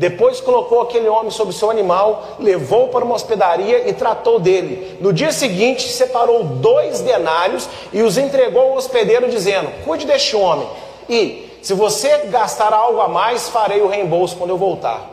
Depois 0.00 0.40
colocou 0.40 0.80
aquele 0.80 1.10
homem 1.10 1.30
sobre 1.30 1.52
seu 1.52 1.70
animal, 1.70 2.36
levou 2.38 2.88
para 2.88 3.04
uma 3.04 3.14
hospedaria 3.14 3.86
e 3.86 3.92
tratou 3.92 4.40
dele. 4.40 4.96
No 4.98 5.12
dia 5.12 5.30
seguinte, 5.30 5.92
separou 5.92 6.42
dois 6.42 7.02
denários 7.02 7.68
e 7.92 8.00
os 8.00 8.16
entregou 8.16 8.62
ao 8.62 8.76
hospedeiro, 8.76 9.28
dizendo: 9.28 9.70
Cuide 9.84 10.06
deste 10.06 10.34
homem, 10.34 10.66
e 11.06 11.50
se 11.60 11.74
você 11.74 12.16
gastar 12.28 12.72
algo 12.72 12.98
a 12.98 13.08
mais, 13.08 13.50
farei 13.50 13.82
o 13.82 13.88
reembolso 13.88 14.38
quando 14.38 14.48
eu 14.48 14.56
voltar. 14.56 15.06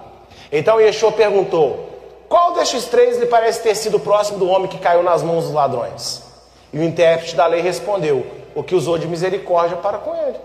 Então 0.50 0.80
Yeshua 0.80 1.12
perguntou: 1.12 1.90
Qual 2.30 2.54
destes 2.54 2.86
três 2.86 3.18
lhe 3.18 3.26
parece 3.26 3.62
ter 3.62 3.76
sido 3.76 4.00
próximo 4.00 4.40
do 4.40 4.48
homem 4.48 4.70
que 4.70 4.78
caiu 4.78 5.04
nas 5.04 5.22
mãos 5.22 5.44
dos 5.44 5.54
ladrões? 5.54 6.24
E 6.72 6.80
o 6.80 6.84
intérprete 6.84 7.36
da 7.36 7.46
lei 7.46 7.60
respondeu: 7.60 8.26
O 8.56 8.64
que 8.64 8.74
usou 8.74 8.98
de 8.98 9.06
misericórdia 9.06 9.76
para 9.76 9.98
com 9.98 10.16
ele. 10.16 10.38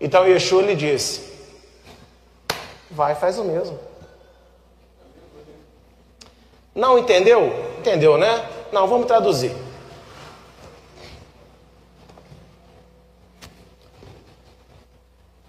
Então 0.00 0.26
Yeshua 0.26 0.62
lhe 0.62 0.74
disse: 0.74 1.35
Vai, 2.96 3.14
faz 3.14 3.38
o 3.38 3.44
mesmo. 3.44 3.78
Não 6.74 6.98
entendeu? 6.98 7.52
Entendeu, 7.78 8.16
né? 8.16 8.48
Não, 8.72 8.86
vamos 8.86 9.06
traduzir. 9.06 9.54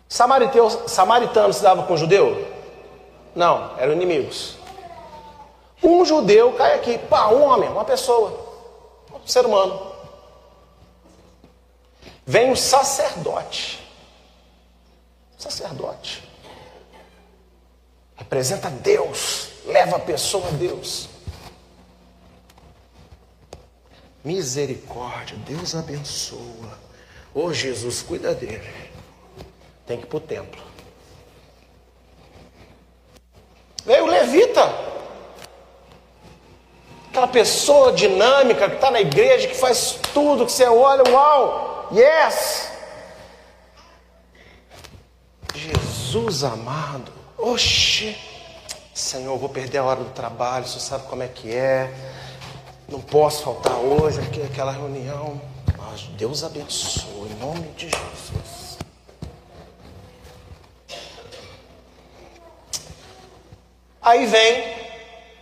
Samariteu, 0.10 0.70
samaritano 0.90 1.54
se 1.54 1.64
dava 1.64 1.84
com 1.84 1.96
judeu? 1.96 2.46
Não, 3.34 3.78
eram 3.78 3.94
inimigos. 3.94 4.58
Um 5.82 6.04
judeu 6.04 6.52
cai 6.52 6.74
aqui, 6.74 6.98
pá, 6.98 7.28
um 7.28 7.44
homem, 7.44 7.70
uma 7.70 7.86
pessoa, 7.86 8.38
um 9.14 9.26
ser 9.26 9.46
humano. 9.46 9.90
Vem 12.26 12.52
o 12.52 12.58
sacerdote. 12.58 13.80
Sacerdote. 15.38 16.27
Representa 18.18 18.70
Deus, 18.70 19.50
leva 19.66 19.98
a 19.98 20.00
pessoa 20.00 20.48
a 20.48 20.52
Deus. 20.52 21.08
Misericórdia, 24.24 25.38
Deus 25.46 25.76
abençoa. 25.76 26.78
Ô 27.34 27.46
oh, 27.46 27.54
Jesus, 27.54 28.02
cuida 28.02 28.34
dele. 28.34 28.70
Tem 29.86 29.98
que 29.98 30.04
ir 30.04 30.08
para 30.08 30.18
o 30.18 30.20
templo. 30.20 30.62
Veio 33.86 34.04
o 34.04 34.08
levita. 34.08 34.62
Aquela 37.10 37.28
pessoa 37.28 37.94
dinâmica 37.94 38.68
que 38.70 38.76
está 38.76 38.92
na 38.92 39.00
igreja, 39.00 39.48
que 39.48 39.56
faz 39.56 39.98
tudo, 40.14 40.46
que 40.46 40.52
você 40.52 40.66
olha, 40.66 41.10
uau, 41.10 41.88
yes. 41.94 42.72
Jesus 45.56 46.44
amado. 46.44 47.17
Oxe, 47.38 48.18
Senhor, 48.96 49.38
vou 49.38 49.48
perder 49.48 49.78
a 49.78 49.84
hora 49.84 50.00
do 50.00 50.10
trabalho, 50.10 50.66
você 50.66 50.80
sabe 50.80 51.08
como 51.08 51.22
é 51.22 51.28
que 51.28 51.56
é. 51.56 51.94
Não 52.90 53.00
posso 53.00 53.44
faltar 53.44 53.76
hoje, 53.76 54.20
aquela 54.44 54.72
reunião. 54.72 55.40
Mas 55.78 56.02
Deus 56.18 56.44
abençoe, 56.44 57.30
em 57.30 57.36
nome 57.36 57.68
de 57.76 57.90
Jesus. 57.90 58.80
Aí 64.02 64.26
vem 64.26 64.62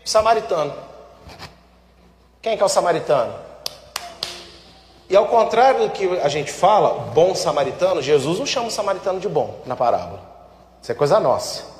o 0.04 0.10
samaritano. 0.10 0.74
Quem 2.42 2.58
que 2.58 2.64
é 2.64 2.66
o 2.66 2.70
samaritano? 2.70 3.34
E 5.10 5.16
ao 5.16 5.28
contrário 5.28 5.88
do 5.88 5.92
que 5.92 6.06
a 6.20 6.28
gente 6.28 6.52
fala, 6.52 7.12
bom 7.14 7.34
samaritano, 7.36 8.02
Jesus 8.02 8.40
não 8.40 8.46
chama 8.46 8.68
o 8.68 8.72
samaritano 8.72 9.20
de 9.20 9.30
bom 9.30 9.62
na 9.66 9.76
parábola. 9.76 10.22
Isso 10.82 10.92
é 10.92 10.96
coisa 10.96 11.20
nossa. 11.20 11.75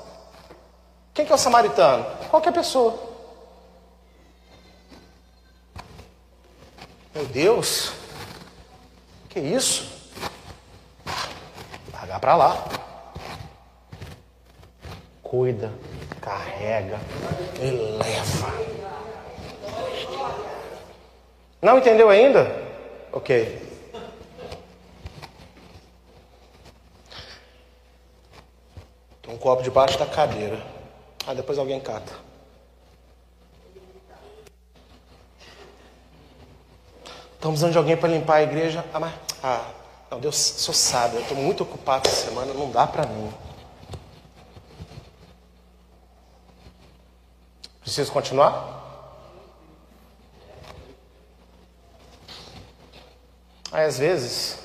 Quem 1.16 1.24
que 1.24 1.32
é 1.32 1.34
o 1.34 1.38
samaritano? 1.38 2.04
Qualquer 2.28 2.52
pessoa. 2.52 2.94
Meu 7.14 7.24
Deus, 7.24 7.90
que 9.30 9.40
isso? 9.40 10.12
Largar 11.90 12.20
para 12.20 12.36
lá. 12.36 12.64
Cuida, 15.22 15.72
carrega, 16.20 17.00
eleva. 17.58 18.52
Não 21.62 21.78
entendeu 21.78 22.10
ainda? 22.10 22.46
Ok. 23.10 23.62
Tem 29.22 29.34
um 29.34 29.38
copo 29.38 29.62
debaixo 29.62 29.98
da 29.98 30.04
cadeira. 30.04 30.76
Ah, 31.26 31.34
depois 31.34 31.58
alguém 31.58 31.80
cata. 31.80 32.12
Estamos 37.34 37.60
precisando 37.60 37.72
de 37.72 37.78
alguém 37.78 37.96
para 37.96 38.08
limpar 38.08 38.36
a 38.36 38.42
igreja. 38.42 38.84
Ah, 38.94 39.00
mas, 39.00 39.14
ah, 39.42 39.70
não, 40.10 40.20
Deus, 40.20 40.36
só 40.36 40.72
sabe, 40.72 41.16
eu 41.16 41.22
estou 41.22 41.36
muito 41.36 41.64
ocupado 41.64 42.08
essa 42.08 42.28
semana, 42.28 42.54
não 42.54 42.70
dá 42.70 42.86
para 42.86 43.06
mim. 43.06 43.32
Preciso 47.80 48.12
continuar? 48.12 48.76
Aí 53.72 53.84
às 53.84 53.98
vezes 53.98 54.58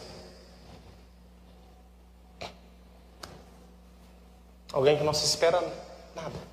alguém 4.72 4.98
que 4.98 5.04
não 5.04 5.14
se 5.14 5.26
espera 5.26 5.60
nada 6.16 6.52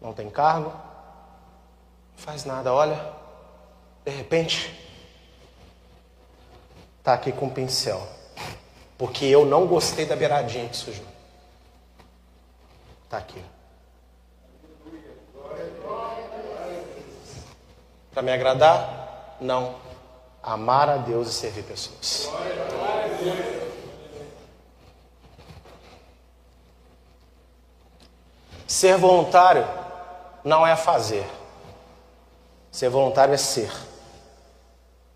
não 0.00 0.12
tem 0.12 0.30
cargo, 0.30 0.70
não 0.70 2.16
faz 2.16 2.44
nada, 2.44 2.72
olha, 2.72 3.12
de 4.04 4.10
repente, 4.10 4.74
está 6.98 7.12
aqui 7.12 7.30
com 7.30 7.46
um 7.46 7.50
pincel, 7.50 8.00
porque 8.96 9.26
eu 9.26 9.44
não 9.44 9.66
gostei 9.66 10.06
da 10.06 10.16
beiradinha 10.16 10.68
que 10.68 10.76
sujou. 10.76 11.04
Está 13.04 13.18
aqui. 13.18 13.42
Para 18.12 18.22
me 18.22 18.32
agradar? 18.32 19.36
Não. 19.40 19.76
Amar 20.42 20.88
a 20.88 20.96
Deus 20.96 21.28
e 21.28 21.32
servir 21.32 21.64
pessoas. 21.64 22.30
Ser 28.70 28.96
voluntário 28.96 29.66
não 30.44 30.64
é 30.64 30.76
fazer. 30.76 31.26
Ser 32.70 32.88
voluntário 32.88 33.34
é 33.34 33.36
ser. 33.36 33.68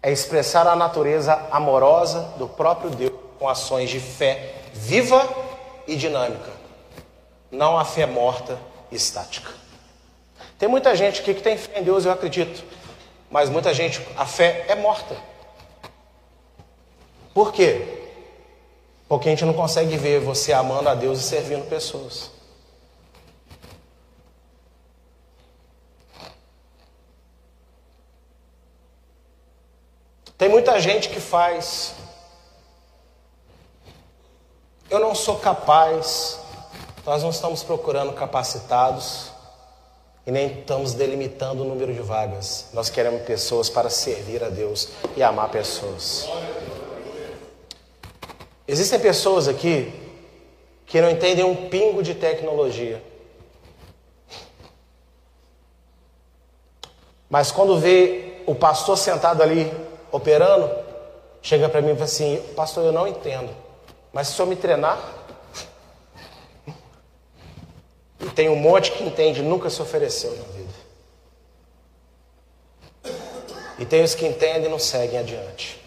É 0.03 0.11
expressar 0.11 0.67
a 0.67 0.75
natureza 0.75 1.41
amorosa 1.53 2.23
do 2.37 2.49
próprio 2.49 2.91
Deus 2.91 3.13
com 3.39 3.49
ações 3.49 3.91
de 3.91 4.01
fé 4.01 4.57
viva 4.73 5.25
e 5.87 5.95
dinâmica. 5.95 6.51
Não 7.49 7.79
a 7.79 7.85
fé 7.85 8.07
morta 8.07 8.59
e 8.91 8.97
estática. 8.97 9.53
Tem 10.59 10.69
muita 10.69 10.97
gente 10.97 11.21
aqui 11.21 11.33
que 11.33 11.41
tem 11.41 11.57
fé 11.57 11.79
em 11.79 11.85
Deus, 11.85 12.05
eu 12.05 12.11
acredito. 12.11 12.65
Mas 13.31 13.49
muita 13.49 13.73
gente, 13.73 14.05
a 14.17 14.27
fé 14.27 14.65
é 14.67 14.75
morta. 14.75 15.17
Por 17.33 17.53
quê? 17.53 18.11
Porque 19.09 19.29
a 19.29 19.31
gente 19.31 19.45
não 19.45 19.55
consegue 19.55 19.97
ver 19.97 20.19
você 20.19 20.53
amando 20.53 20.89
a 20.89 20.95
Deus 20.97 21.21
e 21.21 21.23
servindo 21.23 21.69
pessoas. 21.69 22.34
Tem 30.45 30.51
muita 30.51 30.79
gente 30.79 31.09
que 31.09 31.21
faz. 31.21 31.95
Eu 34.91 34.99
não 34.99 35.15
sou 35.15 35.39
capaz, 35.39 36.39
nós 37.07 37.23
não 37.23 37.31
estamos 37.31 37.63
procurando 37.63 38.13
capacitados 38.13 39.31
e 40.27 40.31
nem 40.31 40.61
estamos 40.61 40.93
delimitando 40.93 41.63
o 41.63 41.67
número 41.67 41.95
de 41.95 42.01
vagas. 42.03 42.67
Nós 42.75 42.91
queremos 42.91 43.23
pessoas 43.23 43.71
para 43.71 43.89
servir 43.89 44.45
a 44.45 44.51
Deus 44.51 44.91
e 45.17 45.23
amar 45.23 45.49
pessoas. 45.49 46.29
Existem 48.69 49.01
pessoas 49.01 49.49
aqui 49.49 49.99
que 50.85 51.01
não 51.01 51.09
entendem 51.09 51.43
um 51.43 51.71
pingo 51.71 52.03
de 52.03 52.15
tecnologia. 52.15 53.03
Mas 57.31 57.51
quando 57.51 57.79
vê 57.81 58.43
o 58.45 58.55
pastor 58.55 58.99
sentado 58.99 59.43
ali 59.43 59.84
operando 60.15 60.71
chega 61.43 61.69
para 61.69 61.83
mim 61.83 61.91
e 61.91 61.95
fala 61.95 62.05
assim: 62.05 62.41
Pastor, 62.55 62.85
eu 62.85 62.93
não 62.93 63.07
entendo, 63.07 63.51
mas 64.12 64.29
se 64.29 64.35
o 64.35 64.37
senhor 64.37 64.49
me 64.49 64.57
treinar. 64.57 64.99
E 68.21 68.31
tem 68.31 68.49
um 68.49 68.57
monte 68.57 68.93
que 68.93 69.05
entende, 69.05 69.43
nunca 69.43 69.69
se 69.69 69.83
ofereceu 69.83 70.31
na 70.37 70.45
vida. 70.45 70.75
E 73.79 73.85
tem 73.85 74.03
os 74.03 74.15
que 74.15 74.25
entendem 74.25 74.67
e 74.67 74.69
não 74.69 74.79
seguem 74.79 75.19
adiante. 75.19 75.85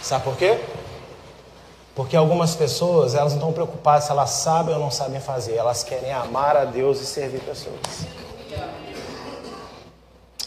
Sabe 0.00 0.24
por 0.24 0.36
quê? 0.36 0.58
Porque 1.94 2.16
algumas 2.16 2.54
pessoas, 2.54 3.14
elas 3.14 3.32
não 3.32 3.38
estão 3.38 3.52
preocupadas 3.52 4.04
se 4.04 4.10
elas 4.10 4.30
sabem 4.30 4.74
ou 4.74 4.80
não 4.80 4.90
sabem 4.90 5.20
fazer. 5.20 5.56
Elas 5.56 5.82
querem 5.82 6.12
amar 6.12 6.56
a 6.56 6.64
Deus 6.64 7.00
e 7.00 7.06
servir 7.06 7.40
pessoas. 7.40 8.06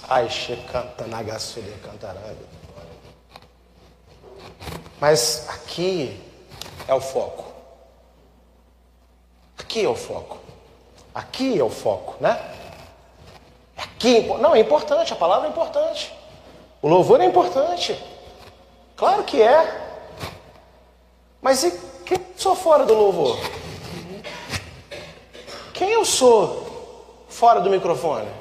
Ai, 0.10 0.30
canta 0.72 1.06
nagasule 1.06 1.70
cantarada. 1.84 2.38
Mas 5.02 5.48
aqui 5.50 6.24
é 6.88 6.94
o 6.94 7.02
foco. 7.02 7.52
Aqui 9.58 9.84
é 9.84 9.90
o 9.90 9.96
foco. 9.96 10.38
Aqui 11.14 11.60
é 11.60 11.64
o 11.64 11.70
foco, 11.70 12.16
né? 12.22 12.40
Aqui, 13.76 14.22
não, 14.40 14.56
é 14.56 14.60
importante, 14.60 15.12
a 15.12 15.16
palavra 15.16 15.48
é 15.48 15.52
importante. 15.52 16.14
O 16.82 16.88
louvor 16.88 17.20
é 17.20 17.26
importante. 17.26 18.02
Claro 18.96 19.24
que 19.24 19.42
é. 19.42 19.88
Mas 21.42 21.64
e 21.64 21.72
quem 22.06 22.18
sou 22.38 22.56
fora 22.56 22.86
do 22.86 22.94
louvor? 22.94 23.38
Quem 25.74 25.92
eu 25.92 26.06
sou 26.06 27.26
fora 27.28 27.60
do 27.60 27.70
microfone? 27.70 28.37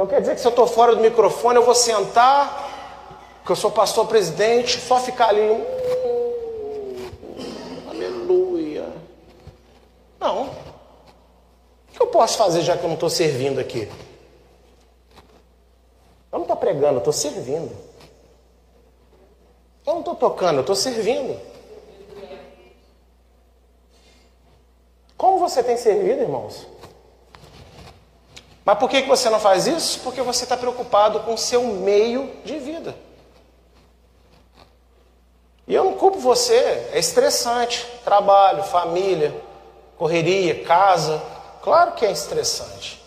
Então 0.00 0.08
quer 0.08 0.22
dizer 0.22 0.34
que 0.34 0.40
se 0.40 0.46
eu 0.46 0.50
estou 0.50 0.66
fora 0.66 0.96
do 0.96 1.02
microfone, 1.02 1.56
eu 1.56 1.62
vou 1.62 1.74
sentar, 1.74 3.36
que 3.44 3.52
eu 3.52 3.54
sou 3.54 3.70
pastor 3.70 4.06
presidente, 4.06 4.80
só 4.80 4.98
ficar 4.98 5.28
ali. 5.28 5.42
Hum, 5.42 5.66
aleluia. 7.86 8.88
Não. 10.18 10.44
O 10.44 10.50
que 11.92 12.00
eu 12.00 12.06
posso 12.06 12.38
fazer 12.38 12.62
já 12.62 12.78
que 12.78 12.82
eu 12.82 12.88
não 12.88 12.94
estou 12.94 13.10
servindo 13.10 13.60
aqui? 13.60 13.92
Eu 16.32 16.38
não 16.38 16.42
estou 16.44 16.56
pregando, 16.56 16.94
eu 16.94 16.98
estou 17.00 17.12
servindo. 17.12 17.76
Eu 19.86 19.92
não 19.92 20.00
estou 20.00 20.14
tocando, 20.14 20.54
eu 20.54 20.62
estou 20.62 20.76
servindo. 20.76 21.38
Como 25.18 25.38
você 25.38 25.62
tem 25.62 25.76
servido, 25.76 26.22
irmãos? 26.22 26.69
Mas 28.64 28.78
por 28.78 28.88
que 28.88 29.02
você 29.02 29.30
não 29.30 29.40
faz 29.40 29.66
isso? 29.66 30.00
Porque 30.00 30.20
você 30.22 30.44
está 30.44 30.56
preocupado 30.56 31.20
com 31.20 31.34
o 31.34 31.38
seu 31.38 31.62
meio 31.64 32.30
de 32.44 32.58
vida. 32.58 32.94
E 35.66 35.74
eu 35.74 35.84
não 35.84 35.94
culpo 35.94 36.18
você, 36.18 36.88
é 36.92 36.98
estressante. 36.98 37.86
Trabalho, 38.04 38.62
família, 38.64 39.34
correria, 39.96 40.64
casa. 40.64 41.22
Claro 41.62 41.92
que 41.92 42.04
é 42.04 42.10
estressante. 42.10 43.00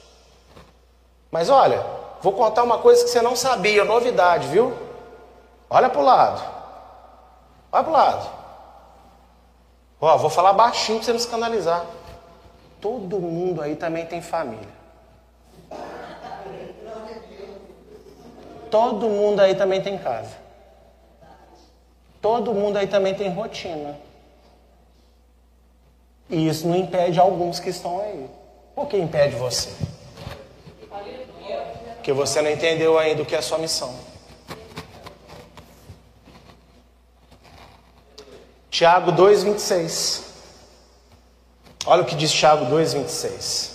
Mas 1.29 1.49
olha, 1.49 1.85
vou 2.21 2.33
contar 2.33 2.63
uma 2.63 2.77
coisa 2.77 3.03
que 3.03 3.09
você 3.09 3.21
não 3.21 3.35
sabia, 3.35 3.83
novidade, 3.83 4.47
viu? 4.47 4.73
Olha 5.69 5.89
para 5.89 6.01
o 6.01 6.05
lado. 6.05 6.41
Olha 7.71 7.83
para 7.83 7.89
o 7.89 7.93
lado. 7.93 8.29
Ó, 9.99 10.17
vou 10.17 10.29
falar 10.29 10.53
baixinho 10.53 10.99
para 10.99 11.05
você 11.05 11.11
não 11.11 11.19
escandalizar. 11.19 11.85
Todo 12.79 13.19
mundo 13.19 13.61
aí 13.61 13.75
também 13.75 14.05
tem 14.05 14.21
família. 14.21 14.82
Todo 18.74 19.07
mundo 19.07 19.39
aí 19.39 19.53
também 19.53 19.84
tem 19.84 19.99
casa. 19.99 20.32
Todo 22.19 22.55
mundo 22.55 22.78
aí 22.78 22.88
também 22.88 23.13
tem 23.13 23.32
rotina. 23.32 23.99
E 26.28 26.47
isso 26.47 26.67
não 26.67 26.76
impede 26.76 27.19
alguns 27.19 27.59
que 27.59 27.69
estão 27.69 28.01
aí. 28.01 28.28
O 28.76 28.88
que 28.88 28.97
impede 28.97 29.36
você? 29.36 29.69
Porque 31.93 32.11
você 32.11 32.41
não 32.41 32.49
entendeu 32.49 32.97
ainda 32.97 33.21
o 33.21 33.26
que 33.28 33.36
é 33.36 33.38
a 33.38 33.43
sua 33.43 33.59
missão. 33.59 33.93
Tiago 38.71 39.11
2,26. 39.11 40.24
Olha 41.86 42.01
o 42.01 42.05
que 42.05 42.15
diz 42.15 42.32
Tiago 42.32 42.65
2,26. 42.76 43.69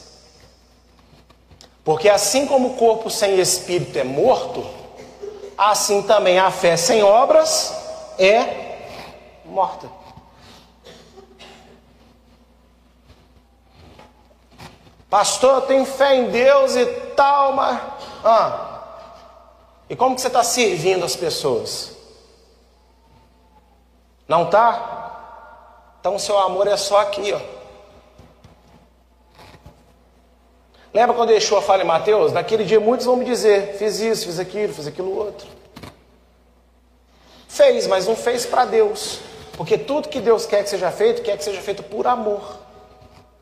Porque 1.84 2.08
assim 2.08 2.48
como 2.48 2.70
o 2.70 2.76
corpo 2.76 3.08
sem 3.08 3.38
espírito 3.38 3.96
é 3.96 4.02
morto, 4.02 4.77
assim 5.58 6.02
também 6.02 6.38
a 6.38 6.50
fé 6.52 6.76
sem 6.76 7.02
obras 7.02 7.74
é 8.16 8.78
morta. 9.44 9.90
Pastor, 15.10 15.54
eu 15.56 15.60
tenho 15.62 15.84
fé 15.84 16.14
em 16.14 16.30
Deus 16.30 16.76
e 16.76 16.86
tal, 17.16 17.54
mas. 17.54 17.80
Ah, 18.24 18.68
e 19.88 19.96
como 19.96 20.14
que 20.14 20.20
você 20.20 20.26
está 20.26 20.44
servindo 20.44 21.04
as 21.04 21.16
pessoas? 21.16 21.96
Não 24.28 24.50
tá? 24.50 25.96
Então 25.98 26.18
seu 26.18 26.38
amor 26.38 26.68
é 26.68 26.76
só 26.76 27.00
aqui, 27.00 27.32
ó. 27.32 27.57
Lembra 30.92 31.14
quando 31.14 31.30
Yeshua 31.30 31.60
fala 31.60 31.82
em 31.82 31.86
Mateus? 31.86 32.32
Naquele 32.32 32.64
dia 32.64 32.80
muitos 32.80 33.06
vão 33.06 33.16
me 33.16 33.24
dizer: 33.24 33.76
fiz 33.78 34.00
isso, 34.00 34.26
fiz 34.26 34.38
aquilo, 34.38 34.72
fiz 34.72 34.86
aquilo 34.86 35.16
outro. 35.16 35.46
Fez, 37.46 37.86
mas 37.86 38.06
não 38.06 38.16
fez 38.16 38.46
para 38.46 38.64
Deus. 38.64 39.20
Porque 39.56 39.76
tudo 39.76 40.08
que 40.08 40.20
Deus 40.20 40.46
quer 40.46 40.62
que 40.62 40.70
seja 40.70 40.90
feito, 40.90 41.22
quer 41.22 41.36
que 41.36 41.44
seja 41.44 41.60
feito 41.60 41.82
por 41.82 42.06
amor, 42.06 42.58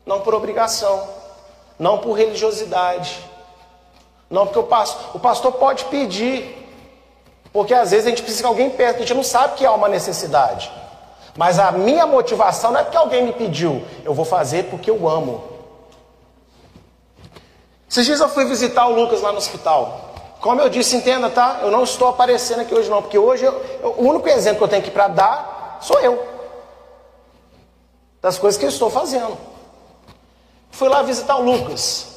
não 0.05 0.21
por 0.21 0.33
obrigação, 0.33 1.07
não 1.77 1.99
por 1.99 2.13
religiosidade. 2.13 3.19
Não 4.29 4.45
porque 4.45 4.59
o 4.59 4.63
pastor, 4.63 5.15
o 5.15 5.19
pastor 5.19 5.53
pode 5.53 5.85
pedir, 5.85 6.67
porque 7.53 7.73
às 7.73 7.91
vezes 7.91 8.07
a 8.07 8.09
gente 8.09 8.21
precisa 8.21 8.43
que 8.43 8.47
alguém 8.47 8.69
peça, 8.69 8.97
a 8.97 8.99
gente 8.99 9.13
não 9.13 9.23
sabe 9.23 9.55
que 9.55 9.65
há 9.65 9.71
uma 9.71 9.87
necessidade. 9.87 10.71
Mas 11.37 11.59
a 11.59 11.71
minha 11.71 12.05
motivação 12.05 12.71
não 12.71 12.79
é 12.79 12.83
porque 12.83 12.97
alguém 12.97 13.23
me 13.23 13.31
pediu, 13.31 13.85
eu 14.03 14.13
vou 14.13 14.25
fazer 14.25 14.65
porque 14.65 14.89
eu 14.89 15.07
amo. 15.07 15.56
Esses 17.89 18.05
dias 18.05 18.19
eu 18.19 18.29
fui 18.29 18.45
visitar 18.45 18.87
o 18.87 18.93
Lucas 18.93 19.21
lá 19.21 19.31
no 19.31 19.37
hospital. 19.37 20.07
Como 20.39 20.61
eu 20.61 20.69
disse, 20.69 20.95
entenda, 20.95 21.29
tá? 21.29 21.59
Eu 21.61 21.71
não 21.71 21.83
estou 21.83 22.09
aparecendo 22.09 22.61
aqui 22.61 22.73
hoje 22.73 22.89
não, 22.89 23.01
porque 23.01 23.17
hoje 23.17 23.45
eu, 23.45 23.53
eu, 23.81 23.95
o 23.97 24.07
único 24.07 24.27
exemplo 24.27 24.59
que 24.59 24.63
eu 24.63 24.67
tenho 24.67 24.81
aqui 24.81 24.91
para 24.91 25.07
dar 25.07 25.79
sou 25.81 25.99
eu. 25.99 26.27
Das 28.21 28.37
coisas 28.37 28.59
que 28.59 28.65
eu 28.65 28.69
estou 28.69 28.89
fazendo. 28.89 29.37
Fui 30.71 30.89
lá 30.89 31.01
visitar 31.01 31.37
o 31.37 31.41
Lucas. 31.41 32.07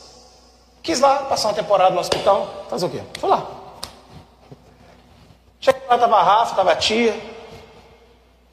Quis 0.82 1.00
lá 1.00 1.24
passar 1.24 1.48
uma 1.48 1.54
temporada 1.54 1.94
no 1.94 2.00
hospital. 2.00 2.48
Fazer 2.68 2.86
o 2.86 2.90
quê? 2.90 3.02
Fui 3.18 3.28
lá. 3.28 3.46
Cheguei 5.60 5.82
lá, 5.88 5.94
estava 5.94 6.16
a 6.16 6.22
Rafa, 6.22 6.50
estava 6.52 6.72
a 6.72 6.76
tia. 6.76 7.12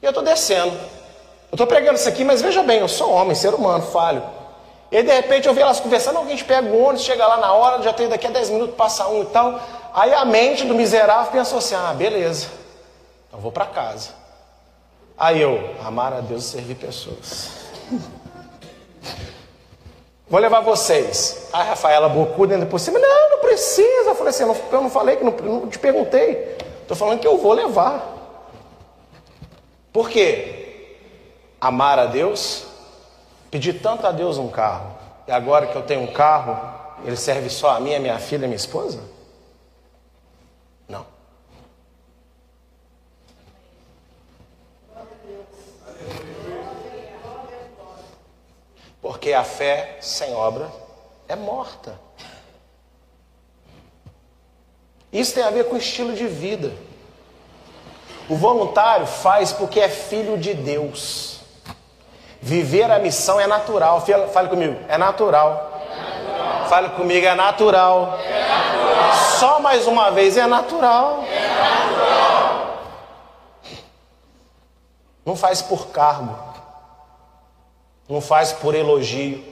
E 0.00 0.04
eu 0.04 0.10
estou 0.10 0.22
descendo. 0.22 0.76
Eu 1.50 1.54
estou 1.54 1.66
pregando 1.66 1.98
isso 1.98 2.08
aqui, 2.08 2.24
mas 2.24 2.42
veja 2.42 2.62
bem, 2.62 2.80
eu 2.80 2.88
sou 2.88 3.10
homem, 3.10 3.34
ser 3.34 3.54
humano, 3.54 3.82
falho. 3.84 4.22
E 4.90 4.96
aí, 4.96 5.02
de 5.02 5.12
repente, 5.12 5.46
eu 5.46 5.54
vi 5.54 5.60
elas 5.60 5.80
conversando, 5.80 6.16
alguém 6.16 6.36
pega 6.38 6.66
o 6.66 6.82
ônibus, 6.82 7.02
chega 7.02 7.26
lá 7.26 7.36
na 7.36 7.52
hora, 7.52 7.82
já 7.82 7.92
tem 7.92 8.08
daqui 8.08 8.26
a 8.26 8.30
10 8.30 8.50
minutos, 8.50 8.74
passa 8.74 9.06
um 9.08 9.22
e 9.22 9.26
tal. 9.26 9.60
Aí 9.92 10.14
a 10.14 10.24
mente 10.24 10.64
do 10.64 10.74
miserável 10.74 11.30
pensou 11.30 11.58
assim: 11.58 11.74
ah, 11.74 11.92
beleza, 11.92 12.48
então 13.26 13.38
vou 13.38 13.52
para 13.52 13.66
casa. 13.66 14.10
Aí 15.16 15.40
eu, 15.42 15.74
amar 15.84 16.12
a 16.12 16.20
Deus 16.20 16.44
e 16.44 16.48
servir 16.48 16.76
pessoas. 16.76 17.50
Vou 20.30 20.38
levar 20.38 20.60
vocês. 20.60 21.48
A 21.54 21.62
Rafaela 21.62 22.06
bocuda 22.06 22.52
ainda 22.52 22.66
por 22.66 22.78
cima, 22.78 22.98
não, 22.98 23.30
não 23.30 23.38
precisa. 23.38 24.10
Eu 24.10 24.14
falei 24.14 24.28
assim: 24.28 24.42
eu 24.42 24.82
não 24.82 24.90
falei 24.90 25.16
que 25.16 25.24
não, 25.24 25.32
não 25.32 25.66
te 25.68 25.78
perguntei. 25.78 26.54
Estou 26.82 26.94
falando 26.94 27.18
que 27.18 27.26
eu 27.26 27.38
vou 27.38 27.54
levar. 27.54 28.14
Por 29.90 30.10
quê? 30.10 30.96
Amar 31.58 31.98
a 31.98 32.04
Deus 32.04 32.67
Pedi 33.50 33.72
tanto 33.72 34.06
a 34.06 34.12
Deus 34.12 34.36
um 34.36 34.48
carro, 34.48 34.96
e 35.26 35.32
agora 35.32 35.66
que 35.66 35.76
eu 35.76 35.82
tenho 35.82 36.02
um 36.02 36.12
carro, 36.12 36.58
ele 37.04 37.16
serve 37.16 37.48
só 37.48 37.70
a 37.70 37.80
mim, 37.80 37.94
a 37.94 38.00
minha 38.00 38.18
filha 38.18 38.44
e 38.44 38.48
minha 38.48 38.56
esposa? 38.56 39.02
Não. 40.86 41.06
Porque 49.00 49.32
a 49.32 49.44
fé 49.44 49.96
sem 50.00 50.34
obra 50.34 50.70
é 51.26 51.36
morta. 51.36 51.98
Isso 55.10 55.34
tem 55.34 55.42
a 55.42 55.50
ver 55.50 55.64
com 55.64 55.76
estilo 55.76 56.14
de 56.14 56.26
vida. 56.26 56.72
O 58.28 58.36
voluntário 58.36 59.06
faz 59.06 59.52
porque 59.52 59.80
é 59.80 59.88
filho 59.88 60.36
de 60.36 60.52
Deus. 60.52 61.37
Viver 62.40 62.90
a 62.90 62.98
missão 62.98 63.40
é 63.40 63.46
natural. 63.46 64.04
Fale 64.32 64.48
comigo, 64.48 64.76
é 64.88 64.96
natural. 64.96 65.80
É 65.82 65.96
natural. 65.96 66.68
Fale 66.68 66.88
comigo, 66.90 67.26
é 67.26 67.34
natural. 67.34 68.18
é 68.24 68.48
natural. 68.48 69.14
Só 69.38 69.60
mais 69.60 69.86
uma 69.86 70.10
vez, 70.10 70.36
é 70.36 70.46
natural. 70.46 71.24
É 71.24 71.48
natural. 71.48 72.78
Não 75.24 75.36
faz 75.36 75.60
por 75.60 75.88
cargo. 75.88 76.38
Não 78.08 78.20
faz 78.20 78.52
por 78.52 78.74
elogio. 78.74 79.44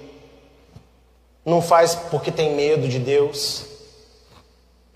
Não 1.45 1.61
faz 1.61 1.95
porque 1.95 2.33
tem 2.33 2.55
medo 2.55 2.89
de 2.89 2.99
Deus. 2.99 3.76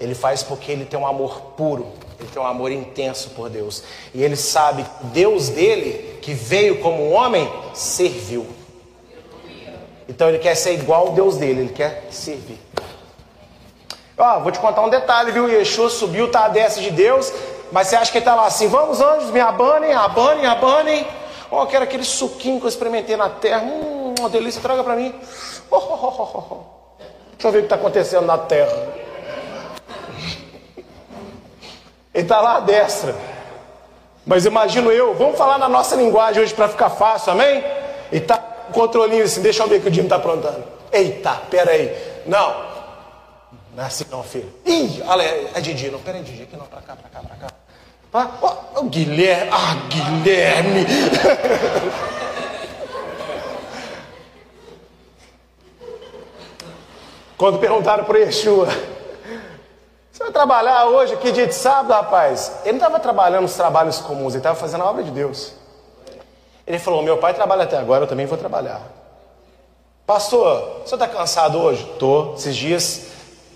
Ele 0.01 0.15
faz 0.15 0.43
porque 0.43 0.73
ele 0.73 0.87
tem 0.87 0.99
um 0.99 1.07
amor 1.07 1.41
puro, 1.57 1.87
ele 2.19 2.29
tem 2.33 2.43
um 2.43 2.47
amor 2.47 2.73
intenso 2.73 3.31
por 3.31 3.51
Deus. 3.51 3.83
E 4.15 4.23
ele 4.23 4.35
sabe 4.35 4.83
que 4.83 5.05
Deus 5.07 5.51
dele, 5.51 6.19
que 6.23 6.33
veio 6.33 6.81
como 6.81 7.11
homem, 7.11 7.51
serviu. 7.75 8.47
Então 10.09 10.29
ele 10.29 10.39
quer 10.39 10.55
ser 10.55 10.73
igual 10.73 11.09
ao 11.09 11.13
Deus 11.13 11.37
dele, 11.37 11.61
ele 11.61 11.73
quer 11.73 12.09
servir. 12.11 12.59
Ó, 14.17 14.41
vou 14.41 14.51
te 14.51 14.59
contar 14.59 14.83
um 14.83 14.91
detalhe, 14.91 15.31
viu? 15.31 15.49
Yeshua 15.49 15.89
subiu, 15.89 16.31
tá 16.31 16.47
a 16.47 16.49
destra 16.49 16.83
de 16.83 16.91
Deus, 16.91 17.33
mas 17.71 17.89
você 17.89 17.97
acha 17.97 18.11
que 18.11 18.19
ele 18.19 18.25
tá 18.25 18.35
lá 18.35 18.47
assim, 18.47 18.69
vamos 18.69 19.01
anjos, 19.01 19.31
me 19.31 19.41
abanem, 19.41 19.93
abanem, 19.93 20.47
abanem. 20.47 21.07
Ó, 21.51 21.63
oh, 21.63 21.67
quero 21.67 21.85
aquele 21.85 22.05
suquinho 22.05 22.59
que 22.59 22.65
eu 22.65 22.69
experimentei 22.69 23.17
na 23.17 23.29
terra. 23.29 23.63
Hum, 23.63 24.15
uma 24.19 24.29
delícia, 24.29 24.61
traga 24.61 24.85
para 24.85 24.97
mim. 24.97 25.15
Oh, 25.71 25.77
oh, 25.77 26.23
oh, 26.23 26.57
Deixa 27.33 27.49
eu 27.49 27.53
ver 27.53 27.59
o 27.59 27.61
que 27.63 27.67
está 27.67 27.77
acontecendo 27.77 28.27
na 28.27 28.37
terra. 28.39 29.01
Ele 32.21 32.27
está 32.27 32.41
lá 32.43 32.57
à 32.57 32.61
destra. 32.61 33.17
Mas 34.27 34.45
imagino 34.45 34.93
eu, 34.93 35.15
vamos 35.15 35.39
falar 35.39 35.57
na 35.57 35.71
nossa 35.71 35.97
linguagem 35.97 36.43
hoje 36.43 36.53
para 36.53 36.69
ficar 36.69 36.91
fácil, 36.91 37.33
amém? 37.33 37.65
E 38.13 38.21
tá 38.21 38.39
o 38.69 38.73
controlinho 38.73 39.25
assim, 39.25 39.41
deixa 39.41 39.63
eu 39.63 39.69
ver 39.69 39.81
que 39.81 39.89
o 39.89 39.91
Dino 39.91 40.05
está 40.05 40.17
aprontando. 40.17 40.63
Eita, 40.93 41.33
pera 41.51 41.71
aí. 41.71 41.97
Não. 42.27 42.69
Não 43.75 43.83
é 43.83 43.87
assim 43.87 44.05
não, 44.11 44.23
filho. 44.23 44.53
Ih, 44.67 45.03
olha, 45.07 45.23
é 45.55 45.61
Didi. 45.63 45.91
Não, 45.91 45.99
pera 45.99 46.19
aí, 46.19 46.23
Didi, 46.25 46.43
aqui 46.43 46.57
não, 46.57 46.67
para 46.67 46.83
cá, 46.83 46.95
para 46.95 47.09
cá, 47.09 47.21
para 47.27 47.37
cá. 47.37 47.47
Ah, 48.13 48.29
oh, 48.43 48.81
oh, 48.81 48.83
Guilherme, 48.85 49.51
ah, 49.51 49.77
Guilherme. 49.89 50.85
Quando 57.39 57.59
perguntaram 57.59 58.05
para 58.05 58.19
Yeshua, 58.19 58.69
você 60.21 60.25
vai 60.25 60.33
trabalhar 60.33 60.85
hoje, 60.85 61.17
que 61.17 61.33
dia 61.33 61.47
de 61.47 61.55
sábado, 61.55 61.93
rapaz? 61.93 62.53
Ele 62.63 62.73
não 62.73 62.79
estava 62.79 63.01
trabalhando 63.01 63.47
os 63.47 63.55
trabalhos 63.55 64.01
comuns, 64.01 64.35
ele 64.35 64.41
estava 64.41 64.55
fazendo 64.55 64.85
a 64.85 64.91
obra 64.91 65.03
de 65.03 65.11
Deus. 65.11 65.55
Ele 66.67 66.79
falou: 66.79 67.03
Meu 67.03 67.17
pai 67.17 67.33
trabalha 67.33 67.63
até 67.63 67.79
agora, 67.79 68.05
eu 68.05 68.07
também 68.07 68.27
vou 68.27 68.37
trabalhar. 68.37 68.83
Pastor, 70.07 70.83
você 70.85 70.95
está 70.95 71.09
cansado 71.09 71.59
hoje? 71.59 71.89
Estou, 71.93 72.35
esses 72.35 72.55
dias. 72.55 73.07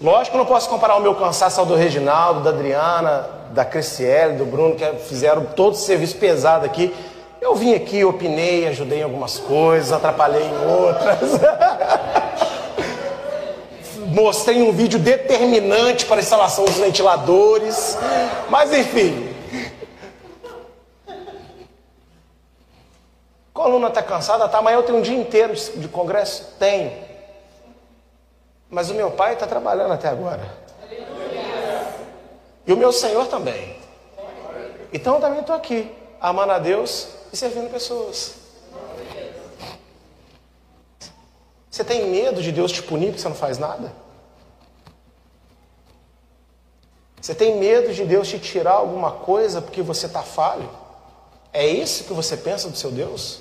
Lógico 0.01 0.33
que 0.33 0.39
não 0.39 0.47
posso 0.47 0.71
comparar 0.71 0.97
o 0.97 1.01
meu 1.01 1.15
cansaço 1.15 1.61
ao 1.61 1.67
do 1.67 1.75
Reginaldo, 1.75 2.41
da 2.41 2.49
Adriana, 2.49 3.29
da 3.51 3.65
Criciele, 3.65 4.39
do 4.39 4.47
Bruno, 4.47 4.75
que 4.75 4.91
fizeram 5.07 5.45
todo 5.45 5.75
esse 5.75 5.85
serviço 5.85 6.17
pesado 6.17 6.65
aqui. 6.65 6.95
Eu 7.43 7.55
vim 7.55 7.75
aqui, 7.75 8.03
opinei, 8.07 8.69
ajudei 8.69 9.01
em 9.01 9.03
algumas 9.03 9.39
coisas, 9.39 9.93
atrapalhei 9.93 10.45
em 10.45 10.67
outras. 10.67 11.41
mostrei 14.15 14.63
um 14.63 14.71
vídeo 14.71 14.99
determinante 14.99 16.07
para 16.07 16.17
a 16.17 16.21
instalação 16.21 16.65
dos 16.65 16.77
ventiladores, 16.77 17.99
mas 18.49 18.73
enfim. 18.73 19.35
Coluna 23.53 23.89
está 23.89 24.03
cansada, 24.03 24.49
tá? 24.49 24.59
Amanhã 24.59 24.77
eu 24.77 24.83
tenho 24.85 24.99
um 24.99 25.03
dia 25.03 25.17
inteiro 25.17 25.55
de 25.55 25.89
congresso? 25.89 26.55
Tenho. 26.59 26.93
Mas 28.71 28.89
o 28.91 28.95
meu 28.95 29.11
pai 29.11 29.35
está 29.35 29.47
trabalhando 29.47 29.93
até 29.93 30.09
agora. 30.09 30.43
E 32.67 32.73
o 32.73 32.77
meu 32.77 32.93
Senhor 32.93 33.27
também. 33.27 33.77
Então 34.93 35.17
eu 35.17 35.21
também 35.21 35.41
estou 35.41 35.57
aqui, 35.57 35.93
amando 36.21 36.53
a 36.53 36.59
Deus 36.59 37.09
e 37.33 37.37
servindo 37.37 37.71
pessoas. 37.71 38.35
Você 41.69 41.83
tem 41.83 42.07
medo 42.07 42.41
de 42.41 42.53
Deus 42.53 42.71
te 42.71 42.81
punir 42.81 43.07
porque 43.07 43.21
você 43.21 43.29
não 43.29 43.35
faz 43.35 43.59
nada? 43.59 44.04
Você 47.25 47.35
tem 47.35 47.57
medo 47.57 47.91
de 47.95 48.05
Deus 48.05 48.29
te 48.29 48.39
tirar 48.39 48.75
alguma 48.75 49.11
coisa 49.11 49.63
porque 49.63 49.81
você 49.81 50.05
está 50.05 50.23
falho? 50.23 50.69
É 51.55 51.67
isso 51.67 52.05
que 52.05 52.13
você 52.13 52.37
pensa 52.37 52.69
do 52.69 52.77
seu 52.77 52.91
Deus? 52.93 53.41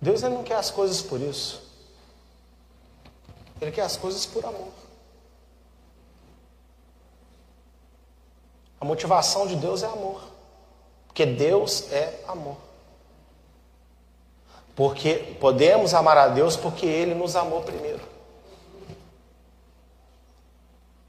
Deus 0.00 0.22
não 0.22 0.42
quer 0.42 0.54
as 0.54 0.70
coisas 0.70 1.02
por 1.02 1.20
isso. 1.20 1.62
Ele 3.60 3.70
quer 3.70 3.82
as 3.82 3.98
coisas 3.98 4.24
por 4.24 4.46
amor. 4.46 4.72
A 8.80 8.84
motivação 8.86 9.46
de 9.46 9.56
Deus 9.56 9.82
é 9.82 9.88
amor. 9.88 10.22
Porque 11.06 11.26
Deus 11.26 11.92
é 11.92 12.18
amor. 12.26 12.56
Porque 14.74 15.36
podemos 15.38 15.92
amar 15.92 16.16
a 16.16 16.28
Deus 16.28 16.56
porque 16.56 16.86
Ele 16.86 17.14
nos 17.14 17.36
amou 17.36 17.60
primeiro. 17.60 18.11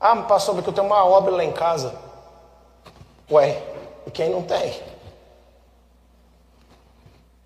Ah, 0.06 0.18
pastor, 0.18 0.54
porque 0.54 0.70
eu 0.70 0.74
tenho 0.74 0.86
uma 0.86 1.06
obra 1.06 1.32
lá 1.32 1.46
em 1.46 1.54
casa. 1.54 1.96
Ué, 3.32 3.64
e 4.06 4.12
quem 4.12 4.30
não 4.30 4.44
tem? 4.44 4.84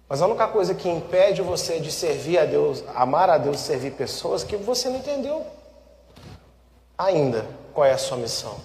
Mas 0.10 0.24
a 0.24 0.26
única 0.26 0.48
coisa 0.48 0.74
que 0.74 0.90
impede 0.90 1.44
você 1.44 1.80
de 1.80 1.92
servir 1.92 2.40
a 2.40 2.46
Deus, 2.46 2.84
amar 2.96 3.30
a 3.30 3.38
Deus 3.38 3.60
servir 3.60 3.92
pessoas, 3.92 4.44
é 4.44 4.48
que 4.48 4.58
você 4.58 4.90
não 4.90 4.98
entendeu 4.98 5.46
ainda 6.98 7.46
qual 7.76 7.86
é 7.86 7.94
a 7.94 7.98
sua 8.00 8.18
missão. 8.18 8.56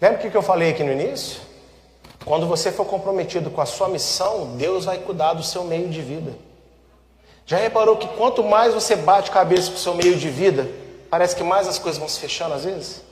Lembra 0.00 0.24
o 0.24 0.30
que 0.30 0.36
eu 0.36 0.40
falei 0.40 0.70
aqui 0.70 0.84
no 0.84 0.92
início? 0.92 1.40
Quando 2.24 2.46
você 2.46 2.70
for 2.70 2.84
comprometido 2.84 3.50
com 3.50 3.60
a 3.60 3.66
sua 3.66 3.88
missão, 3.88 4.54
Deus 4.56 4.84
vai 4.84 4.98
cuidar 4.98 5.34
do 5.34 5.42
seu 5.42 5.64
meio 5.64 5.88
de 5.88 6.00
vida. 6.00 6.32
Já 7.44 7.56
reparou 7.56 7.96
que 7.96 8.06
quanto 8.16 8.44
mais 8.44 8.72
você 8.72 8.94
bate 8.94 9.32
cabeça 9.32 9.68
com 9.68 9.76
o 9.76 9.80
seu 9.80 9.96
meio 9.96 10.14
de 10.14 10.30
vida, 10.30 10.80
parece 11.12 11.36
que 11.36 11.44
mais 11.44 11.68
as 11.68 11.78
coisas 11.78 11.98
vão 11.98 12.08
se 12.08 12.18
fechando 12.18 12.54
às 12.54 12.64
vezes? 12.64 13.02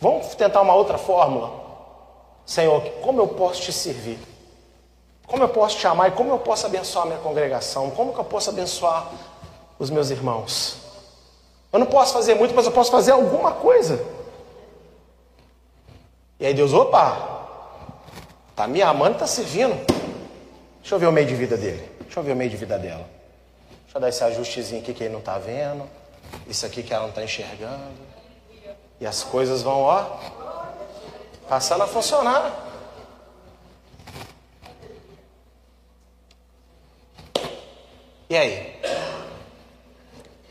Vamos 0.00 0.32
tentar 0.36 0.60
uma 0.62 0.76
outra 0.76 0.96
fórmula? 0.96 1.50
Senhor, 2.46 2.80
como 3.02 3.20
eu 3.20 3.26
posso 3.26 3.60
te 3.60 3.72
servir? 3.72 4.16
Como 5.26 5.42
eu 5.42 5.48
posso 5.48 5.76
te 5.76 5.88
amar 5.88 6.08
e 6.08 6.12
como 6.12 6.30
eu 6.30 6.38
posso 6.38 6.66
abençoar 6.66 7.04
a 7.04 7.08
minha 7.08 7.18
congregação? 7.18 7.90
Como 7.90 8.12
que 8.12 8.20
eu 8.20 8.24
posso 8.24 8.50
abençoar 8.50 9.10
os 9.76 9.90
meus 9.90 10.08
irmãos? 10.10 10.76
Eu 11.72 11.80
não 11.80 11.86
posso 11.86 12.12
fazer 12.12 12.36
muito, 12.36 12.54
mas 12.54 12.66
eu 12.66 12.70
posso 12.70 12.92
fazer 12.92 13.10
alguma 13.10 13.54
coisa. 13.54 14.06
E 16.38 16.46
aí 16.46 16.54
Deus, 16.54 16.72
opa, 16.72 17.48
tá 18.54 18.68
me 18.68 18.80
amando, 18.82 19.18
tá 19.18 19.26
servindo. 19.26 19.84
Deixa 20.80 20.94
eu 20.94 20.98
ver 21.00 21.08
o 21.08 21.12
meio 21.12 21.26
de 21.26 21.34
vida 21.34 21.56
dele. 21.56 21.90
Deixa 22.02 22.20
eu 22.20 22.22
ver 22.22 22.34
o 22.34 22.36
meio 22.36 22.50
de 22.50 22.56
vida 22.56 22.78
dela. 22.78 23.13
Deixa 23.94 23.98
eu 23.98 24.00
dar 24.00 24.08
esse 24.08 24.24
ajustezinho 24.24 24.82
aqui 24.82 24.92
que 24.92 25.04
ele 25.04 25.12
não 25.12 25.20
está 25.20 25.38
vendo. 25.38 25.88
Isso 26.48 26.66
aqui 26.66 26.82
que 26.82 26.92
ela 26.92 27.04
não 27.04 27.10
está 27.10 27.22
enxergando. 27.22 27.94
E 29.00 29.06
as 29.06 29.22
coisas 29.22 29.62
vão, 29.62 29.82
ó, 29.82 30.18
passando 31.48 31.84
a 31.84 31.86
funcionar. 31.86 32.52
E 38.28 38.36
aí? 38.36 38.80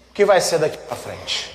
O 0.10 0.14
que 0.14 0.24
vai 0.24 0.40
ser 0.40 0.60
daqui 0.60 0.78
para 0.78 0.96
frente? 0.96 1.52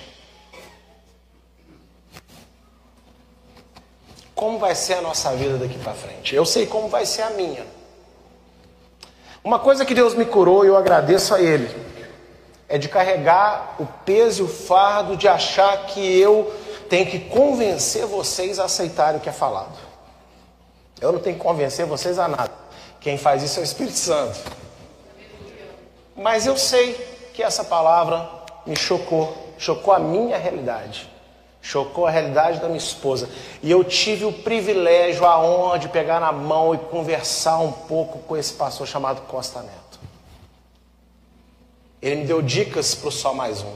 Como 4.34 4.58
vai 4.58 4.74
ser 4.74 4.94
a 4.94 5.00
nossa 5.00 5.34
vida 5.34 5.56
daqui 5.56 5.78
para 5.78 5.94
frente? 5.94 6.34
Eu 6.34 6.44
sei 6.44 6.66
como 6.66 6.88
vai 6.88 7.06
ser 7.06 7.22
a 7.22 7.30
minha. 7.30 7.77
Uma 9.48 9.58
coisa 9.58 9.82
que 9.86 9.94
Deus 9.94 10.14
me 10.14 10.26
curou 10.26 10.62
e 10.62 10.68
eu 10.68 10.76
agradeço 10.76 11.34
a 11.34 11.40
Ele 11.40 11.74
é 12.68 12.76
de 12.76 12.86
carregar 12.86 13.76
o 13.78 13.86
peso 14.04 14.42
e 14.42 14.44
o 14.44 14.46
fardo 14.46 15.16
de 15.16 15.26
achar 15.26 15.86
que 15.86 16.20
eu 16.20 16.54
tenho 16.90 17.06
que 17.06 17.18
convencer 17.18 18.04
vocês 18.04 18.58
a 18.58 18.64
aceitarem 18.64 19.18
o 19.18 19.22
que 19.22 19.28
é 19.30 19.32
falado. 19.32 19.78
Eu 21.00 21.12
não 21.12 21.18
tenho 21.18 21.36
que 21.36 21.42
convencer 21.42 21.86
vocês 21.86 22.18
a 22.18 22.28
nada. 22.28 22.50
Quem 23.00 23.16
faz 23.16 23.42
isso 23.42 23.58
é 23.58 23.62
o 23.62 23.64
Espírito 23.64 23.96
Santo. 23.96 24.38
Mas 26.14 26.44
eu 26.44 26.58
sei 26.58 26.92
que 27.32 27.42
essa 27.42 27.64
palavra 27.64 28.28
me 28.66 28.76
chocou, 28.76 29.34
chocou 29.56 29.94
a 29.94 29.98
minha 29.98 30.36
realidade. 30.36 31.10
Chocou 31.60 32.06
a 32.06 32.10
realidade 32.10 32.60
da 32.60 32.66
minha 32.66 32.78
esposa. 32.78 33.28
E 33.62 33.70
eu 33.70 33.82
tive 33.84 34.24
o 34.24 34.32
privilégio, 34.32 35.26
a 35.26 35.40
honra 35.40 35.78
de 35.78 35.88
pegar 35.88 36.20
na 36.20 36.32
mão 36.32 36.74
e 36.74 36.78
conversar 36.78 37.58
um 37.58 37.72
pouco 37.72 38.20
com 38.20 38.36
esse 38.36 38.52
pastor 38.52 38.86
chamado 38.86 39.22
Costa 39.22 39.60
Neto. 39.60 39.98
Ele 42.00 42.22
me 42.22 42.26
deu 42.26 42.40
dicas 42.40 42.94
para 42.94 43.08
o 43.08 43.12
Só 43.12 43.34
Mais 43.34 43.62
Um. 43.62 43.74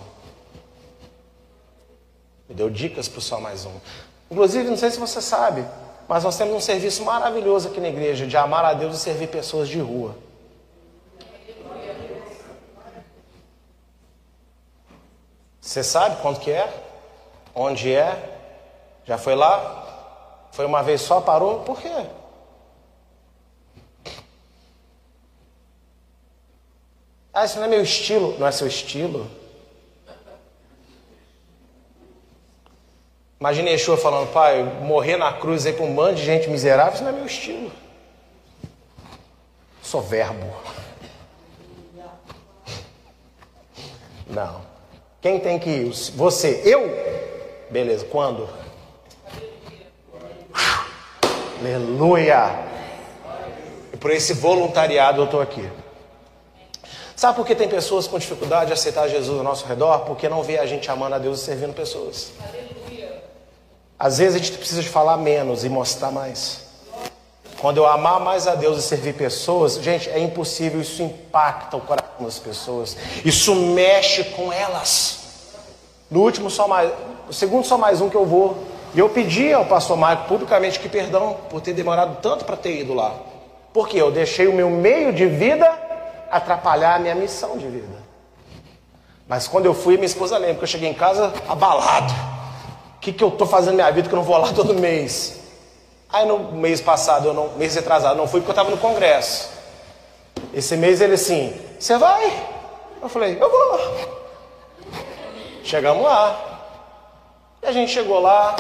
Me 2.48 2.54
deu 2.54 2.70
dicas 2.70 3.08
para 3.08 3.18
o 3.18 3.22
Só 3.22 3.40
Mais 3.40 3.66
Um. 3.66 3.74
Inclusive, 4.30 4.70
não 4.70 4.76
sei 4.76 4.90
se 4.90 4.98
você 4.98 5.20
sabe, 5.20 5.64
mas 6.08 6.24
nós 6.24 6.36
temos 6.38 6.54
um 6.54 6.60
serviço 6.60 7.04
maravilhoso 7.04 7.68
aqui 7.68 7.80
na 7.80 7.88
igreja 7.88 8.26
de 8.26 8.36
amar 8.36 8.64
a 8.64 8.74
Deus 8.74 8.96
e 8.96 9.00
servir 9.00 9.28
pessoas 9.28 9.68
de 9.68 9.80
rua. 9.80 10.16
Você 15.60 15.82
sabe 15.82 16.20
quanto 16.20 16.40
que 16.40 16.50
é? 16.50 16.91
Onde 17.54 17.92
é? 17.92 18.16
Já 19.04 19.18
foi 19.18 19.34
lá? 19.34 20.48
Foi 20.52 20.64
uma 20.64 20.82
vez 20.82 21.00
só, 21.00 21.20
parou? 21.20 21.60
Por 21.60 21.80
quê? 21.80 22.06
Ah, 27.32 27.44
isso 27.44 27.58
não 27.58 27.64
é 27.64 27.68
meu 27.68 27.82
estilo. 27.82 28.38
Não 28.38 28.46
é 28.46 28.52
seu 28.52 28.66
estilo? 28.66 29.30
Imagina 33.40 33.70
Yeshua 33.70 33.96
falando, 33.96 34.32
pai, 34.32 34.62
morrer 34.62 35.16
na 35.16 35.32
cruz 35.32 35.66
aí 35.66 35.72
com 35.72 35.86
um 35.88 35.94
bando 35.96 36.14
de 36.14 36.24
gente 36.24 36.48
miserável, 36.48 36.94
isso 36.94 37.02
não 37.02 37.10
é 37.10 37.12
meu 37.12 37.26
estilo. 37.26 37.72
Sou 39.82 40.00
verbo. 40.00 40.46
Não. 44.28 44.62
Quem 45.20 45.40
tem 45.40 45.58
que 45.58 45.68
ir? 45.68 45.92
Você? 46.14 46.62
Eu? 46.64 46.82
Beleza, 47.72 48.04
quando? 48.04 48.50
Aleluia! 51.58 52.50
E 53.94 53.96
por 53.96 54.10
esse 54.10 54.34
voluntariado 54.34 55.22
eu 55.22 55.24
estou 55.24 55.40
aqui. 55.40 55.66
Sabe 57.16 57.34
por 57.34 57.46
que 57.46 57.54
tem 57.54 57.70
pessoas 57.70 58.06
com 58.06 58.18
dificuldade 58.18 58.66
de 58.66 58.72
aceitar 58.74 59.08
Jesus 59.08 59.38
ao 59.38 59.42
nosso 59.42 59.64
redor? 59.64 60.00
Porque 60.00 60.28
não 60.28 60.42
vê 60.42 60.58
a 60.58 60.66
gente 60.66 60.90
amando 60.90 61.14
a 61.14 61.18
Deus 61.18 61.40
e 61.40 61.44
servindo 61.44 61.72
pessoas. 61.72 62.32
Às 63.98 64.18
vezes 64.18 64.34
a 64.34 64.38
gente 64.38 64.58
precisa 64.58 64.82
de 64.82 64.90
falar 64.90 65.16
menos 65.16 65.64
e 65.64 65.70
mostrar 65.70 66.10
mais. 66.10 66.60
Quando 67.58 67.78
eu 67.78 67.86
amar 67.86 68.20
mais 68.20 68.46
a 68.46 68.54
Deus 68.54 68.80
e 68.80 68.82
servir 68.82 69.14
pessoas, 69.14 69.76
gente, 69.76 70.10
é 70.10 70.18
impossível, 70.18 70.78
isso 70.78 71.02
impacta 71.02 71.78
o 71.78 71.80
coração 71.80 72.26
das 72.26 72.38
pessoas. 72.38 72.98
Isso 73.24 73.54
mexe 73.54 74.24
com 74.24 74.52
elas. 74.52 75.20
No 76.10 76.20
último 76.20 76.50
só 76.50 76.68
mais, 76.68 76.92
o 77.32 77.34
segundo 77.34 77.64
só 77.64 77.78
mais 77.78 78.02
um 78.02 78.10
que 78.10 78.14
eu 78.14 78.26
vou. 78.26 78.58
E 78.94 78.98
eu 78.98 79.08
pedi 79.08 79.54
ao 79.54 79.64
pastor 79.64 79.96
Marco 79.96 80.28
publicamente 80.28 80.78
que 80.78 80.86
perdão 80.86 81.38
por 81.48 81.62
ter 81.62 81.72
demorado 81.72 82.18
tanto 82.20 82.44
para 82.44 82.58
ter 82.58 82.78
ido 82.78 82.92
lá. 82.92 83.14
Porque 83.72 83.96
eu 83.96 84.10
deixei 84.10 84.46
o 84.46 84.52
meu 84.52 84.68
meio 84.68 85.14
de 85.14 85.24
vida 85.26 85.66
atrapalhar 86.30 86.96
a 86.96 86.98
minha 86.98 87.14
missão 87.14 87.56
de 87.56 87.66
vida. 87.66 88.02
Mas 89.26 89.48
quando 89.48 89.64
eu 89.64 89.72
fui, 89.72 89.94
minha 89.94 90.04
esposa 90.04 90.36
lembra 90.36 90.56
que 90.56 90.64
eu 90.64 90.68
cheguei 90.68 90.90
em 90.90 90.94
casa 90.94 91.32
abalado. 91.48 92.12
O 92.96 93.00
que, 93.00 93.14
que 93.14 93.24
eu 93.24 93.28
estou 93.28 93.46
fazendo 93.46 93.78
na 93.78 93.84
minha 93.84 93.92
vida 93.92 94.10
que 94.10 94.14
eu 94.14 94.18
não 94.18 94.24
vou 94.24 94.36
lá 94.36 94.52
todo 94.52 94.74
mês? 94.74 95.40
Aí 96.12 96.26
no 96.26 96.52
mês 96.52 96.82
passado, 96.82 97.28
eu 97.28 97.32
não, 97.32 97.56
mês 97.56 97.74
retrasado, 97.74 98.14
não 98.14 98.28
fui 98.28 98.40
porque 98.40 98.50
eu 98.50 98.62
estava 98.62 98.70
no 98.70 98.76
congresso. 98.76 99.48
Esse 100.52 100.76
mês 100.76 101.00
ele 101.00 101.14
assim, 101.14 101.58
você 101.80 101.96
vai? 101.96 102.30
Eu 103.00 103.08
falei, 103.08 103.38
eu 103.40 103.50
vou. 103.50 103.80
Chegamos 105.64 106.02
lá. 106.02 106.51
E 107.62 107.66
a 107.66 107.70
gente 107.70 107.92
chegou 107.92 108.18
lá, 108.18 108.56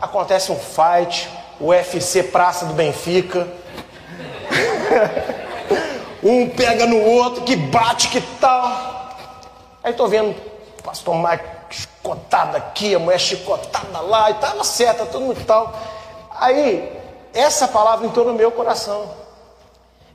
acontece 0.00 0.52
um 0.52 0.56
fight, 0.56 1.28
o 1.58 1.70
UFC 1.70 2.22
Praça 2.22 2.64
do 2.66 2.72
Benfica. 2.72 3.48
Um 6.22 6.48
pega 6.48 6.86
no 6.86 6.98
outro, 7.02 7.42
que 7.42 7.54
bate, 7.54 8.08
que 8.08 8.18
tal. 8.40 9.10
Aí 9.82 9.92
tô 9.92 10.06
vendo 10.06 10.34
pastor 10.82 11.14
Mike 11.16 11.44
chicotada 11.68 12.56
aqui, 12.56 12.94
a 12.94 12.98
mulher 12.98 13.18
chicotada 13.18 14.00
lá, 14.00 14.30
e 14.30 14.34
tava 14.34 14.64
certa, 14.64 15.04
tudo 15.04 15.26
muito 15.26 15.44
tal. 15.44 15.74
Aí, 16.30 16.90
essa 17.34 17.68
palavra 17.68 18.06
entrou 18.06 18.24
no 18.24 18.32
meu 18.32 18.50
coração. 18.50 19.10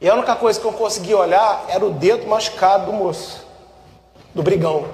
E 0.02 0.10
a 0.10 0.16
única 0.16 0.36
coisa 0.36 0.60
que 0.60 0.66
eu 0.66 0.74
consegui 0.74 1.14
olhar 1.14 1.66
era 1.68 1.86
o 1.86 1.92
dedo 1.92 2.26
machucado 2.26 2.88
do 2.88 2.94
moço, 2.94 3.46
do 4.34 4.42
brigão. 4.42 4.88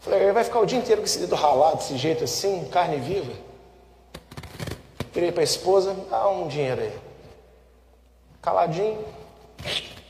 Falei, 0.00 0.32
vai 0.32 0.44
ficar 0.44 0.60
o 0.60 0.66
dia 0.66 0.78
inteiro 0.78 1.00
com 1.00 1.06
esse 1.06 1.18
dedo 1.18 1.34
ralado, 1.34 1.76
desse 1.76 1.96
jeito 1.96 2.24
assim, 2.24 2.64
carne 2.72 2.96
viva. 2.96 3.32
Virei 5.12 5.30
para 5.30 5.42
a 5.42 5.44
esposa, 5.44 5.94
dá 6.10 6.28
um 6.28 6.48
dinheiro 6.48 6.80
aí. 6.80 6.98
Caladinho, 8.40 9.04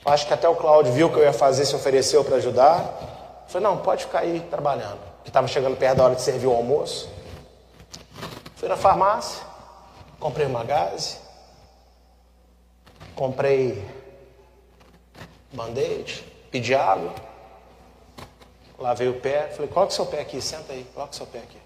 Acho 0.04 0.26
que 0.26 0.32
até 0.32 0.48
o 0.48 0.56
Cláudio 0.56 0.92
viu 0.92 1.10
que 1.10 1.16
eu 1.16 1.22
ia 1.22 1.32
fazer, 1.32 1.66
se 1.66 1.76
ofereceu 1.76 2.24
para 2.24 2.36
ajudar. 2.36 3.44
Falei, 3.46 3.68
não, 3.68 3.76
pode 3.76 4.04
ficar 4.04 4.20
aí 4.20 4.40
trabalhando. 4.50 4.98
Que 5.22 5.28
estava 5.28 5.46
chegando 5.46 5.76
perto 5.76 5.98
da 5.98 6.04
hora 6.04 6.14
de 6.14 6.22
servir 6.22 6.46
o 6.46 6.54
almoço. 6.54 7.08
Fui 8.56 8.68
na 8.68 8.76
farmácia, 8.76 9.42
comprei 10.18 10.46
uma 10.46 10.64
gase, 10.64 11.18
comprei 13.14 13.86
band-aid, 15.52 16.24
pedi 16.50 16.74
água, 16.74 17.14
lavei 18.80 19.08
o 19.08 19.20
pé, 19.20 19.48
falei, 19.48 19.70
coloque 19.70 19.94
seu 19.94 20.06
pé 20.06 20.20
aqui, 20.20 20.40
senta 20.40 20.72
aí, 20.72 20.84
coloque 20.94 21.14
seu 21.14 21.26
pé 21.26 21.38
aqui. 21.38 21.58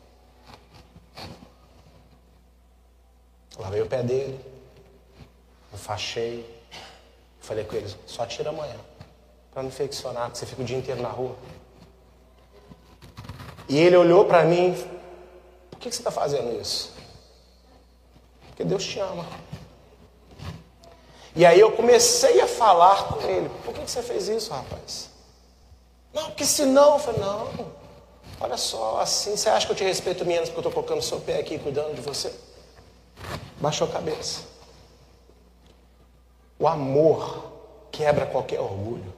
Lavei 3.57 3.83
o 3.83 3.87
pé 3.87 4.03
dele, 4.03 4.45
enfaixei, 5.73 6.55
Falei 7.45 7.63
com 7.63 7.77
eles, 7.77 7.95
só 8.07 8.25
tira 8.25 8.49
amanhã. 8.49 8.77
Para 9.53 9.63
não 9.63 9.69
infeccionar, 9.69 10.25
porque 10.25 10.39
você 10.39 10.47
fica 10.47 10.63
o 10.63 10.65
dia 10.65 10.79
inteiro 10.79 11.03
na 11.03 11.11
rua. 11.11 11.37
E 13.69 13.79
ele 13.79 13.97
olhou 13.97 14.25
para 14.25 14.45
mim, 14.45 14.75
por 15.71 15.79
que, 15.79 15.91
você 15.91 16.01
está 16.01 16.11
fazendo 16.11 16.59
isso? 16.59 16.95
Porque 18.49 18.65
Deus 18.65 18.83
te 18.83 18.99
ama. 18.99 19.27
E 21.37 21.45
aí 21.45 21.61
eu 21.61 21.73
comecei 21.73 22.41
a 22.41 22.49
falar 22.49 23.09
com 23.09 23.21
ele, 23.29 23.51
por 23.63 23.75
que, 23.75 23.83
que 23.83 23.91
você 23.91 24.03
fez 24.03 24.27
isso, 24.29 24.51
rapaz? 24.51 25.11
Não, 26.15 26.27
porque 26.27 26.47
senão, 26.47 26.95
eu 26.95 26.99
falei, 27.01 27.21
não, 27.21 27.67
olha 28.41 28.57
só, 28.57 29.01
assim, 29.01 29.37
você 29.37 29.49
acha 29.49 29.67
que 29.67 29.73
eu 29.73 29.77
te 29.77 29.83
respeito 29.83 30.25
menos 30.25 30.49
porque 30.49 30.59
eu 30.59 30.71
estou 30.71 30.73
colocando 30.73 31.03
seu 31.03 31.21
pé 31.21 31.41
aqui 31.41 31.59
cuidando 31.59 31.95
de 31.95 32.01
você? 32.01 32.33
Baixou 33.61 33.89
a 33.89 33.91
cabeça. 33.91 34.43
O 36.57 36.69
amor 36.69 37.53
quebra 37.91 38.27
qualquer 38.27 38.61
orgulho. 38.61 39.13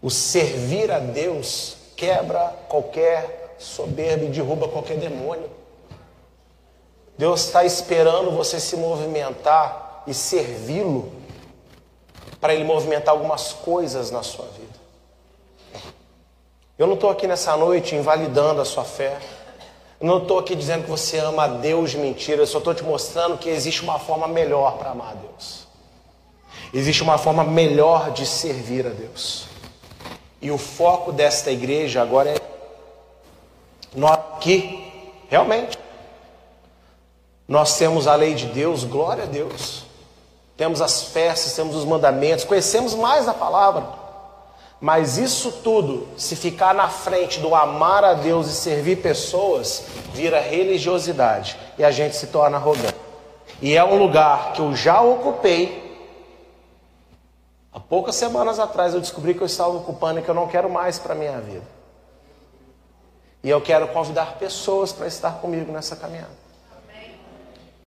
O 0.00 0.10
servir 0.10 0.92
a 0.92 1.00
Deus 1.00 1.76
quebra 1.96 2.54
qualquer 2.68 3.56
soberba 3.58 4.24
e 4.24 4.28
derruba 4.28 4.68
qualquer 4.68 4.98
demônio. 4.98 5.50
Deus 7.18 7.46
está 7.46 7.64
esperando 7.64 8.30
você 8.30 8.60
se 8.60 8.76
movimentar 8.76 10.04
e 10.06 10.14
servi-lo 10.14 11.10
para 12.40 12.54
ele 12.54 12.64
movimentar 12.64 13.14
algumas 13.14 13.52
coisas 13.52 14.10
na 14.10 14.22
sua 14.22 14.44
vida. 14.46 14.65
Eu 16.78 16.86
não 16.86 16.94
estou 16.94 17.08
aqui 17.08 17.26
nessa 17.26 17.56
noite 17.56 17.94
invalidando 17.94 18.60
a 18.60 18.64
sua 18.64 18.84
fé. 18.84 19.18
Eu 19.98 20.06
não 20.06 20.18
estou 20.18 20.38
aqui 20.38 20.54
dizendo 20.54 20.84
que 20.84 20.90
você 20.90 21.18
ama 21.18 21.44
a 21.44 21.48
Deus 21.48 21.90
de 21.90 21.98
mentira. 21.98 22.42
Eu 22.42 22.46
só 22.46 22.58
estou 22.58 22.74
te 22.74 22.84
mostrando 22.84 23.38
que 23.38 23.48
existe 23.48 23.82
uma 23.82 23.98
forma 23.98 24.28
melhor 24.28 24.76
para 24.76 24.90
amar 24.90 25.12
a 25.12 25.14
Deus. 25.14 25.66
Existe 26.74 27.02
uma 27.02 27.16
forma 27.16 27.42
melhor 27.42 28.10
de 28.10 28.26
servir 28.26 28.86
a 28.86 28.90
Deus. 28.90 29.46
E 30.42 30.50
o 30.50 30.58
foco 30.58 31.12
desta 31.12 31.50
igreja 31.50 32.02
agora 32.02 32.30
é 32.30 32.36
nós 33.94 34.12
aqui, 34.12 34.92
realmente. 35.30 35.78
Nós 37.48 37.78
temos 37.78 38.06
a 38.06 38.14
lei 38.14 38.34
de 38.34 38.46
Deus, 38.46 38.84
glória 38.84 39.22
a 39.24 39.26
Deus. 39.26 39.84
Temos 40.58 40.82
as 40.82 41.04
festas, 41.04 41.54
temos 41.54 41.74
os 41.74 41.86
mandamentos, 41.86 42.44
conhecemos 42.44 42.94
mais 42.94 43.26
a 43.26 43.32
palavra. 43.32 44.05
Mas 44.80 45.16
isso 45.16 45.50
tudo, 45.62 46.06
se 46.16 46.36
ficar 46.36 46.74
na 46.74 46.88
frente 46.88 47.40
do 47.40 47.54
amar 47.54 48.04
a 48.04 48.14
Deus 48.14 48.48
e 48.48 48.54
servir 48.54 48.96
pessoas, 48.96 49.84
vira 50.12 50.40
religiosidade 50.40 51.56
e 51.78 51.84
a 51.84 51.90
gente 51.90 52.14
se 52.14 52.26
torna 52.26 52.56
arrogante. 52.56 52.94
E 53.62 53.74
é 53.74 53.82
um 53.82 53.96
lugar 53.96 54.52
que 54.52 54.60
eu 54.60 54.76
já 54.76 55.00
ocupei 55.00 55.86
Há 57.76 57.80
poucas 57.80 58.16
semanas 58.16 58.58
atrás 58.58 58.94
eu 58.94 59.02
descobri 59.02 59.34
que 59.34 59.42
eu 59.42 59.46
estava 59.46 59.76
ocupando 59.76 60.18
e 60.18 60.22
que 60.22 60.30
eu 60.30 60.34
não 60.34 60.48
quero 60.48 60.66
mais 60.66 60.98
para 60.98 61.12
a 61.12 61.14
minha 61.14 61.38
vida. 61.42 61.66
E 63.44 63.50
eu 63.50 63.60
quero 63.60 63.86
convidar 63.88 64.38
pessoas 64.38 64.94
para 64.94 65.06
estar 65.06 65.32
comigo 65.42 65.70
nessa 65.70 65.94
caminhada. 65.94 66.45